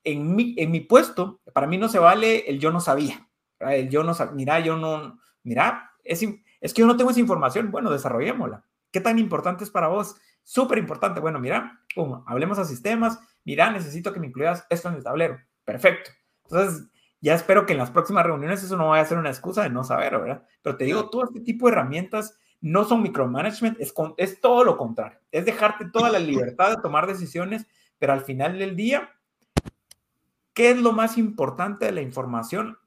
[0.03, 3.29] en mi, en mi puesto, para mí no se vale el yo no sabía
[3.89, 6.23] yo no, mira, yo no, mira, es,
[6.61, 8.63] es que yo no tengo esa información, bueno, desarrollémosla.
[8.91, 10.15] ¿Qué tan importante es para vos?
[10.43, 11.19] Súper importante.
[11.19, 11.81] Bueno, mira,
[12.25, 15.39] hablemos a sistemas, mira, necesito que me incluyas esto en el tablero.
[15.63, 16.11] Perfecto.
[16.45, 16.87] Entonces,
[17.21, 19.69] ya espero que en las próximas reuniones eso no vaya a ser una excusa de
[19.69, 20.43] no saber, ¿verdad?
[20.61, 24.77] Pero te digo, todo este tipo de herramientas no son micromanagement, es, es todo lo
[24.77, 25.19] contrario.
[25.31, 27.67] Es dejarte toda la libertad de tomar decisiones,
[27.99, 29.13] pero al final del día,
[30.59, 32.77] ¿qué es lo más importante de la información?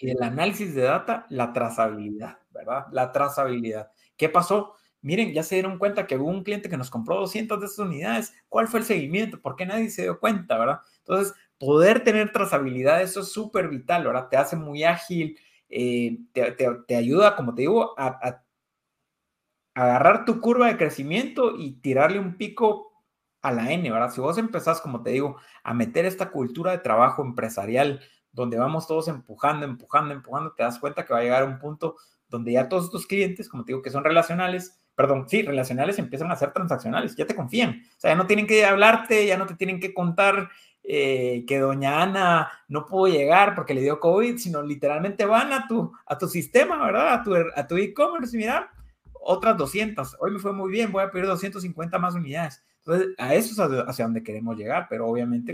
[0.00, 2.86] Y el análisis de data, la trazabilidad, ¿verdad?
[2.92, 3.90] La trazabilidad.
[4.16, 4.74] ¿Qué pasó?
[5.00, 7.80] Miren, ya se dieron cuenta que hubo un cliente que nos compró 200 de esas
[7.80, 8.32] unidades.
[8.48, 9.40] ¿Cuál fue el seguimiento?
[9.40, 10.78] ¿Por qué nadie se dio cuenta, verdad?
[10.98, 14.28] Entonces, poder tener trazabilidad, eso es súper vital, ¿verdad?
[14.28, 15.36] Te hace muy ágil,
[15.68, 18.44] eh, te, ayuda, como te digo, a, a
[19.74, 22.89] agarrar tu curva de crecimiento y tirarle un pico
[23.42, 24.10] a la N, ¿verdad?
[24.10, 28.00] Si vos empezás, como te digo, a meter esta cultura de trabajo empresarial
[28.32, 31.58] donde vamos todos empujando, empujando, empujando, te das cuenta que va a llegar a un
[31.58, 31.96] punto
[32.28, 36.30] donde ya todos tus clientes, como te digo, que son relacionales, perdón, sí, relacionales empiezan
[36.30, 39.46] a ser transaccionales, ya te confían, o sea, ya no tienen que hablarte, ya no
[39.46, 40.48] te tienen que contar
[40.82, 45.66] eh, que doña Ana no pudo llegar porque le dio COVID, sino literalmente van a
[45.66, 47.14] tu, a tu sistema, ¿verdad?
[47.14, 48.70] A tu, a tu e-commerce, mira,
[49.20, 52.64] otras 200, hoy me fue muy bien, voy a pedir 250 más unidades.
[52.90, 55.52] Entonces, a eso es hacia donde queremos llegar, pero obviamente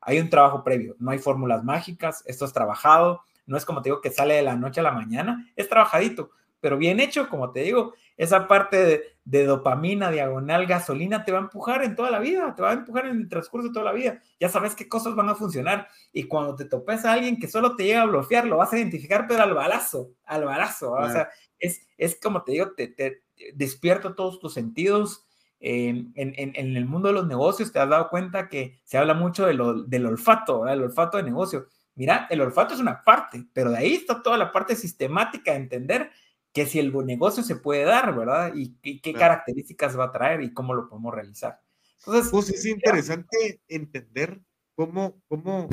[0.00, 3.90] hay un trabajo previo, no hay fórmulas mágicas, esto es trabajado, no es como te
[3.90, 6.30] digo que sale de la noche a la mañana, es trabajadito,
[6.60, 11.42] pero bien hecho, como te digo, esa parte de, dopamina, diagonal, gasolina, te va a
[11.42, 13.92] empujar en toda la vida, te va a empujar en el transcurso de toda la
[13.92, 14.20] vida.
[14.40, 15.86] Ya sabes qué cosas van a funcionar.
[16.12, 18.78] Y cuando te topes a alguien que solo te llega a bloquear, lo vas a
[18.78, 20.92] identificar, pero al balazo, al balazo.
[20.92, 21.28] O sea,
[21.60, 23.22] es, es como te digo, te, te
[23.54, 25.27] despierta todos tus sentidos.
[25.60, 29.46] En, en, el mundo de los negocios te has dado cuenta que se habla mucho
[29.46, 31.66] de lo, del olfato, el olfato de negocio.
[31.94, 35.58] Mira, el olfato es una parte, pero de ahí está toda la parte sistemática de
[35.58, 36.10] entender
[36.52, 38.52] que si el negocio se puede dar, ¿verdad?
[38.54, 41.60] Y, qué características va a traer y cómo lo podemos realizar.
[41.98, 44.40] Entonces, pues es interesante entender
[44.74, 45.68] cómo, cómo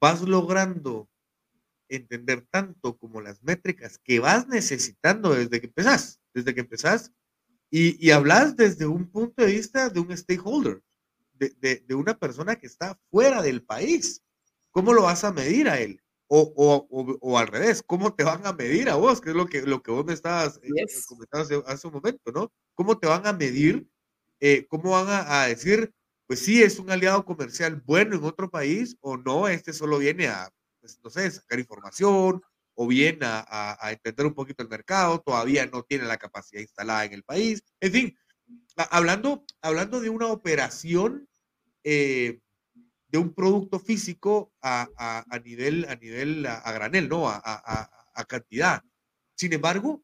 [0.00, 1.08] vas logrando
[1.88, 7.12] entender tanto como las métricas que vas necesitando desde que empezás, desde que empezás,
[7.70, 10.82] y, y hablas desde un punto de vista de un stakeholder,
[11.34, 14.22] de, de, de, una persona que está fuera del país.
[14.72, 16.02] ¿Cómo lo vas a medir a él?
[16.26, 19.20] O, o, o, al revés, ¿cómo te van a medir a vos?
[19.20, 22.30] Que es lo que, lo que vos me estabas eh, eh, comentando hace, un momento,
[22.32, 22.52] ¿no?
[22.74, 23.88] ¿Cómo te van a medir?
[24.38, 25.92] Eh, ¿Cómo van a, decir,
[26.26, 29.48] pues sí, es un aliado comercial bueno en otro país o no?
[29.48, 32.42] Este solo viene a, pues, no sé, sacar información
[32.82, 37.04] o bien a, a, entender un poquito el mercado, todavía no tiene la capacidad instalada
[37.04, 37.62] en el país.
[37.78, 38.18] En fin,
[38.74, 41.28] hablando, hablando de una operación
[41.84, 42.40] eh,
[43.08, 47.28] de un producto físico a, a, a nivel, a, nivel a, granel, ¿no?
[47.28, 47.90] A,
[48.26, 48.82] cantidad.
[49.34, 50.02] Sin embargo,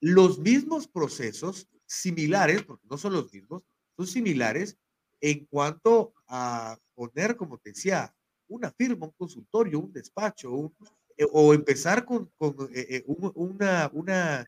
[0.00, 3.62] los mismos procesos similares, porque no son los mismos,
[3.94, 4.78] son similares
[5.20, 8.14] en cuanto a poner, como te decía,
[8.48, 10.99] una firma, un consultorio, un despacho, eh,
[11.32, 14.46] o empezar con, con eh, eh, un, una, una,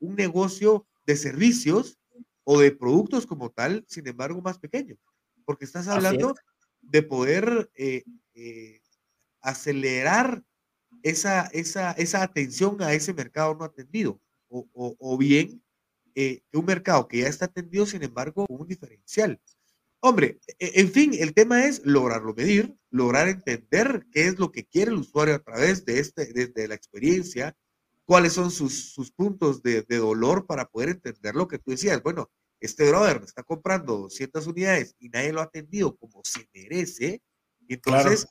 [0.00, 1.98] un negocio de servicios
[2.44, 4.96] o de productos como tal, sin embargo, más pequeño.
[5.44, 6.34] Porque estás hablando
[6.80, 8.80] de poder eh, eh,
[9.40, 10.42] acelerar
[11.02, 15.62] esa, esa, esa atención a ese mercado no atendido, o, o, bien
[16.14, 19.40] eh, un mercado que ya está atendido, sin embargo, un diferencial.
[20.00, 24.66] Hombre, e, en fin, el tema es lograrlo medir, lograr entender qué es lo que
[24.66, 27.56] quiere el usuario a través de, este, de, la experiencia,
[28.04, 32.02] cuáles son sus, sus puntos de, de, dolor para poder entender lo que tú decías.
[32.02, 32.30] Bueno,
[32.60, 37.22] este brother me está comprando 200 unidades y nadie lo ha atendido como se merece,
[37.68, 38.26] entonces,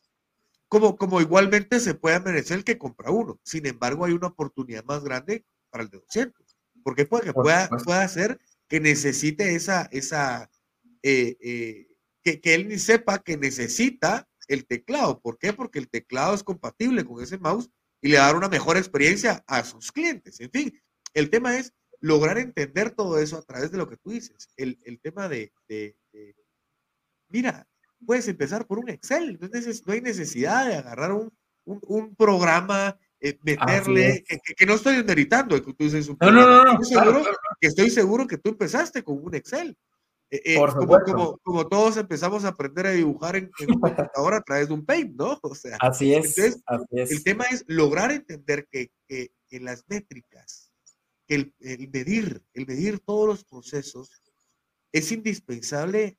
[0.68, 3.40] como, como igualmente se puede merecer el que compra uno.
[3.44, 6.58] Sin embargo, hay una oportunidad más grande para el de 200.
[6.84, 10.50] Porque puede que pueda, pueda ser que necesite esa, esa
[11.04, 11.88] eh, eh,
[12.22, 15.22] que, que, él ni sepa que necesita el teclado.
[15.22, 15.54] ¿Por qué?
[15.54, 17.70] Porque el teclado es compatible con ese mouse
[18.02, 20.40] y le va a dar una mejor experiencia a sus clientes.
[20.42, 20.82] En fin,
[21.14, 24.50] el tema es lograr entender todo eso a través de lo que tú dices.
[24.58, 25.54] El, tema de,
[27.30, 27.68] mira,
[28.06, 31.32] puedes empezar por un Excel, no, hay necesidad de agarrar un,
[32.16, 34.24] programa, eh, meterle,
[34.58, 37.26] que, no estoy demeritando, que tú dices no, no, no, estoy seguro,
[37.60, 39.78] que estoy seguro que tú empezaste con un Excel.
[40.32, 40.60] Eh, eh,
[41.44, 43.68] como, todos empezamos a aprender a dibujar en, en
[44.14, 45.40] computadora a través de un Paint, ¿no?
[45.44, 46.38] O sea, así es,
[46.92, 50.70] El tema es lograr entender que, que, que las métricas
[51.30, 51.54] el,
[51.92, 54.12] medir, el medir todos los procesos
[54.92, 56.18] es indispensable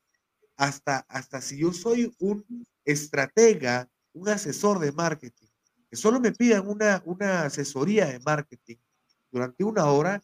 [0.57, 5.49] hasta, hasta si yo soy un estratega, un asesor de marketing,
[5.91, 8.77] que solo me pidan una, una asesoría de marketing
[9.33, 10.23] durante una hora,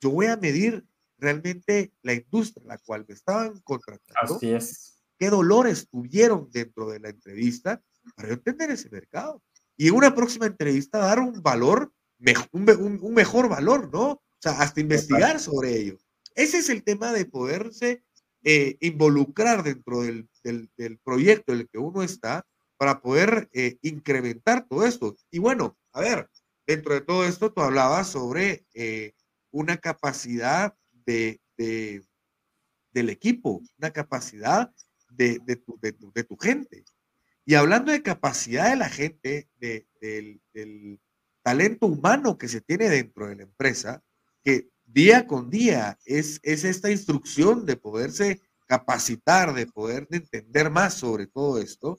[0.00, 0.84] yo voy a medir
[1.22, 4.36] realmente la industria a la cual me estaban contratando.
[4.36, 4.98] Así es.
[5.18, 7.80] ¿Qué dolores tuvieron dentro de la entrevista
[8.16, 9.42] para entender ese mercado?
[9.76, 11.92] Y en una próxima entrevista dar un valor
[12.52, 14.10] un, mejor valor, ¿no?
[14.12, 15.98] O sea, hasta investigar sobre ello.
[16.34, 18.02] Ese es el tema de poderse
[18.44, 20.28] eh, involucrar dentro del,
[21.04, 22.46] proyecto en el que uno está
[22.76, 25.16] para poder eh, incrementar todo esto.
[25.30, 26.28] Y bueno, a ver,
[26.66, 29.12] dentro de todo esto tú hablabas sobre eh,
[29.50, 30.74] una capacidad
[31.06, 31.40] de,
[32.92, 34.72] del equipo, una capacidad
[35.10, 35.38] de,
[36.28, 36.84] tu, gente.
[37.44, 41.00] Y hablando de capacidad de la gente, del,
[41.44, 44.02] talento humano que se tiene dentro de la empresa,
[44.44, 50.94] que día con día es, es esta instrucción de poderse capacitar, de poder entender más
[50.94, 51.98] sobre todo esto,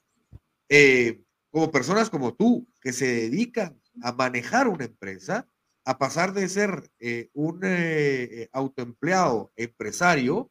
[0.70, 1.22] eh,
[1.52, 5.48] como personas como tú, que se dedican a manejar una empresa,
[5.86, 10.50] a pasar de ser eh, un eh, autoempleado empresario,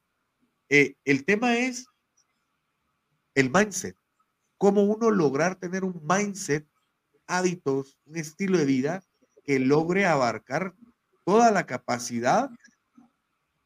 [0.69, 1.87] el tema es
[3.35, 3.95] el mindset,
[4.57, 6.67] cómo uno lograr tener un mindset
[7.27, 9.03] hábitos, un estilo de vida
[9.45, 10.75] que logre abarcar
[11.25, 12.51] toda la capacidad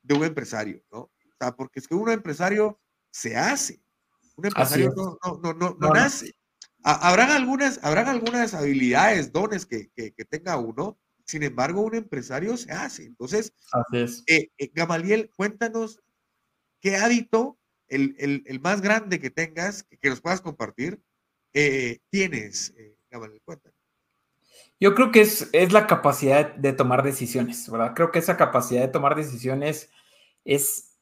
[0.03, 0.99] de un empresario, ¿no?
[0.99, 2.81] O sea, porque es que un empresario
[3.11, 3.81] se hace,
[4.37, 6.33] un empresario no, no, no, no, nace.
[6.83, 12.73] Habrán algunas, habrán algunas habilidades, dones que, que, tenga uno, sin embargo, un empresario se
[12.73, 13.05] hace.
[13.05, 13.53] Entonces,
[14.27, 16.01] eh, eh, Gamaliel, cuéntanos
[16.81, 17.59] qué hábito,
[17.89, 21.01] el, el, más grande que tengas, que, nos puedas compartir,
[21.53, 22.75] eh, tienes,
[23.11, 23.77] Gamaliel, cuéntanos.
[24.79, 27.93] Yo creo que es, es la capacidad de tomar decisiones, ¿verdad?
[27.95, 29.91] Creo que esa capacidad de tomar decisiones
[30.45, 30.97] es,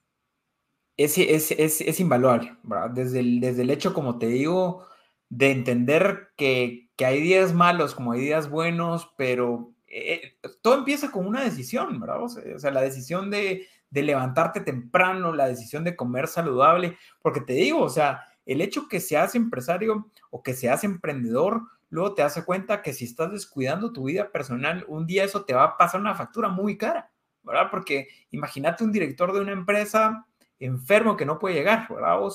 [0.97, 2.91] es, es, es invaluable, ¿verdad?
[2.91, 4.87] Desde el, desde el hecho, como te digo,
[5.29, 11.11] de entender que, que hay días malos como hay días buenos, pero eh, todo empieza
[11.11, 12.23] con una decisión, ¿verdad?
[12.23, 17.53] O sea, la decisión de, de, levantarte temprano, la decisión de comer saludable, porque te
[17.53, 22.43] digo, o sea, el hecho que seas empresario o que seas emprendedor, luego te das
[22.45, 26.01] cuenta que si estás descuidando tu vida personal, un día eso te va a pasar
[26.01, 27.11] una factura muy cara,
[27.43, 27.69] ¿verdad?
[27.71, 30.27] Porque imagínate un director de una empresa
[30.59, 32.21] enfermo que no puede llegar, ¿verdad?
[32.21, 32.27] O,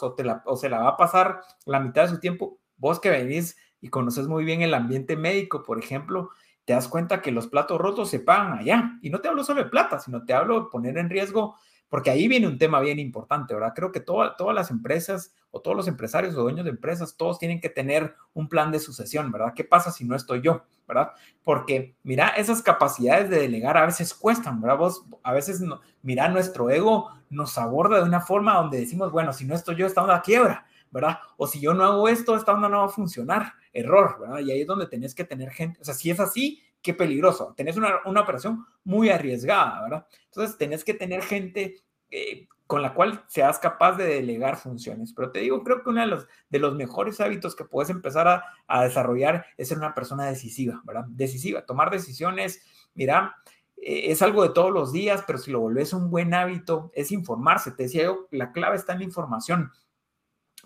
[0.46, 3.90] o se la va a pasar la mitad de su tiempo Vos que venís y
[3.90, 6.32] conoces muy bien el ambiente médico, por ejemplo,
[6.70, 9.00] te das cuenta que los platos rotos se pagan allá.
[9.02, 11.56] Y no te hablo solo de plata, sino te hablo de poner en riesgo,
[11.88, 13.74] porque ahí viene un tema bien importante, ¿verdad?
[13.76, 17.60] Creo que todas las empresas o todos los empresarios o dueños de empresas, todos tienen
[17.60, 19.56] que tener un plan de sucesión, ¿verdad?
[19.56, 21.14] ¿Qué pasa si no estoy yo, ¿verdad?
[21.44, 24.78] Porque, mira, esas capacidades de delegar a veces cuestan, ¿verdad?
[24.78, 29.34] Vos, a veces, no, mira, nuestro ego nos aborda de una forma donde decimos, bueno,
[29.34, 31.20] si no estoy yo, estamos a quiebra ¿verdad?
[31.38, 33.54] O si yo no hago esto, esta onda no va a funcionar.
[33.74, 34.40] Error, ¿verdad?
[34.40, 35.80] Y ahí es donde tenés que tener gente.
[35.82, 37.54] O sea, si es así, qué peligroso.
[37.56, 40.08] Tenés una, una operación muy arriesgada, ¿verdad?
[40.26, 41.78] Entonces, tenés que tener gente
[42.10, 45.14] eh, con la cual seas capaz de delegar funciones.
[45.14, 48.28] Pero te digo, creo que uno de los, de los mejores hábitos que puedes empezar
[48.28, 51.06] a, a desarrollar es ser una persona decisiva, ¿verdad?
[51.10, 52.62] Decisiva, tomar decisiones.
[52.94, 53.36] Mira,
[53.82, 57.12] eh, es algo de todos los días, pero si lo volvés un buen hábito, es
[57.12, 57.72] informarse.
[57.72, 59.72] Te decía yo, la clave está en la información.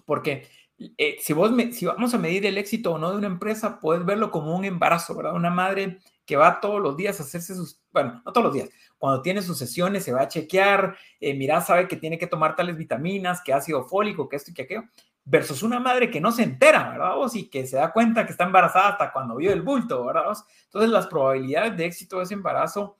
[0.05, 0.47] Porque
[0.97, 4.05] eh, si, vos si vamos a medir el éxito o no de una empresa, puedes
[4.05, 5.35] verlo como un embarazo, ¿verdad?
[5.35, 8.69] Una madre que va todos los días a hacerse sus, bueno, no todos los días,
[8.97, 12.55] cuando tiene sus sesiones se va a chequear, eh, mira, sabe que tiene que tomar
[12.55, 14.83] tales vitaminas, que ácido fólico, que esto y que aquello,
[15.25, 17.15] versus una madre que no se entera, ¿verdad?
[17.15, 17.35] Vos?
[17.35, 20.33] Y que se da cuenta que está embarazada hasta cuando vio el bulto, ¿verdad?
[20.65, 22.97] Entonces las probabilidades de éxito de ese embarazo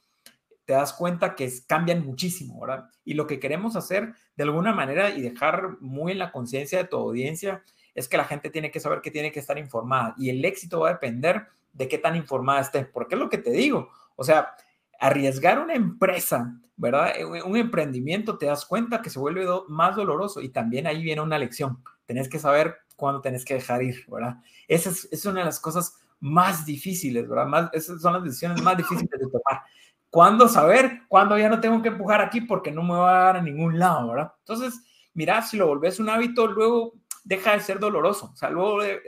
[0.66, 2.90] te das cuenta que cambian muchísimo, ¿verdad?
[3.04, 6.86] Y lo que queremos hacer de alguna manera y dejar muy en la conciencia de
[6.86, 7.64] tu audiencia
[7.96, 10.80] es que la gente tiene que saber que tiene que estar informada y el éxito
[10.80, 14.24] va a depender de qué tan informada esté, porque es lo que te digo, o
[14.24, 14.56] sea,
[15.00, 17.14] arriesgar una empresa, ¿verdad?
[17.18, 21.22] Eh, un emprendimiento, te das cuenta que se vuelve más doloroso y también ahí viene
[21.22, 24.38] una lección, tenés que saber cuándo tenés que dejar ir, ¿verdad?
[24.68, 27.70] Esa es, una de las cosas más difíciles, ¿verdad?
[27.74, 29.64] Esas son las decisiones más difíciles de tomar
[30.14, 33.38] cuándo saber, cuándo ya no tengo que empujar aquí porque no me va a dar
[33.38, 34.32] a ningún lado, ¿verdad?
[34.38, 34.80] Entonces,
[35.16, 38.30] mira, si lo volvés un hábito, luego deja de ser doloroso.
[38.32, 39.02] O sea, luego eh,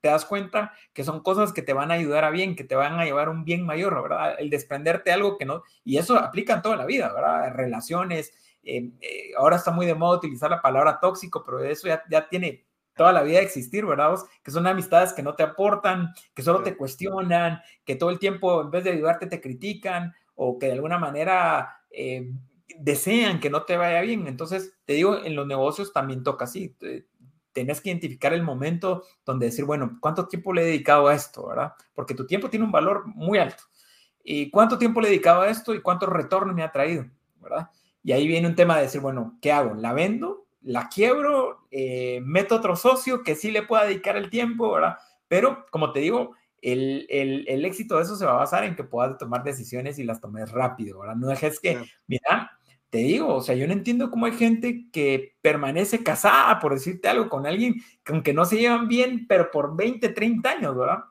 [0.00, 2.76] te das cuenta que son cosas que te van a ayudar a bien, que te
[2.76, 4.36] van a llevar a un bien mayor, ¿verdad?
[4.38, 7.52] El desprenderte algo que no, y eso aplica en toda la vida, ¿verdad?
[7.56, 8.32] Relaciones,
[8.62, 12.28] eh, eh, ahora está muy de moda utilizar la palabra tóxico, pero eso ya, ya
[12.28, 12.64] tiene
[12.94, 14.14] toda la vida de existir, ¿verdad?
[14.44, 18.60] Que son amistades que no te aportan, que solo te cuestionan, que todo el tiempo
[18.60, 20.14] en vez de ayudarte te critican,
[20.58, 22.30] que de alguna manera eh,
[22.78, 24.26] desean que no te vaya bien.
[24.26, 26.76] Entonces, te digo, en los negocios también toca así.
[27.52, 31.46] Tienes que identificar el momento donde decir, bueno, ¿cuánto tiempo le he dedicado a esto,
[31.48, 31.74] verdad?
[31.94, 33.64] Porque tu tiempo tiene un valor muy alto.
[34.24, 37.06] ¿Y cuánto tiempo le he dedicado a esto y cuánto retorno me ha traído,
[37.40, 37.70] verdad?
[38.02, 39.74] Y ahí viene un tema de decir, bueno, ¿qué hago?
[39.74, 40.46] ¿La vendo?
[40.62, 41.66] ¿La quiebro?
[41.70, 44.98] Eh, ¿Meto otro socio que sí le pueda dedicar el tiempo, verdad?
[45.28, 49.18] Pero, como te digo, el, éxito de eso se va a basar en que puedas
[49.18, 51.16] tomar decisiones y las tomes rápido, ¿verdad?
[51.16, 52.58] No dejes que, mira,
[52.88, 57.08] te digo, o sea, yo no entiendo cómo hay gente que permanece casada, por decirte
[57.08, 57.82] algo, con alguien
[58.22, 61.04] que no se llevan bien, pero por 20, 30 años, ¿verdad?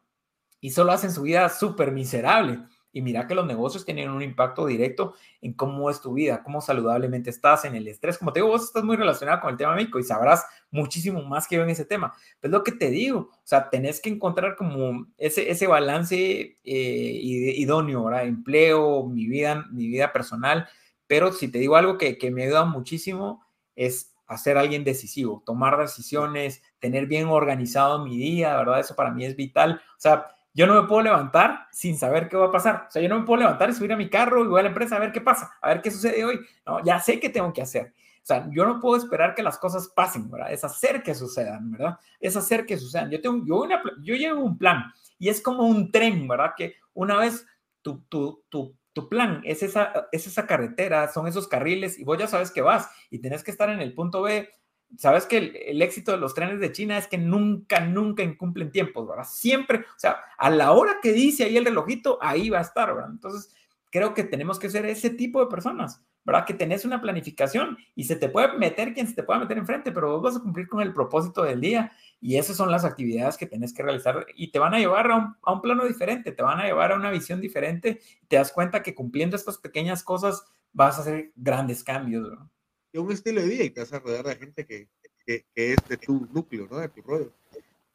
[0.61, 2.59] Y solo hacen su vida súper miserable.
[2.93, 6.61] Y mira que los negocios tienen un impacto directo en cómo es tu vida, cómo
[6.61, 8.17] saludablemente estás, en el estrés.
[8.17, 11.47] Como te digo, vos estás muy relacionado con el tema médico y sabrás muchísimo más
[11.47, 12.13] que yo en ese tema.
[12.39, 16.57] Pero es lo que te digo, o sea, tenés que encontrar como ese, ese balance
[16.63, 18.25] eh, idóneo, ¿verdad?
[18.25, 20.67] Empleo, mi vida, mi vida personal.
[21.07, 23.43] Pero si te digo algo que, que me ayuda muchísimo
[23.75, 28.79] es hacer alguien decisivo, tomar decisiones, tener bien organizado mi día, ¿verdad?
[28.79, 29.81] Eso para mí es vital.
[29.97, 32.85] O sea, yo no me puedo levantar sin saber qué va a pasar.
[32.87, 34.63] O sea, yo no me puedo levantar y subir a mi carro y voy a
[34.63, 36.39] la empresa a ver qué pasa, a ver qué sucede hoy.
[36.65, 37.93] No, ya sé qué tengo que hacer.
[38.21, 40.51] O sea, yo no puedo esperar que las cosas pasen, ¿verdad?
[40.51, 41.97] Es hacer que sucedan, ¿verdad?
[42.19, 43.09] Es hacer que sucedan.
[43.09, 46.51] Yo tengo, yo, una, yo llevo un plan y es como un tren, ¿verdad?
[46.55, 47.45] Que una vez
[47.81, 52.17] tu, tu, tu, tu plan es esa, es esa carretera, son esos carriles y vos
[52.17, 54.49] ya sabes que vas y tenés que estar en el punto B
[54.97, 59.07] sabes que el, éxito de los trenes de China es que nunca, nunca incumplen tiempos,
[59.07, 59.25] ¿verdad?
[59.25, 62.93] Siempre, o sea, a la hora que dice ahí el relojito, ahí va a estar,
[62.93, 63.11] ¿verdad?
[63.11, 63.53] Entonces,
[63.89, 66.45] creo que tenemos que ser ese tipo de personas, ¿verdad?
[66.45, 69.91] Que tenés una planificación y se te puede meter quien se te pueda meter enfrente,
[69.91, 73.37] pero vos vas a cumplir con el propósito del día y esas son las actividades
[73.37, 76.43] que tenés que realizar y te van a llevar a un, a plano diferente, te
[76.43, 80.45] van a llevar a una visión diferente te das cuenta que cumpliendo estas pequeñas cosas
[80.71, 82.45] vas a hacer grandes cambios, ¿verdad?
[82.91, 84.87] Y un estilo de vida y te vas a rodear de gente que,
[85.25, 86.77] que, que es de tu núcleo, ¿no?
[86.77, 87.33] De tu rollo.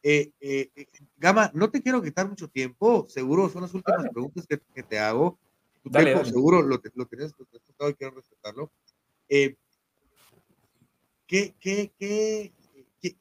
[0.02, 0.86] Eh, eh, eh,
[1.16, 4.98] Gama, no te quiero quitar mucho tiempo, seguro son las últimas preguntas que, que, te
[4.98, 5.38] hago.
[5.82, 6.32] Tu dale, tiempo dale.
[6.32, 7.32] seguro lo, lo tienes
[7.78, 8.70] lo y quiero respetarlo.
[9.28, 9.56] Eh,
[11.26, 12.52] ¿qué, qué, qué,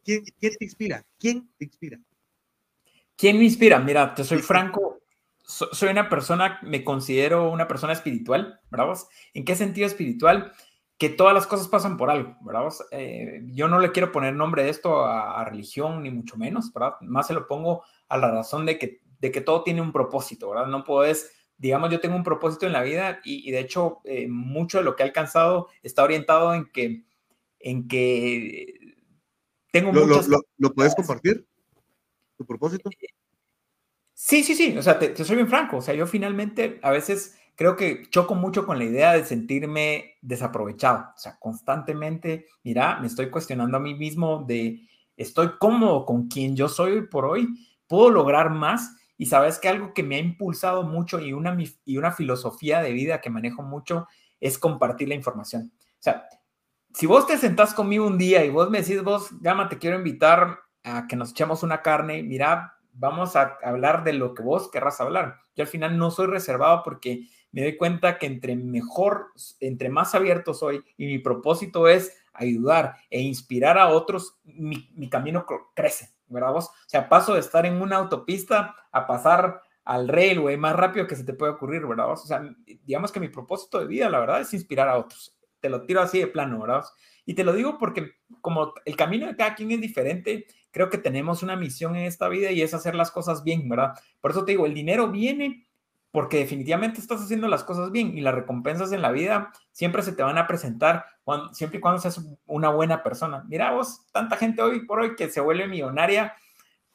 [0.04, 1.06] quién, ¿Quién te inspira?
[1.20, 2.00] ¿Quién te inspira?
[3.18, 3.80] ¿Quién me inspira?
[3.80, 5.02] Mira, te soy franco,
[5.44, 8.98] soy una persona, me considero una persona espiritual, ¿verdad?
[9.34, 10.54] ¿En qué sentido espiritual?
[10.98, 12.72] Que todas las cosas pasan por algo, ¿verdad?
[12.92, 16.72] Eh, yo no le quiero poner nombre de esto a, a, religión, ni mucho menos,
[16.74, 16.96] ¿verdad?
[17.02, 20.50] Más se lo pongo a la razón de que, de que todo tiene un propósito,
[20.50, 20.68] ¿verdad?
[20.68, 24.28] No puedes, digamos, yo tengo un propósito en la vida y, y de hecho eh,
[24.30, 27.04] mucho de lo que he alcanzado está orientado en que,
[27.60, 28.96] en que
[29.72, 30.30] tengo ¿Lo, muchas...
[30.30, 31.46] Lo, lo, ¿Lo, puedes compartir?
[32.38, 32.90] ¿Tu propósito?
[34.14, 36.92] Sí, sí, sí, o sea, te, te soy bien franco, o sea, yo finalmente a
[36.92, 41.12] veces creo que choco mucho con la idea de sentirme desaprovechado.
[41.16, 44.82] O sea, constantemente, mira, me estoy cuestionando a mí mismo de,
[45.18, 47.48] estoy cómodo con quien yo soy hoy por hoy,
[47.88, 48.96] puedo lograr más.
[49.18, 52.92] Y sabes que algo que me ha impulsado mucho y una, y una filosofía de
[52.92, 54.08] vida que manejo mucho
[54.42, 55.72] es compartir la información.
[55.78, 56.28] O sea,
[56.94, 59.98] si vos te sentás conmigo un día y vos me decís, vos, Gama, te quiero
[59.98, 64.70] invitar a que nos echemos una carne, mira, vamos a hablar de lo que vos
[64.70, 65.38] querrás hablar.
[65.56, 70.14] Yo al final no soy reservado porque me doy cuenta que entre mejor, entre más
[70.14, 76.10] abierto soy y mi propósito es ayudar e inspirar a otros, mi, mi camino crece,
[76.28, 76.66] ¿verdad vos?
[76.66, 81.16] O sea, paso de estar en una autopista a pasar al railway más rápido que
[81.16, 82.26] se te puede ocurrir, ¿verdad vos?
[82.26, 82.44] O sea,
[82.84, 85.38] digamos que mi propósito de vida, la verdad, es inspirar a otros.
[85.62, 86.84] Te lo tiro así de plano, ¿verdad?
[87.26, 90.98] Y te lo digo porque como el camino de cada quien es diferente, creo que
[90.98, 93.94] tenemos una misión en esta vida y es hacer las cosas bien, ¿verdad?
[94.20, 95.66] Por eso te digo, el dinero viene
[96.16, 100.14] porque definitivamente estás haciendo las cosas bien y las recompensas en la vida siempre se
[100.14, 103.44] te van a presentar cuando, siempre y cuando seas una buena persona.
[103.50, 106.34] Mira vos, tanta gente hoy por hoy que se vuelve millonaria,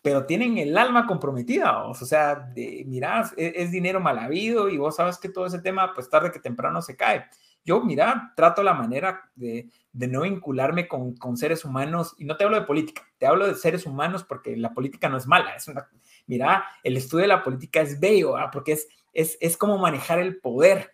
[0.00, 4.78] pero tienen el alma comprometida, o sea, de, mira, es, es, dinero mal habido y
[4.78, 7.26] vos sabes que todo ese tema, pues tarde que temprano se cae.
[7.62, 12.38] Yo, mira, trato la manera de, de no vincularme con, con, seres humanos, y no
[12.38, 15.54] te hablo de política, te hablo de seres humanos porque la política no es mala,
[15.54, 15.86] es una,
[16.26, 18.48] mira, el estudio de la política es bello, ¿verdad?
[18.50, 20.92] porque es es, es como manejar el poder.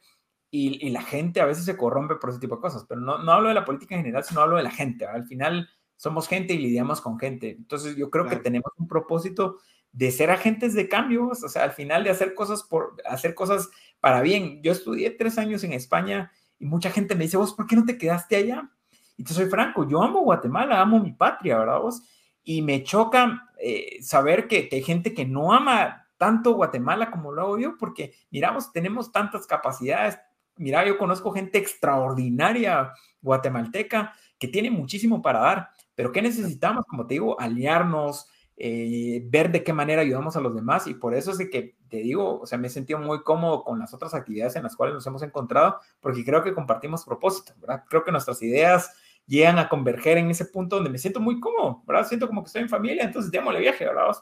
[0.51, 3.18] Y, y, la gente a veces se corrompe por ese tipo de cosas, pero no,
[3.18, 5.05] no hablo de la política en general, sino hablo de la gente.
[5.05, 7.51] Al final somos gente y lidiamos con gente.
[7.51, 8.38] Entonces yo creo claro.
[8.38, 9.59] que tenemos un propósito
[9.93, 13.70] de ser agentes de cambios, o sea, al final de hacer cosas por hacer cosas
[13.98, 14.62] para bien.
[14.62, 17.84] Yo estudié tres años en España y mucha gente me dice, vos, ¿por qué no
[17.84, 18.70] te quedaste allá?
[19.16, 22.02] Y te soy franco, yo amo Guatemala, amo mi patria, ¿verdad vos?
[22.44, 27.32] Y me choca eh, saber que, que hay gente que no ama tanto Guatemala como
[27.32, 30.18] lo hago yo, porque miramos, tenemos tantas capacidades.
[30.56, 36.84] Mira, yo conozco gente extraordinaria guatemalteca que tiene muchísimo para dar, pero ¿qué necesitamos?
[36.86, 38.28] Como te digo, aliarnos,
[38.59, 41.76] eh, ver de qué manera ayudamos a los demás y por eso es de que
[41.88, 44.74] te digo, o sea, me he sentido muy cómodo con las otras actividades en las
[44.76, 47.84] cuales nos hemos encontrado porque creo que compartimos propósitos, ¿verdad?
[47.88, 48.90] Creo que nuestras ideas
[49.26, 52.06] llegan a converger en ese punto donde me siento muy cómodo, ¿verdad?
[52.06, 54.16] Siento como que estoy en familia, entonces démosle viaje, ¿verdad?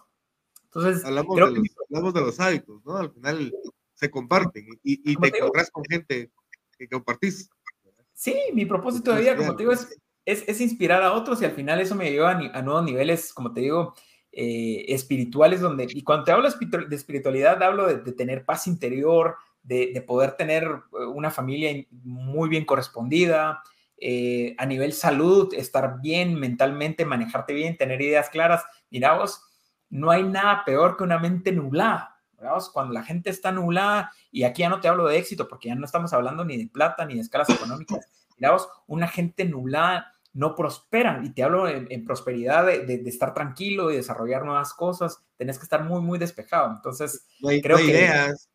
[0.75, 2.97] Entonces, hablamos, creo de los, hablamos de los hábitos, ¿no?
[2.97, 3.55] Al final
[3.95, 6.31] se comparten y, y te encontrás con gente
[6.77, 7.49] que compartís.
[8.13, 9.89] Sí, mi propósito de vida, como te digo, es,
[10.25, 13.33] es, es inspirar a otros y al final eso me lleva a, a nuevos niveles,
[13.33, 13.95] como te digo,
[14.33, 19.37] eh, espirituales, donde, y cuando te hablo de espiritualidad, hablo de, de tener paz interior,
[19.63, 21.71] de, de, poder tener eh, una familia
[22.03, 23.63] muy bien correspondida,
[23.97, 28.65] eh, a nivel salud, estar bien mentalmente, manejarte bien, tener ideas claras.
[28.91, 29.41] Mira vos,
[29.91, 32.21] no hay nada peor que una mente nublada.
[32.33, 32.63] ¿verdad?
[32.73, 35.75] Cuando la gente está nublada, y aquí ya no te hablo de éxito, porque ya
[35.75, 38.09] no estamos hablando ni de plata ni de escalas económicas.
[38.37, 43.09] Miraos, una gente nublada no prospera, y te hablo en, en prosperidad de, de, de,
[43.09, 46.73] estar tranquilo y desarrollar nuevas cosas, tenés que estar muy, muy despejado.
[46.75, 48.51] Entonces, no hay, creo no que, ideas.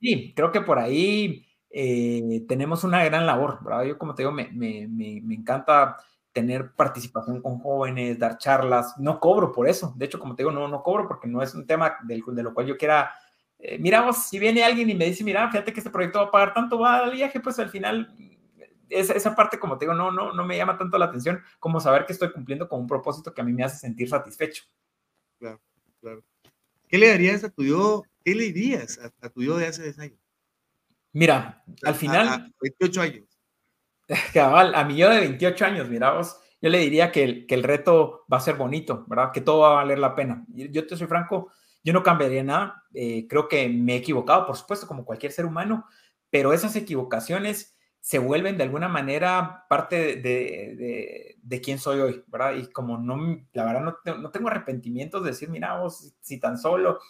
[0.00, 3.84] Sí, creo que por ahí eh, tenemos una gran labor, ¿verdad?
[3.84, 5.96] Yo, como te digo, me, me, me, me encanta
[6.32, 8.94] tener participación con jóvenes, dar charlas.
[8.98, 9.94] No cobro por eso.
[9.96, 12.42] De hecho, como te digo, no, no cobro porque no es un tema del, de
[12.42, 13.12] lo cual yo quiera.
[13.58, 16.30] Eh, miramos, si viene alguien y me dice, mira, fíjate que este proyecto va a
[16.30, 18.14] pagar tanto, va al viaje, pues al final
[18.88, 21.80] esa, esa parte, como te digo, no, no, no me llama tanto la atención como
[21.80, 24.64] saber que estoy cumpliendo con un propósito que a mí me hace sentir satisfecho.
[25.38, 25.60] Claro,
[26.00, 26.24] claro.
[26.88, 29.98] ¿Qué le darías a tu yo, qué le dirías a, tu yo de hace 10
[29.98, 30.18] años?
[31.12, 32.28] Mira, al final...
[32.28, 33.27] A, 28 años.
[34.32, 37.54] Cabal, a mi yo de 28 años, mira vos, yo le diría que el, que
[37.54, 39.32] el reto va a ser bonito, ¿verdad?
[39.32, 40.44] Que todo va a valer la pena.
[40.48, 41.52] Yo te soy franco,
[41.84, 42.84] yo no cambiaría nada.
[42.94, 45.86] Eh, creo que me he equivocado, por supuesto, como cualquier ser humano,
[46.30, 52.54] pero esas equivocaciones se vuelven de alguna manera parte de, de, quién soy hoy, ¿verdad?
[52.54, 53.16] Y como no,
[53.52, 57.00] la verdad no, no tengo arrepentimientos de decir, mira, vos, si tan solo,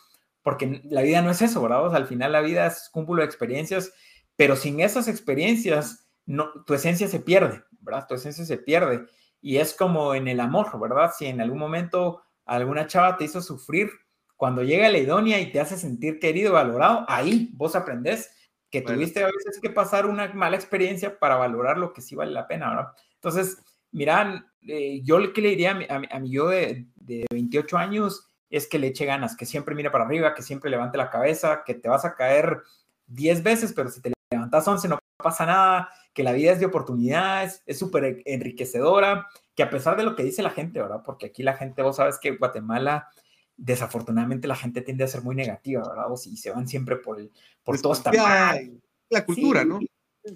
[0.42, 1.94] porque la vida no es eso, ¿verdad?
[1.94, 3.92] al final la vida es cúmulo de experiencias,
[4.34, 8.06] pero sin esas experiencias, no, tu esencia se pierde, ¿verdad?
[8.06, 9.06] Tu esencia se pierde.
[9.40, 11.10] Y es como en el amor, ¿verdad?
[11.16, 13.90] Si en algún momento alguna chava te hizo sufrir,
[14.36, 18.30] cuando llega la idónea y te hace sentir querido, valorado, ahí vos aprendés
[18.70, 22.32] que tuviste a veces que pasar una mala experiencia para valorar lo que sí vale
[22.32, 22.92] la pena, ¿verdad?
[23.14, 28.28] Entonces, mira, eh, yo lo que le diría a mi, yo de, de, 28 años
[28.50, 31.62] es que le eche ganas, que siempre mire para arriba, que siempre levante la cabeza,
[31.64, 32.62] que te vas a caer
[33.06, 35.88] 10 veces, pero si te levantas 11 no pasa nada,
[36.18, 40.24] que la vida es de oportunidades, es súper enriquecedora, que a pesar de lo que
[40.24, 41.04] dice la gente, ¿verdad?
[41.06, 43.08] Porque aquí la gente, vos sabes que Guatemala
[43.56, 46.12] desafortunadamente la gente tiende a ser muy negativa, ¿verdad?
[46.16, 48.80] Si se van siempre por, el, por pues todo está mal.
[49.10, 49.78] La cultura, ¿no?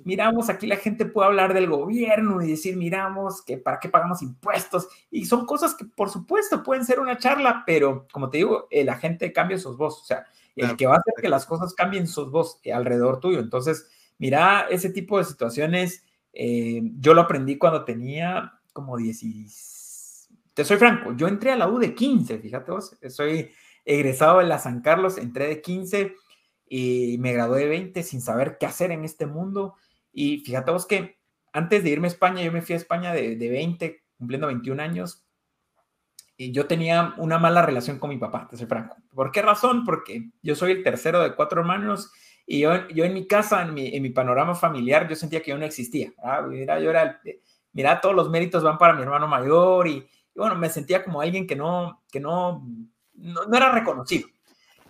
[0.04, 4.22] Miramos, aquí la gente puede hablar del gobierno y decir, miramos, que para qué pagamos
[4.22, 4.86] impuestos.
[5.10, 8.94] Y son cosas que, por supuesto, pueden ser una charla, pero como te digo, la
[8.98, 10.00] gente cambia sus voz.
[10.00, 13.40] O sea, el que va a hacer que las cosas cambien sus voz alrededor tuyo.
[13.40, 13.88] Entonces,
[14.22, 19.82] mira, ese tipo de situaciones, eh, yo lo aprendí cuando tenía como 16
[20.54, 23.50] te soy franco, yo entré a la U de 15, fíjate vos, soy
[23.84, 26.14] egresado de la San Carlos, entré de 15
[26.68, 29.74] y me gradué de 20 sin saber qué hacer en este mundo.
[30.12, 31.18] Y fíjate vos que
[31.52, 34.82] antes de irme a España, yo me fui a España de, de 20, cumpliendo 21
[34.82, 35.24] años,
[36.36, 38.96] y yo tenía una mala relación con mi papá, te soy franco.
[39.14, 39.84] ¿Por qué razón?
[39.84, 42.10] Porque yo soy el tercero de cuatro hermanos
[42.46, 45.50] y yo, yo en mi casa, en mi, en mi panorama familiar, yo sentía que
[45.50, 46.12] yo no existía.
[46.48, 47.20] Mira, yo era,
[47.72, 51.20] mira, todos los méritos van para mi hermano mayor y, y bueno, me sentía como
[51.20, 52.66] alguien que no, que no,
[53.14, 54.28] no, era reconocido.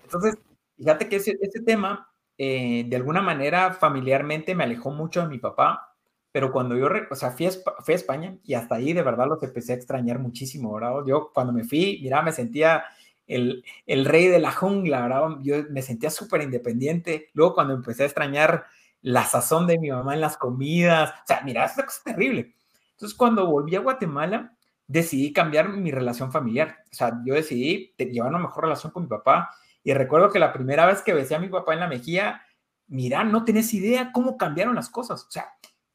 [0.04, 0.36] Entonces,
[0.76, 5.38] fíjate que ese, ese tema, eh, de alguna manera, familiarmente me alejó mucho de mi
[5.38, 5.94] papá,
[6.30, 9.26] pero cuando yo, o sea, fui a, fui a, España y hasta ahí de verdad
[9.28, 11.04] los empecé a extrañar muchísimo, ¿verdad?
[11.06, 12.84] Yo cuando me fui, mira, me sentía
[13.34, 15.38] el, rey de la jungla, ¿verdad?
[15.42, 17.30] Yo me sentía súper independiente.
[17.34, 18.66] Luego cuando empecé a extrañar
[19.00, 22.54] la sazón de mi mamá en las comidas, o sea, mira, es una cosa terrible.
[22.92, 24.56] Entonces, cuando volví a Guatemala,
[24.86, 26.84] decidí cambiar mi relación familiar.
[26.90, 29.50] O sea, yo decidí llevar una mejor relación con mi papá.
[29.82, 32.42] Y recuerdo que la primera vez que besé a mi papá en la mejilla,
[32.86, 35.24] mira, no tenés idea cómo cambiaron las cosas.
[35.24, 35.52] O sea,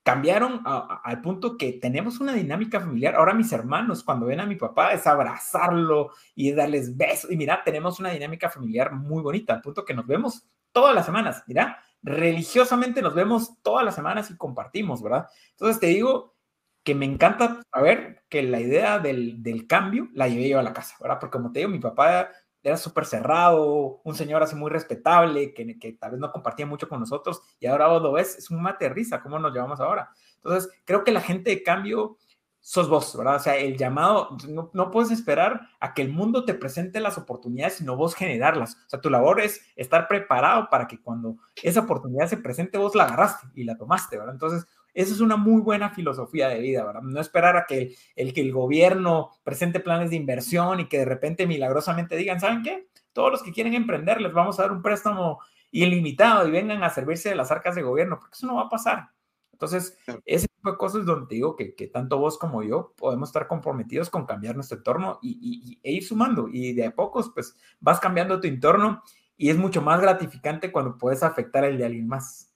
[0.07, 3.15] cambiaron al punto que tenemos una dinámica familiar.
[3.15, 7.29] Ahora mis hermanos, cuando ven a mi papá, es abrazarlo y darles besos.
[7.29, 11.05] Y mira, tenemos una dinámica familiar muy bonita, al punto que nos vemos todas las
[11.05, 11.43] semanas.
[11.45, 15.27] Mira, religiosamente nos vemos todas las semanas y compartimos, ¿verdad?
[15.49, 16.37] Entonces te digo,
[16.83, 20.71] que me encanta saber que la idea del, del, cambio la llevé yo a la
[20.71, 21.17] casa, ¿verdad?
[21.19, 22.29] Porque como te digo, mi papá
[22.67, 26.89] era súper cerrado, un señor así muy respetable, que, que, tal vez no compartía mucho
[26.89, 30.11] con nosotros, y ahora vos lo ves, es un mate risa, ¿cómo nos llevamos ahora?
[30.35, 32.17] Entonces, creo que la gente de cambio
[32.59, 33.37] sos vos, ¿verdad?
[33.37, 37.17] O sea, el llamado, no, no, puedes esperar a que el mundo te presente las
[37.17, 38.75] oportunidades, sino vos generarlas.
[38.87, 42.93] O sea, tu labor es estar preparado para que cuando esa oportunidad se presente, vos
[42.93, 44.33] la agarraste y la tomaste, ¿verdad?
[44.33, 44.67] Entonces,
[44.97, 47.03] esa es una muy buena filosofía de vida, ¿verdad?
[47.03, 51.05] No esperar a que el, que el gobierno presente planes de inversión y que de
[51.05, 52.87] repente milagrosamente digan, ¿saben qué?
[53.13, 56.89] Todos los que quieren emprender les vamos a dar un préstamo ilimitado y vengan a
[56.89, 59.11] servirse de las arcas de gobierno, porque eso no va a pasar.
[59.51, 59.95] Entonces,
[60.25, 64.09] ese tipo de cosas donde digo que, que, tanto vos como yo podemos estar comprometidos
[64.09, 66.47] con cambiar nuestro entorno y, e ir sumando.
[66.51, 69.03] Y de a pocos, pues vas cambiando tu entorno
[69.35, 72.51] y es mucho más gratificante cuando puedes afectar el de alguien más.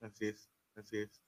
[0.00, 1.21] Así es, así es.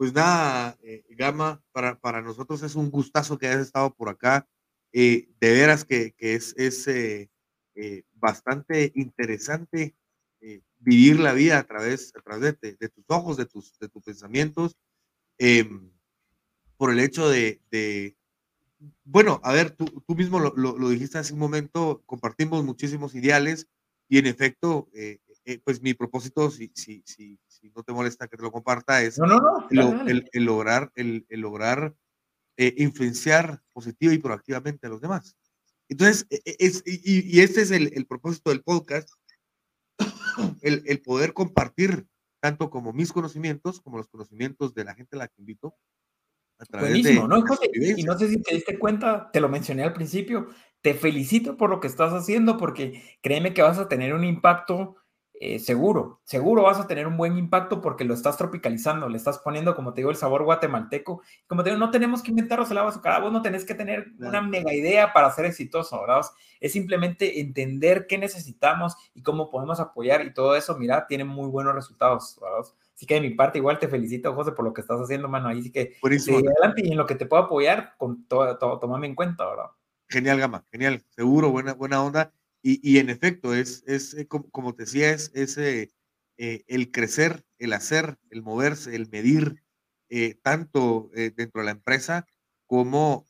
[0.00, 4.48] Pues nada, eh, Gama, para, para, nosotros es un gustazo que hayas estado por acá.
[4.94, 7.28] Eh, de veras que, que es, es eh,
[8.14, 9.94] bastante interesante
[10.78, 14.02] vivir la vida a través, a través de, de, tus ojos, de tus, de tus
[14.02, 14.74] pensamientos,
[15.36, 15.92] em,
[16.78, 18.16] por el hecho de, de,
[19.04, 23.68] bueno, a ver, tú, tú mismo lo, lo, dijiste hace un momento, compartimos muchísimos ideales
[24.08, 24.88] y en efecto,
[25.64, 29.18] pues mi propósito, si, si, si, si no te molesta que te lo comparta, es
[29.18, 31.94] el, el, lograr, el, lograr
[32.56, 35.36] eh, influenciar positiva y proactivamente a los demás.
[35.88, 39.10] Entonces, e, e, es, y, y este es el, propósito del podcast,
[40.62, 42.06] el, poder compartir
[42.40, 45.74] tanto como mis conocimientos, como los conocimientos de la gente a la que invito.
[46.72, 47.38] Buenísimo, ¿no?
[47.38, 50.48] y no sé si te diste cuenta, te lo mencioné al principio,
[50.82, 54.96] te felicito por lo que estás haciendo porque créeme que vas a tener un impacto
[55.42, 59.38] eh, seguro, seguro vas a tener un buen impacto porque lo estás tropicalizando, le estás
[59.38, 61.22] poniendo, como te digo, el sabor guatemalteco.
[61.46, 64.08] Como te digo, no tenemos que inventarnos el agua azucarada, vos no tenés que tener
[64.18, 66.26] una mega idea para ser exitoso, ¿verdad?
[66.60, 71.48] Es simplemente entender qué necesitamos y cómo podemos apoyar y todo eso, mira, tiene muy
[71.48, 72.70] buenos resultados, ¿verdad?
[72.94, 75.48] Así que de mi parte, igual te felicito, José, por lo que estás haciendo, mano.
[75.48, 79.06] Ahí sí que adelante y en lo que te puedo apoyar, con todo, todo, tomame
[79.06, 79.70] en cuenta, ¿verdad?
[80.06, 82.30] Genial, Gama, genial, seguro, buena, buena onda.
[82.62, 85.90] Y, en efecto, es, es eh, como, te decía, es, eh,
[86.36, 89.62] eh, el crecer, el hacer, el moverse, el medir,
[90.42, 92.26] tanto dentro de la empresa
[92.66, 93.28] como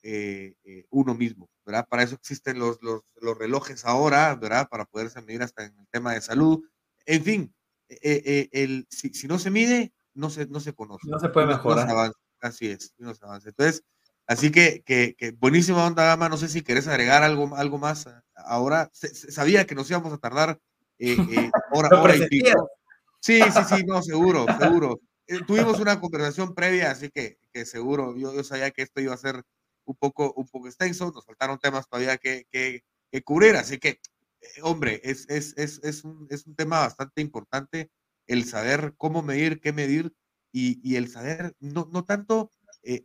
[0.89, 1.86] uno mismo, ¿verdad?
[1.86, 4.66] Para eso existen los, los, los, relojes ahora, ¿verdad?
[4.70, 6.65] Para poderse medir hasta en el tema de salud.
[7.05, 7.55] En fin,
[7.89, 11.07] el, si, si, no se mide, no se, no se conoce.
[11.07, 12.12] No se puede mejorar.
[12.40, 13.51] así es, no se avanza.
[13.51, 13.85] Entonces,
[14.31, 16.28] Así que, que, que, buenísima onda, Gama.
[16.28, 18.89] No sé si querés agregar algo, algo más ahora.
[18.93, 20.61] sabía que nos íbamos a tardar
[21.01, 22.70] eh, eh, hora, y pico.
[23.19, 25.01] Sí, sí, sí, no, seguro, seguro.
[25.27, 29.12] Eh, tuvimos una conversación previa, así que, que seguro, yo, yo, sabía que esto iba
[29.12, 29.43] a ser
[29.85, 33.98] un poco, un poco extenso, nos faltaron temas todavía que, que, que cubrir, así que,
[34.43, 37.90] eh, hombre, es, es, es, es, un, es un tema bastante importante
[38.28, 40.15] el saber cómo medir, qué medir
[40.52, 42.52] y, y el saber no, no tanto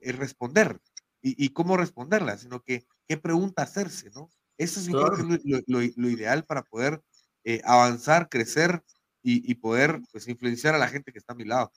[0.04, 0.80] responder,
[1.28, 4.30] y, cómo responderla, sino que qué pregunta hacerse, ¿no?
[4.58, 7.02] Eso es lo, ideal para poder
[7.44, 8.84] eh, avanzar, crecer
[9.24, 11.72] y, poder pues, influenciar a la gente que está a mi lado.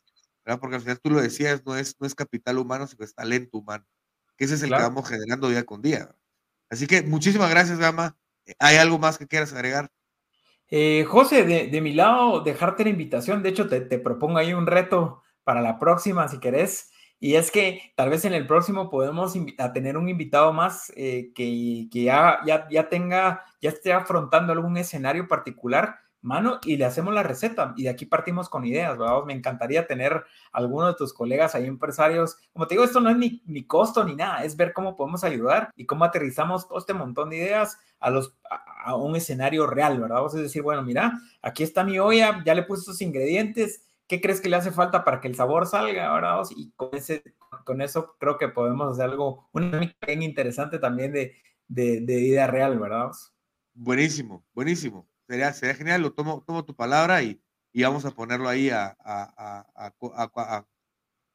[0.44, 0.60] ¿verdad?
[0.60, 3.56] Porque al final tú lo decías, no es, no es capital humano, sino es talento
[3.56, 3.86] humano,
[4.36, 6.14] que ese es el que vamos generando día con día.
[6.68, 8.16] Así que muchísimas gracias, Gama.
[8.44, 9.90] Eh, ¿Hay algo más que quieras agregar?
[10.68, 13.42] Eh, José, de, de, mi lado, dejarte la invitación.
[13.42, 16.90] De hecho, te, te, propongo ahí un reto para la próxima, si querés.
[17.20, 21.32] Y es que tal vez en el próximo podemos a tener un invitado más eh,
[21.34, 26.84] que, que ya, ya, ya, tenga, ya esté afrontando algún escenario particular, mano, y le
[26.84, 27.74] hacemos la receta.
[27.76, 29.24] Y de aquí partimos con ideas, ¿verdad?
[29.24, 32.36] Me encantaría tener alguno de tus colegas ahí empresarios.
[32.52, 35.24] Como te digo, esto no es ni, ni costo ni nada, es ver cómo podemos
[35.24, 38.32] ayudar y cómo aterrizamos todo este montón de ideas a, los,
[38.84, 40.16] a, un escenario real, ¿verdad?
[40.16, 44.20] Vamos a decir, bueno, mira, aquí está mi olla, ya le puse estos ingredientes ¿qué
[44.20, 46.08] crees que le hace falta para que el sabor salga?
[46.08, 47.22] Ahora, y con, ese,
[47.64, 51.36] con eso creo que podemos hacer algo, una bien interesante también de,
[51.68, 53.10] de, de vida real, ¿verdad?
[53.74, 55.08] Buenísimo, buenísimo.
[55.28, 57.40] Sería, sería genial, lo tomo, tomo tu palabra y,
[57.72, 60.66] y vamos a ponerlo ahí a, a, a,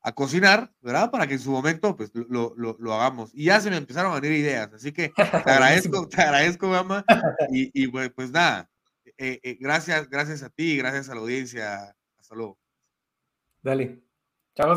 [0.02, 1.12] a, cocinar, ¿verdad?
[1.12, 3.30] Para que en su momento pues lo, lo, lo, hagamos.
[3.34, 7.06] Y ya se me empezaron a venir ideas, así que te agradezco, te agradezco, Gama.
[7.52, 8.70] Y, y pues, pues nada,
[9.18, 11.96] eh, eh, gracias, gracias a ti, gracias a la audiencia.
[12.18, 12.63] Hasta luego.
[13.64, 14.04] Dale.
[14.54, 14.76] Chao.